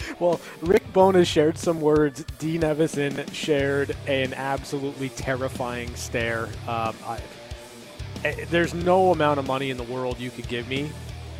Well, 0.20 0.40
Rick 0.62 0.92
Bowness 0.92 1.28
shared 1.28 1.58
some 1.58 1.80
words. 1.80 2.24
Dean 2.38 2.62
Evason 2.62 3.30
shared 3.34 3.94
an 4.06 4.32
absolutely 4.34 5.10
terrifying 5.10 5.94
stare. 5.94 6.46
Um, 6.66 6.94
I, 7.04 7.20
eh, 8.24 8.44
there's 8.50 8.72
no 8.72 9.12
amount 9.12 9.38
of 9.38 9.46
money 9.46 9.70
in 9.70 9.76
the 9.76 9.82
world 9.84 10.18
you 10.18 10.30
could 10.30 10.48
give 10.48 10.68
me 10.68 10.90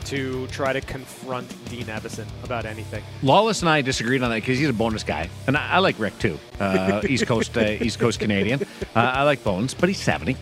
to 0.04 0.46
try 0.48 0.72
to 0.72 0.80
confront 0.80 1.48
Dean 1.68 1.84
Evason 1.86 2.26
about 2.44 2.64
anything. 2.64 3.02
Lawless 3.22 3.62
and 3.62 3.68
I 3.68 3.80
disagreed 3.82 4.22
on 4.22 4.30
that 4.30 4.36
because 4.36 4.58
he's 4.58 4.68
a 4.68 4.72
Bowness 4.72 5.02
guy, 5.02 5.28
and 5.46 5.56
I, 5.56 5.72
I 5.72 5.78
like 5.78 5.98
Rick 5.98 6.18
too. 6.18 6.38
Uh, 6.60 7.00
East 7.08 7.26
Coast, 7.26 7.56
uh, 7.56 7.60
East 7.80 7.98
Coast 7.98 8.20
Canadian. 8.20 8.62
Uh, 8.94 9.00
I 9.00 9.22
like 9.22 9.42
Bones, 9.42 9.74
but 9.74 9.88
he's 9.88 10.00
seventy, 10.00 10.36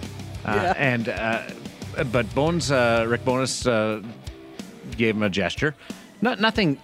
uh, 0.45 0.53
Yeah. 0.55 0.75
and 0.77 1.09
uh, 1.09 1.43
but 2.13 2.33
Bones, 2.35 2.71
uh, 2.71 3.07
Rick 3.09 3.25
Bowness, 3.25 3.67
uh, 3.67 4.03
gave 4.99 5.17
him 5.17 5.23
a 5.23 5.31
gesture, 5.31 5.75
not 6.21 6.41
nothing 6.41 6.79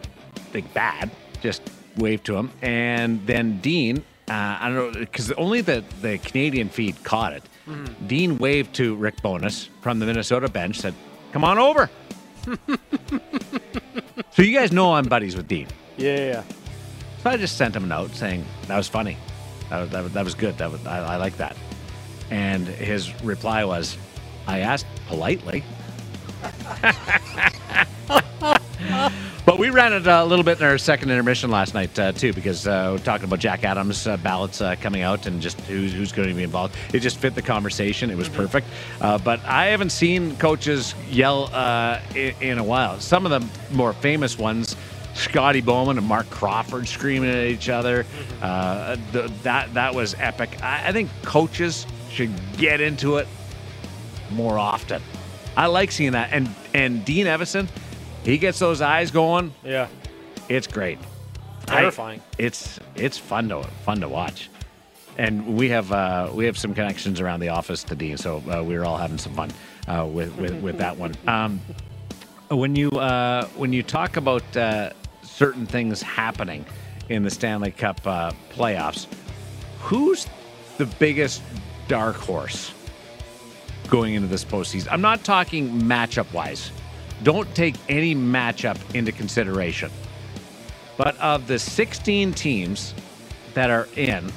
like 0.54 0.72
bad, 0.74 1.10
just 1.42 1.62
waved 1.96 2.24
to 2.26 2.36
him, 2.36 2.50
and 2.62 3.24
then 3.26 3.60
Dean, 3.60 3.98
uh, 4.28 4.58
I 4.60 4.68
don't 4.68 4.94
know, 4.94 5.00
because 5.00 5.32
only 5.32 5.60
the 5.60 5.84
the 6.02 6.18
Canadian 6.18 6.68
feed 6.68 7.02
caught 7.04 7.32
it. 7.32 7.42
Mhm. 7.66 8.08
Dean 8.08 8.38
waved 8.38 8.74
to 8.76 8.94
Rick 8.96 9.22
Bowness 9.22 9.68
from 9.80 9.98
the 9.98 10.06
Minnesota 10.06 10.48
bench, 10.48 10.78
said, 10.78 10.94
"Come 11.32 11.44
on 11.44 11.58
over." 11.58 11.90
so 14.30 14.42
you 14.42 14.56
guys 14.56 14.72
know 14.72 14.94
I'm 14.94 15.06
buddies 15.06 15.36
with 15.36 15.48
Dean. 15.48 15.66
Yeah, 15.96 16.16
yeah, 16.16 16.26
yeah. 16.26 16.42
So 17.22 17.30
I 17.30 17.36
just 17.36 17.58
sent 17.58 17.76
him 17.76 17.84
a 17.84 17.86
note 17.86 18.14
saying 18.14 18.44
that 18.66 18.76
was 18.76 18.88
funny, 18.88 19.18
that 19.68 19.80
was, 19.80 19.90
that 19.90 20.02
was, 20.02 20.12
that 20.12 20.24
was 20.24 20.34
good, 20.34 20.56
that 20.56 20.72
was, 20.72 20.84
I, 20.86 21.14
I 21.14 21.16
like 21.16 21.36
that. 21.36 21.54
And 22.30 22.66
his 22.66 23.12
reply 23.22 23.64
was, 23.64 23.98
I 24.46 24.60
asked 24.60 24.86
politely. 25.06 25.62
but 29.46 29.58
we 29.58 29.70
ran 29.70 29.92
it 29.92 30.06
a 30.06 30.24
little 30.24 30.44
bit 30.44 30.58
in 30.60 30.66
our 30.66 30.78
second 30.78 31.10
intermission 31.10 31.50
last 31.50 31.74
night 31.74 31.98
uh, 31.98 32.12
too, 32.12 32.32
because 32.32 32.66
uh, 32.66 32.90
we're 32.92 33.04
talking 33.04 33.24
about 33.24 33.38
Jack 33.38 33.64
Adams 33.64 34.06
uh, 34.06 34.16
ballots 34.18 34.60
uh, 34.60 34.76
coming 34.80 35.02
out 35.02 35.26
and 35.26 35.40
just 35.40 35.60
who's, 35.62 35.92
who's 35.92 36.12
going 36.12 36.28
to 36.28 36.34
be 36.34 36.42
involved. 36.42 36.76
It 36.92 37.00
just 37.00 37.18
fit 37.18 37.34
the 37.34 37.42
conversation. 37.42 38.10
It 38.10 38.16
was 38.16 38.28
perfect. 38.28 38.66
Uh, 39.00 39.18
but 39.18 39.40
I 39.44 39.66
haven't 39.66 39.90
seen 39.90 40.36
coaches 40.36 40.94
yell 41.10 41.50
uh, 41.52 42.00
in, 42.14 42.34
in 42.40 42.58
a 42.58 42.64
while. 42.64 43.00
Some 43.00 43.26
of 43.26 43.30
the 43.30 43.74
more 43.74 43.92
famous 43.92 44.38
ones. 44.38 44.76
Scotty 45.14 45.60
Bowman 45.60 45.98
and 45.98 46.06
Marc 46.06 46.30
Crawford 46.30 46.86
screaming 46.86 47.30
at 47.30 47.46
each 47.46 47.68
other. 47.68 48.06
Uh, 48.40 48.96
th- 49.12 49.30
that 49.42 49.74
that 49.74 49.92
was 49.92 50.14
epic. 50.18 50.62
I, 50.62 50.88
I 50.88 50.92
think 50.92 51.10
coaches 51.22 51.84
should 52.10 52.30
get 52.56 52.80
into 52.80 53.16
it 53.16 53.26
more 54.30 54.56
often. 54.56 55.02
I 55.56 55.66
like 55.66 55.90
seeing 55.90 56.12
that. 56.12 56.30
And 56.32 56.48
and 56.74 57.04
Dean 57.04 57.26
Evason, 57.26 57.68
he 58.30 58.38
gets 58.38 58.58
those 58.58 58.80
eyes 58.80 59.10
going. 59.10 59.52
Yeah. 59.64 59.88
It's 60.48 60.66
great. 60.66 60.98
Terrifying. 61.66 62.20
I- 62.20 62.24
it's 62.38 62.78
it's 62.94 63.18
fun 63.18 63.48
to 63.48 63.62
fun 63.84 64.00
to 64.00 64.08
watch. 64.08 64.48
And 65.18 65.56
we 65.56 65.68
have 65.70 65.92
uh, 65.92 66.30
we 66.32 66.46
have 66.46 66.56
some 66.56 66.72
connections 66.74 67.20
around 67.20 67.40
the 67.40 67.48
office 67.50 67.82
to 67.84 67.94
Dean, 67.94 68.16
so 68.16 68.42
uh, 68.50 68.62
we 68.62 68.78
were 68.78 68.84
all 68.84 68.96
having 68.96 69.18
some 69.18 69.34
fun 69.34 69.50
uh, 69.86 70.06
with, 70.06 70.34
with 70.36 70.62
with 70.62 70.78
that 70.78 70.96
one. 70.96 71.14
Um, 71.26 71.60
when 72.48 72.74
you 72.76 72.90
uh, 72.90 73.44
when 73.56 73.72
you 73.72 73.82
talk 73.82 74.16
about 74.16 74.44
uh, 74.56 74.90
certain 75.22 75.66
things 75.66 76.00
happening 76.00 76.64
in 77.08 77.22
the 77.22 77.30
Stanley 77.30 77.70
Cup 77.72 78.00
uh, 78.06 78.32
playoffs, 78.50 79.06
who's 79.80 80.26
the 80.78 80.86
biggest 80.86 81.42
dark 81.88 82.16
horse 82.16 82.72
going 83.88 84.14
into 84.14 84.28
this 84.28 84.44
postseason? 84.44 84.88
I'm 84.90 85.02
not 85.02 85.22
talking 85.24 85.68
matchup 85.82 86.32
wise. 86.32 86.70
Don't 87.22 87.52
take 87.54 87.74
any 87.88 88.14
matchup 88.14 88.78
into 88.94 89.12
consideration. 89.12 89.90
But 90.96 91.18
of 91.18 91.46
the 91.46 91.58
16 91.58 92.32
teams 92.34 92.94
that 93.54 93.70
are 93.70 93.88
in, 93.96 94.30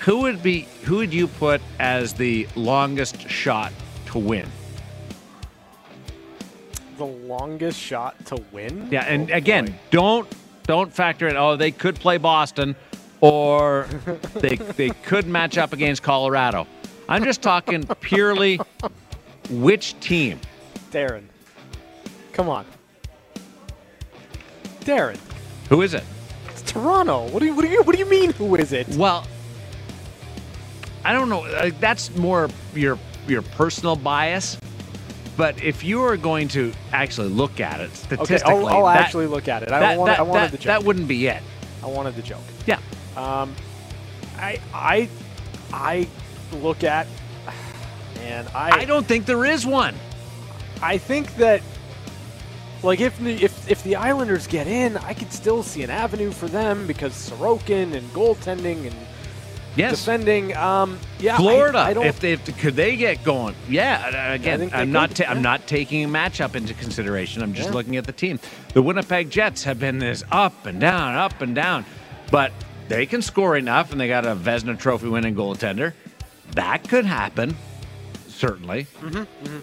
who 0.00 0.18
would 0.22 0.42
be 0.42 0.66
who 0.84 0.96
would 0.96 1.12
you 1.12 1.26
put 1.26 1.60
as 1.78 2.14
the 2.14 2.48
longest 2.56 3.28
shot 3.28 3.72
to 4.06 4.18
win? 4.18 4.48
The 6.96 7.04
longest 7.06 7.78
shot 7.78 8.24
to 8.26 8.42
win? 8.52 8.88
Yeah, 8.90 9.04
and 9.04 9.30
Oh, 9.30 9.34
again, 9.34 9.66
boy. 9.66 9.74
don't 9.90 10.34
don't 10.66 10.92
factor 10.92 11.28
in. 11.28 11.36
Oh, 11.36 11.56
they 11.56 11.70
could 11.70 11.96
play 11.96 12.16
Boston, 12.18 12.76
or 13.20 13.86
they 14.34 14.56
they 14.56 14.90
could 14.90 15.26
match 15.26 15.58
up 15.58 15.72
against 15.72 16.02
Colorado. 16.02 16.66
I'm 17.08 17.24
just 17.24 17.42
talking 17.42 17.86
purely 18.00 18.60
which 19.50 19.98
team. 20.00 20.40
Darren. 20.90 21.24
Come 22.40 22.48
on. 22.48 22.64
Darren. 24.80 25.18
Who 25.68 25.82
is 25.82 25.92
it? 25.92 26.04
It's 26.48 26.62
Toronto. 26.62 27.28
What 27.28 27.40
do 27.40 27.44
you 27.44 27.54
what 27.54 27.66
do 27.66 27.68
you 27.70 27.82
what 27.82 27.92
do 27.94 27.98
you 27.98 28.08
mean 28.08 28.32
who 28.32 28.54
is 28.54 28.72
it? 28.72 28.88
Well, 28.96 29.26
I 31.04 31.12
don't 31.12 31.28
know. 31.28 31.44
Uh, 31.44 31.70
that's 31.80 32.16
more 32.16 32.48
your 32.74 32.98
your 33.28 33.42
personal 33.42 33.94
bias. 33.94 34.58
But 35.36 35.62
if 35.62 35.84
you 35.84 36.02
are 36.02 36.16
going 36.16 36.48
to 36.48 36.72
actually 36.94 37.28
look 37.28 37.60
at 37.60 37.82
it 37.82 37.94
statistically, 37.94 38.54
Okay, 38.54 38.66
I'll, 38.68 38.68
I'll 38.68 38.84
that- 38.86 39.02
actually 39.02 39.26
look 39.26 39.46
at 39.46 39.62
it. 39.62 39.70
I 39.70 39.78
that, 39.80 39.98
want 39.98 40.08
that, 40.08 40.18
I 40.20 40.22
wanted 40.22 40.40
that- 40.44 40.50
the 40.52 40.56
joke. 40.56 40.64
that 40.64 40.82
wouldn't 40.82 41.08
be 41.08 41.26
it. 41.26 41.42
I 41.82 41.88
wanted 41.88 42.16
the 42.16 42.22
joke. 42.22 42.40
Yeah. 42.64 42.78
Um, 43.18 43.54
I 44.38 44.58
I 44.72 45.10
I 45.74 46.08
look 46.62 46.84
at 46.84 47.06
and 48.22 48.48
I 48.54 48.78
I 48.78 48.84
don't 48.86 49.04
think 49.06 49.26
there 49.26 49.44
is 49.44 49.66
one. 49.66 49.94
I 50.80 50.96
think 50.96 51.34
that 51.36 51.60
like 52.82 53.00
if 53.00 53.18
the, 53.18 53.32
if 53.42 53.70
if 53.70 53.82
the 53.84 53.96
Islanders 53.96 54.46
get 54.46 54.66
in, 54.66 54.96
I 54.98 55.14
could 55.14 55.32
still 55.32 55.62
see 55.62 55.82
an 55.82 55.90
avenue 55.90 56.30
for 56.30 56.48
them 56.48 56.86
because 56.86 57.12
Sorokin 57.12 57.94
and 57.94 58.08
goaltending 58.12 58.86
and 58.86 58.94
Yes. 59.76 60.00
defending. 60.00 60.54
Um, 60.56 60.98
yeah, 61.20 61.36
Florida, 61.36 61.78
I, 61.78 61.94
don't. 61.94 62.04
if 62.04 62.18
they 62.18 62.32
if, 62.32 62.58
could 62.58 62.74
they 62.74 62.96
get 62.96 63.22
going? 63.22 63.54
Yeah, 63.68 64.28
uh, 64.30 64.34
again, 64.34 64.68
I'm 64.72 64.90
not 64.90 65.14
ta- 65.14 65.26
I'm 65.28 65.42
not 65.42 65.68
taking 65.68 66.02
a 66.04 66.08
matchup 66.08 66.56
into 66.56 66.74
consideration. 66.74 67.40
I'm 67.40 67.54
just 67.54 67.68
Yeah. 67.68 67.74
looking 67.76 67.96
at 67.96 68.04
the 68.04 68.12
team. 68.12 68.40
The 68.74 68.82
Winnipeg 68.82 69.30
Jets 69.30 69.62
have 69.64 69.78
been 69.78 70.00
this 70.00 70.24
up 70.32 70.66
and 70.66 70.80
down, 70.80 71.14
up 71.14 71.40
and 71.40 71.54
down, 71.54 71.84
but 72.32 72.50
they 72.88 73.06
can 73.06 73.22
score 73.22 73.56
enough, 73.56 73.92
and 73.92 74.00
they 74.00 74.08
got 74.08 74.26
a 74.26 74.34
Vezina 74.34 74.76
Trophy 74.76 75.06
winning 75.06 75.36
goaltender. 75.36 75.92
That 76.56 76.88
could 76.88 77.04
happen, 77.06 77.56
certainly. 78.26 78.88
Mm-hmm, 79.00 79.58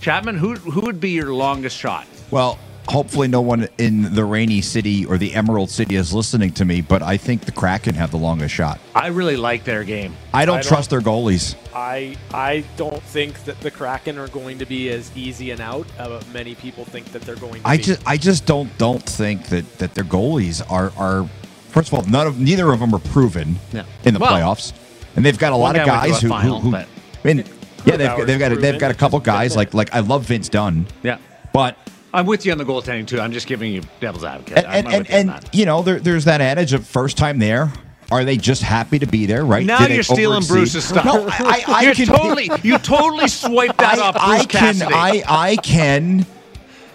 Chapman, 0.00 0.36
who 0.38 0.54
who 0.54 0.82
would 0.82 1.00
be 1.00 1.10
your 1.10 1.34
longest 1.34 1.76
shot? 1.76 2.06
Well, 2.30 2.58
hopefully 2.88 3.28
no 3.28 3.40
one 3.40 3.68
in 3.78 4.14
the 4.14 4.24
rainy 4.24 4.60
city 4.60 5.04
or 5.06 5.16
the 5.18 5.34
Emerald 5.34 5.70
City 5.70 5.94
is 5.96 6.12
listening 6.12 6.52
to 6.52 6.64
me, 6.64 6.80
but 6.80 7.02
I 7.02 7.16
think 7.16 7.42
the 7.44 7.52
Kraken 7.52 7.94
have 7.94 8.10
the 8.10 8.16
longest 8.18 8.54
shot. 8.54 8.80
I 8.94 9.08
really 9.08 9.36
like 9.36 9.64
their 9.64 9.84
game. 9.84 10.14
I 10.32 10.44
don't 10.44 10.58
I 10.58 10.60
don't- 10.62 10.68
trust 10.68 10.90
their 10.90 11.00
goalies. 11.00 11.54
I 11.74 12.16
I 12.34 12.64
don't 12.76 13.02
think 13.02 13.44
that 13.44 13.60
the 13.60 13.70
Kraken 13.70 14.18
are 14.18 14.26
going 14.28 14.58
to 14.58 14.66
be 14.66 14.90
as 14.90 15.10
easy 15.16 15.50
and 15.52 15.60
out. 15.60 15.86
Uh, 15.98 16.20
many 16.32 16.54
people 16.56 16.84
think 16.84 17.06
that 17.12 17.22
they're 17.22 17.36
going 17.36 17.62
to 17.62 17.68
I 17.68 17.76
be. 17.76 17.82
just 17.84 18.02
I 18.06 18.16
just 18.16 18.44
don't 18.46 18.76
don't 18.78 19.02
think 19.02 19.44
that 19.46 19.78
that 19.78 19.94
their 19.94 20.04
goalies 20.04 20.62
are 20.70 20.92
are 20.96 21.28
first 21.68 21.88
of 21.92 21.94
all 21.94 22.02
none 22.06 22.26
of 22.26 22.40
neither 22.40 22.72
of 22.72 22.80
them 22.80 22.92
are 22.92 22.98
proven 22.98 23.56
in 24.04 24.14
the 24.14 24.18
Well, 24.20 24.32
playoffs, 24.32 24.72
and 25.14 25.24
they've 25.24 25.38
got 25.38 25.52
a 25.52 25.56
lot 25.56 25.76
of 25.76 25.86
guy 25.86 25.92
went 25.92 26.04
to 26.06 26.10
guys 26.12 26.22
who, 26.22 26.28
final, 26.28 26.60
who, 26.60 26.70
who 26.70 26.76
I 26.76 26.86
mean, 27.22 27.44
yeah 27.84 27.96
they've, 27.96 28.26
they've 28.26 28.38
got 28.38 28.50
a, 28.52 28.56
they've 28.56 28.80
got 28.80 28.90
a 28.90 28.94
couple 28.94 29.20
guys 29.20 29.54
like 29.54 29.72
like 29.74 29.94
I 29.94 30.00
love 30.00 30.24
Vince 30.24 30.48
Dunn, 30.48 30.86
Yeah, 31.04 31.18
but 31.52 31.76
I'm 32.12 32.26
with 32.26 32.44
you 32.44 32.52
on 32.52 32.58
the 32.58 32.64
goaltending 32.64 33.06
too. 33.06 33.20
I'm 33.20 33.32
just 33.32 33.46
giving 33.46 33.72
you 33.72 33.82
devil's 34.00 34.24
advocate. 34.24 34.58
and 34.58 34.66
I'm, 34.66 34.86
and, 34.86 34.86
I'm 34.86 34.94
and, 34.94 35.08
you 35.28 35.34
and, 35.34 35.50
you 35.52 35.66
know 35.66 35.82
there, 35.82 36.00
there's 36.00 36.24
that 36.24 36.40
adage 36.40 36.72
of 36.72 36.86
first 36.86 37.16
time 37.16 37.38
there. 37.38 37.72
Are 38.10 38.24
they 38.24 38.36
just 38.36 38.62
happy 38.62 38.98
to 38.98 39.06
be 39.06 39.26
there? 39.26 39.44
Right 39.44 39.64
Now 39.64 39.86
Did 39.86 39.94
you're 39.94 40.02
stealing 40.02 40.40
overexceed? 40.42 40.48
Bruce's 40.48 40.84
stuff. 40.84 41.04
No, 41.04 41.28
I, 41.28 41.64
I, 41.68 41.74
I 41.86 41.94
can 41.94 42.06
totally, 42.06 42.50
you 42.64 42.76
totally 42.78 43.28
swiped 43.28 43.78
that 43.78 43.98
I, 44.00 44.02
off 44.02 44.14
Bruce 44.14 44.40
I 44.40 44.44
can 44.46 44.92
I 44.92 45.22
I 45.28 45.56
can 45.56 46.26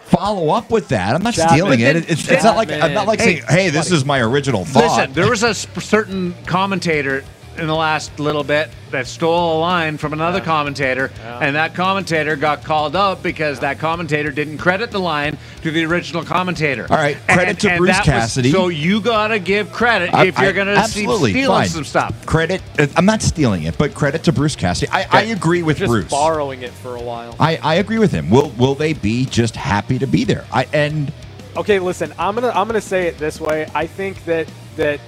follow 0.04 0.50
up 0.50 0.70
with 0.70 0.90
that. 0.90 1.16
I'm 1.16 1.24
not 1.24 1.34
Chapman. 1.34 1.58
stealing 1.58 1.80
it. 1.80 1.96
It's, 2.10 2.30
it's 2.30 2.44
not 2.44 2.58
like 2.58 2.70
I'm 2.70 2.94
not 2.94 3.08
like 3.08 3.20
Hey, 3.22 3.40
saying, 3.40 3.44
"Hey, 3.48 3.70
this 3.70 3.92
is 3.92 4.04
my 4.04 4.20
original 4.20 4.66
thought." 4.66 4.98
Listen, 4.98 5.14
there 5.14 5.30
was 5.30 5.44
a 5.44 5.54
sp- 5.56 5.80
certain 5.80 6.36
commentator 6.46 7.24
in 7.58 7.68
the 7.68 7.76
last 7.76 8.20
little 8.20 8.44
bit 8.44 8.70
that 8.92 9.08
stole 9.08 9.58
a 9.58 9.60
line 9.60 9.98
from 9.98 10.14
another 10.14 10.42
commentator, 10.42 11.12
and 11.24 11.56
that 11.56 11.74
commentator 11.74 12.36
got 12.36 12.64
called 12.64 12.96
out 12.96 13.24
because 13.24 13.60
that 13.60 13.80
commentator 13.80 14.32
didn't 14.32 14.58
credit 14.58 14.92
the 14.92 15.00
line 15.00 15.38
to 15.62 15.72
the 15.72 15.84
original 15.86 16.24
commentator. 16.24 16.86
All 16.90 16.98
right, 16.98 17.18
credit 17.28 17.60
to 17.62 17.78
Bruce 17.78 17.92
that 17.92 18.00
was- 18.00 18.06
Cassidy. 18.06 18.52
so 18.52 18.68
you 18.68 19.02
gotta 19.02 19.40
give 19.40 19.72
credit 19.72 20.14
I- 20.14 20.26
if 20.26 20.40
you're 20.40 20.54
gonna 20.54 20.76
see 20.88 21.02
absolutely 21.04 21.32
stealing 21.32 21.60
fine. 21.62 21.70
some 21.70 21.84
stuff. 21.86 22.26
Credit. 22.26 22.62
uh, 22.80 22.88
I'm 22.96 23.06
not 23.06 23.22
stealing 23.22 23.64
it, 23.64 23.78
but 23.78 23.94
credit 23.94 24.24
to 24.26 24.32
Bruce 24.32 24.56
Cassidy. 24.56 24.92
I, 24.92 25.08
I 25.12 25.22
agree 25.24 25.64
with 25.64 25.78
just 25.78 25.90
Bruce. 25.90 26.10
borrowing 26.10 26.62
it 26.62 26.72
for 26.72 26.96
a 26.96 27.02
while. 27.02 27.36
I, 27.40 27.58
I 27.62 27.76
agree 27.76 28.00
with 28.00 28.12
him. 28.12 28.30
Will 28.30 28.50
will 28.52 28.76
they 28.76 28.94
be 28.94 29.26
just 29.26 29.56
happy 29.56 30.00
to 30.00 30.08
be 30.08 30.24
there? 30.24 30.46
I 30.52 30.68
and 30.74 31.12
Okay, 31.58 31.80
listen, 31.80 32.14
I'm 32.20 32.36
gonna 32.36 32.50
I'm 32.50 32.68
gonna 32.68 32.82
say 32.82 33.08
it 33.08 33.18
this 33.18 33.40
way. 33.40 33.66
I 33.74 33.88
think 33.88 34.24
that 34.26 34.48
that 34.76 35.00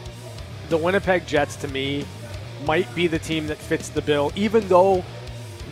the 0.69 0.77
Winnipeg 0.77 1.25
Jets 1.27 1.55
to 1.57 1.67
me 1.69 2.05
might 2.65 2.93
be 2.95 3.07
the 3.07 3.19
team 3.19 3.47
that 3.47 3.57
fits 3.57 3.89
the 3.89 4.01
bill, 4.01 4.31
even 4.35 4.67
though 4.67 5.03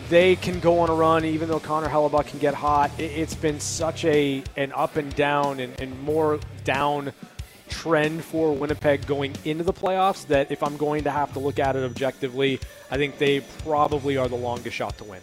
they 0.08 0.36
can 0.36 0.60
go 0.60 0.78
on 0.80 0.88
a 0.90 0.94
run, 0.94 1.24
even 1.24 1.48
though 1.48 1.58
Connor 1.58 1.88
Hellebuyck 1.88 2.26
can 2.28 2.38
get 2.38 2.54
hot. 2.54 2.90
It, 2.98 3.04
it's 3.12 3.34
been 3.34 3.58
such 3.60 4.04
a 4.04 4.42
an 4.56 4.72
up 4.72 4.96
and 4.96 5.14
down 5.16 5.58
and, 5.60 5.78
and 5.80 6.00
more 6.02 6.38
down 6.64 7.12
trend 7.68 8.22
for 8.24 8.54
Winnipeg 8.54 9.04
going 9.06 9.34
into 9.44 9.64
the 9.64 9.72
playoffs 9.72 10.24
that 10.28 10.52
if 10.52 10.62
I'm 10.62 10.76
going 10.76 11.02
to 11.04 11.10
have 11.10 11.32
to 11.32 11.40
look 11.40 11.58
at 11.58 11.74
it 11.74 11.82
objectively, 11.82 12.60
I 12.90 12.96
think 12.96 13.18
they 13.18 13.40
probably 13.64 14.16
are 14.16 14.28
the 14.28 14.36
longest 14.36 14.76
shot 14.76 14.96
to 14.98 15.04
win. 15.04 15.20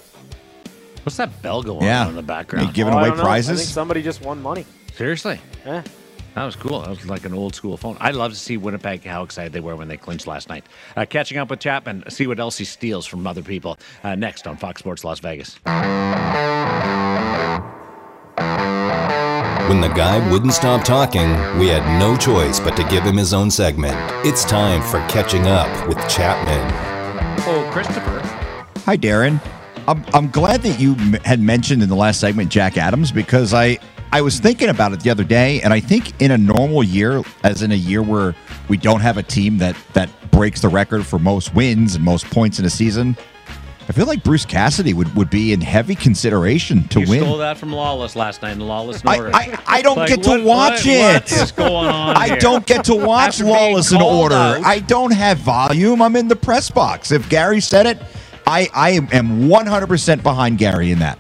What's 1.03 1.17
that 1.17 1.41
bell 1.41 1.63
going 1.63 1.83
Yeah. 1.85 2.01
on 2.03 2.09
in 2.09 2.15
the 2.15 2.21
background? 2.21 2.67
They 2.67 2.73
giving 2.73 2.93
Oh, 2.93 2.97
away 2.99 3.09
don't. 3.09 3.19
I 3.21 3.23
prizes. 3.23 3.59
think 3.59 3.69
somebody 3.69 4.01
just 4.01 4.21
won 4.21 4.41
money. 4.41 4.65
Seriously? 4.93 5.39
Eh. 5.65 5.81
That 6.35 6.45
was 6.45 6.55
cool. 6.55 6.79
That 6.81 6.89
was 6.89 7.05
like 7.07 7.25
an 7.25 7.33
old 7.33 7.53
school 7.53 7.77
phone. 7.77 7.95
I'd 7.99 8.15
love 8.15 8.31
to 8.31 8.37
see 8.37 8.57
Winnipeg, 8.57 9.03
how 9.03 9.23
excited 9.23 9.53
they 9.53 9.59
were 9.59 9.75
when 9.75 9.87
they 9.87 9.97
clinched 9.97 10.25
last 10.25 10.49
night. 10.49 10.65
Uh, 10.95 11.05
catching 11.05 11.37
up 11.37 11.49
with 11.51 11.59
Chapman, 11.59 12.03
see 12.09 12.25
what 12.25 12.39
else 12.39 12.57
he 12.57 12.65
steals 12.65 13.05
from 13.05 13.27
other 13.27 13.43
people 13.43 13.77
uh, 14.03 14.15
next 14.15 14.47
on 14.47 14.57
Fox 14.57 14.79
Sports 14.79 15.03
Las 15.03 15.19
Vegas. 15.19 15.59
When 19.69 19.79
the 19.79 19.87
guy 19.95 20.27
wouldn't 20.31 20.53
stop 20.53 20.83
talking, 20.83 21.29
we 21.59 21.67
had 21.67 21.99
no 21.99 22.17
choice 22.17 22.59
but 22.59 22.75
to 22.77 22.83
give 22.85 23.03
him 23.03 23.15
his 23.15 23.33
own 23.33 23.49
segment. 23.49 23.95
It's 24.25 24.43
time 24.43 24.81
for 24.81 24.99
Catching 25.07 25.45
Up 25.47 25.87
with 25.87 25.97
Chapman. 26.09 26.71
Oh, 27.47 27.69
Christopher. 27.71 28.19
Hi, 28.85 28.97
Darren. 28.97 29.39
I'm, 29.87 30.03
I'm 30.13 30.29
glad 30.29 30.61
that 30.63 30.79
you 30.79 30.95
m- 30.95 31.13
had 31.25 31.39
mentioned 31.39 31.83
in 31.83 31.89
the 31.89 31.95
last 31.95 32.19
segment 32.19 32.49
Jack 32.49 32.77
Adams 32.77 33.11
because 33.11 33.53
I, 33.53 33.77
I 34.13 34.21
was 34.21 34.39
thinking 34.39 34.69
about 34.69 34.93
it 34.93 34.99
the 34.99 35.09
other 35.09 35.23
day, 35.23 35.59
and 35.61 35.73
I 35.73 35.79
think 35.79 36.21
in 36.21 36.29
a 36.29 36.37
normal 36.37 36.83
year, 36.83 37.23
as 37.43 37.63
in 37.63 37.71
a 37.71 37.75
year 37.75 38.03
where 38.03 38.35
we 38.69 38.77
don't 38.77 39.01
have 39.01 39.17
a 39.17 39.23
team 39.23 39.57
that, 39.57 39.75
that 39.93 40.07
breaks 40.29 40.61
the 40.61 40.69
record 40.69 41.03
for 41.05 41.17
most 41.17 41.55
wins 41.55 41.95
and 41.95 42.03
most 42.05 42.29
points 42.29 42.59
in 42.59 42.65
a 42.65 42.69
season, 42.69 43.17
I 43.89 43.91
feel 43.91 44.05
like 44.05 44.23
Bruce 44.23 44.45
Cassidy 44.45 44.93
would, 44.93 45.13
would 45.15 45.31
be 45.31 45.51
in 45.51 45.61
heavy 45.61 45.95
consideration 45.95 46.87
to 46.89 47.01
You 47.01 47.09
win. 47.09 47.19
stole 47.23 47.37
that 47.39 47.57
from 47.57 47.73
Lawless 47.73 48.15
last 48.15 48.43
night 48.43 48.51
in 48.53 48.59
Lawless 48.59 49.01
I, 49.03 49.17
Order. 49.17 49.31
I, 49.33 49.59
I 49.65 49.81
don't 49.81 49.97
Like, 49.97 50.09
get 50.09 50.23
to 50.23 50.29
what- 50.29 50.43
watch 50.43 50.85
what- 50.85 50.87
it. 50.87 51.23
What 51.31 51.31
is 51.31 51.51
going 51.51 51.87
on 51.89 52.15
I 52.15 52.27
here? 52.27 52.37
don't 52.37 52.65
get 52.67 52.85
to 52.85 52.95
watch 52.95 53.41
Lawless 53.41 53.91
in 53.91 54.01
Order. 54.01 54.35
out- 54.35 54.63
I 54.63 54.77
don't 54.79 55.11
have 55.11 55.39
volume. 55.39 56.01
I'm 56.03 56.15
in 56.15 56.27
the 56.27 56.35
press 56.35 56.69
box. 56.69 57.11
If 57.11 57.27
Gary 57.29 57.59
said 57.59 57.87
it, 57.87 57.99
I, 58.45 58.69
I 58.75 58.89
am 59.11 59.49
100% 59.49 60.21
behind 60.23 60.59
Gary 60.59 60.91
in 60.91 60.99
that. 60.99 61.17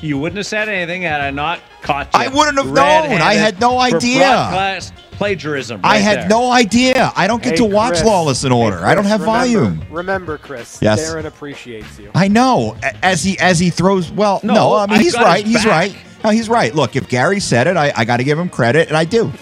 You 0.00 0.18
wouldn't 0.18 0.36
have 0.36 0.46
said 0.46 0.68
anything 0.68 1.02
had 1.02 1.20
I 1.20 1.30
not 1.30 1.60
caught 1.82 2.12
you. 2.14 2.20
I 2.20 2.28
wouldn't 2.28 2.56
have 2.58 2.66
known. 2.66 3.20
I 3.20 3.34
had 3.34 3.60
no 3.60 3.70
for 3.88 3.96
idea. 3.96 4.18
broadcast 4.20 4.94
plagiarism. 5.12 5.80
I 5.82 5.96
had 5.98 6.20
there. 6.22 6.28
no 6.28 6.52
idea. 6.52 7.12
I 7.16 7.26
don't 7.26 7.42
get 7.42 7.52
Hey, 7.52 7.56
to 7.56 7.64
watch 7.64 7.94
Chris. 7.94 8.04
Lawless 8.04 8.44
in 8.44 8.52
Hey, 8.52 8.58
Order. 8.58 8.86
I 8.86 8.94
don't 8.94 9.04
have 9.06 9.20
remember- 9.22 9.38
volume. 9.38 9.82
Remember, 9.90 10.38
Chris. 10.38 10.78
Yes. 10.80 11.00
Darren 11.10 11.24
appreciates 11.24 11.98
you. 11.98 12.12
I 12.14 12.28
know. 12.28 12.76
As 13.02 13.24
he 13.24 13.36
as 13.40 13.58
he 13.58 13.70
throws 13.70 14.12
well, 14.12 14.40
no, 14.44 14.54
No, 14.54 14.74
I 14.76 14.86
mean 14.86 15.00
I 15.00 15.02
he's 15.02 15.14
right. 15.16 15.44
He's 15.44 15.64
back. 15.64 15.66
right. 15.66 15.96
No, 16.22 16.30
he's 16.30 16.48
right. 16.48 16.72
Look, 16.74 16.94
if 16.94 17.08
Gary 17.08 17.40
said 17.40 17.66
it, 17.66 17.76
I, 17.76 17.92
I 17.96 18.04
got 18.04 18.18
to 18.18 18.24
give 18.24 18.38
him 18.38 18.48
credit, 18.48 18.88
and 18.88 18.96
I 18.96 19.04
do. 19.04 19.32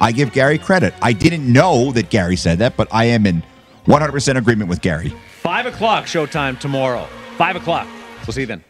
I 0.00 0.12
give 0.12 0.32
Gary 0.32 0.58
credit. 0.58 0.92
I 1.02 1.12
didn't 1.14 1.50
know 1.50 1.92
that 1.92 2.08
Gary 2.10 2.36
said 2.36 2.58
that, 2.58 2.76
but 2.76 2.88
I 2.90 3.04
am 3.06 3.26
in 3.26 3.42
100% 3.86 4.36
agreement 4.36 4.68
with 4.68 4.80
Gary. 4.82 5.14
Five 5.40 5.64
o'clock 5.66 6.04
showtime 6.04 6.58
tomorrow. 6.58 7.06
Five 7.38 7.56
o'clock. 7.56 7.86
We'll 8.26 8.34
see 8.34 8.42
you 8.42 8.46
then. 8.46 8.62